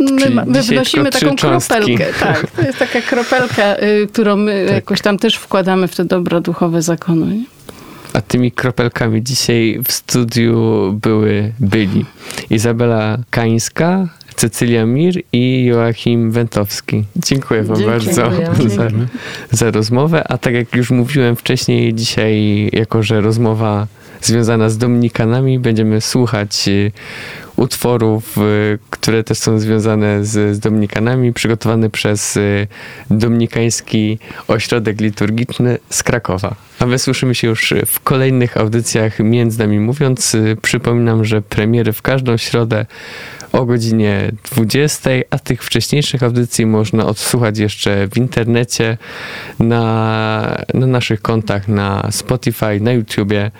my, 0.00 0.44
my 0.46 0.62
wnosimy 0.62 1.10
taką 1.10 1.36
kropelkę. 1.36 2.06
Tak, 2.20 2.50
to 2.50 2.62
jest 2.62 2.78
taka 2.78 3.00
kropelka, 3.00 3.76
y, 3.76 4.06
którą 4.12 4.36
my 4.36 4.62
tak. 4.66 4.74
jakoś 4.74 5.00
tam 5.00 5.18
też 5.18 5.34
wkładamy 5.36 5.88
w 5.88 5.96
te 5.96 6.04
dobra 6.04 6.40
duchowe 6.40 6.82
zakonu. 6.82 7.26
Nie? 7.26 7.59
A 8.12 8.20
tymi 8.20 8.52
kropelkami 8.52 9.22
dzisiaj 9.22 9.80
w 9.84 9.92
studiu 9.92 10.92
były, 11.02 11.52
byli 11.60 12.04
Izabela 12.50 13.18
Kańska, 13.30 14.08
Cecylia 14.36 14.86
Mir 14.86 15.22
i 15.32 15.64
Joachim 15.64 16.30
Wentowski. 16.30 17.04
Dziękuję 17.16 17.62
Wam 17.62 17.76
Dziękuję. 17.76 17.98
bardzo 17.98 18.12
za, 18.68 18.90
za 19.50 19.70
rozmowę. 19.70 20.24
A 20.28 20.38
tak 20.38 20.54
jak 20.54 20.76
już 20.76 20.90
mówiłem 20.90 21.36
wcześniej, 21.36 21.94
dzisiaj, 21.94 22.68
jako 22.72 23.02
że 23.02 23.20
rozmowa 23.20 23.86
związana 24.22 24.70
z 24.70 24.78
Dominikanami, 24.78 25.58
będziemy 25.58 26.00
słuchać 26.00 26.68
y, 26.68 26.92
utworów, 27.56 28.36
które 28.90 29.24
też 29.24 29.38
są 29.38 29.58
związane 29.58 30.24
z, 30.24 30.56
z 30.56 30.58
Dominikanami, 30.58 31.32
przygotowane 31.32 31.90
przez 31.90 32.36
y, 32.36 32.66
Dominikański 33.10 34.18
Ośrodek 34.48 35.00
Liturgiczny 35.00 35.78
z 35.90 36.02
Krakowa. 36.02 36.54
A 36.78 36.86
wysłyszymy 36.86 37.34
się 37.34 37.48
już 37.48 37.74
w 37.86 38.00
kolejnych 38.00 38.56
audycjach 38.56 39.18
Między 39.18 39.58
Nami 39.58 39.80
Mówiąc. 39.80 40.34
Y, 40.34 40.56
przypominam, 40.62 41.24
że 41.24 41.42
premiery 41.42 41.92
w 41.92 42.02
każdą 42.02 42.36
środę 42.36 42.86
o 43.52 43.64
godzinie 43.64 44.32
20, 44.54 45.10
a 45.30 45.38
tych 45.38 45.64
wcześniejszych 45.64 46.22
audycji 46.22 46.66
można 46.66 47.06
odsłuchać 47.06 47.58
jeszcze 47.58 48.08
w 48.08 48.16
internecie, 48.16 48.98
na, 49.58 50.64
na 50.74 50.86
naszych 50.86 51.22
kontach 51.22 51.68
na 51.68 52.08
Spotify, 52.10 52.80
na 52.80 52.92
YouTubie. 52.92 53.50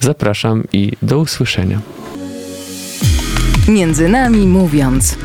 Zapraszam 0.00 0.64
i 0.72 0.92
do 1.02 1.18
usłyszenia. 1.18 1.80
Między 3.68 4.08
nami 4.08 4.46
mówiąc. 4.46 5.18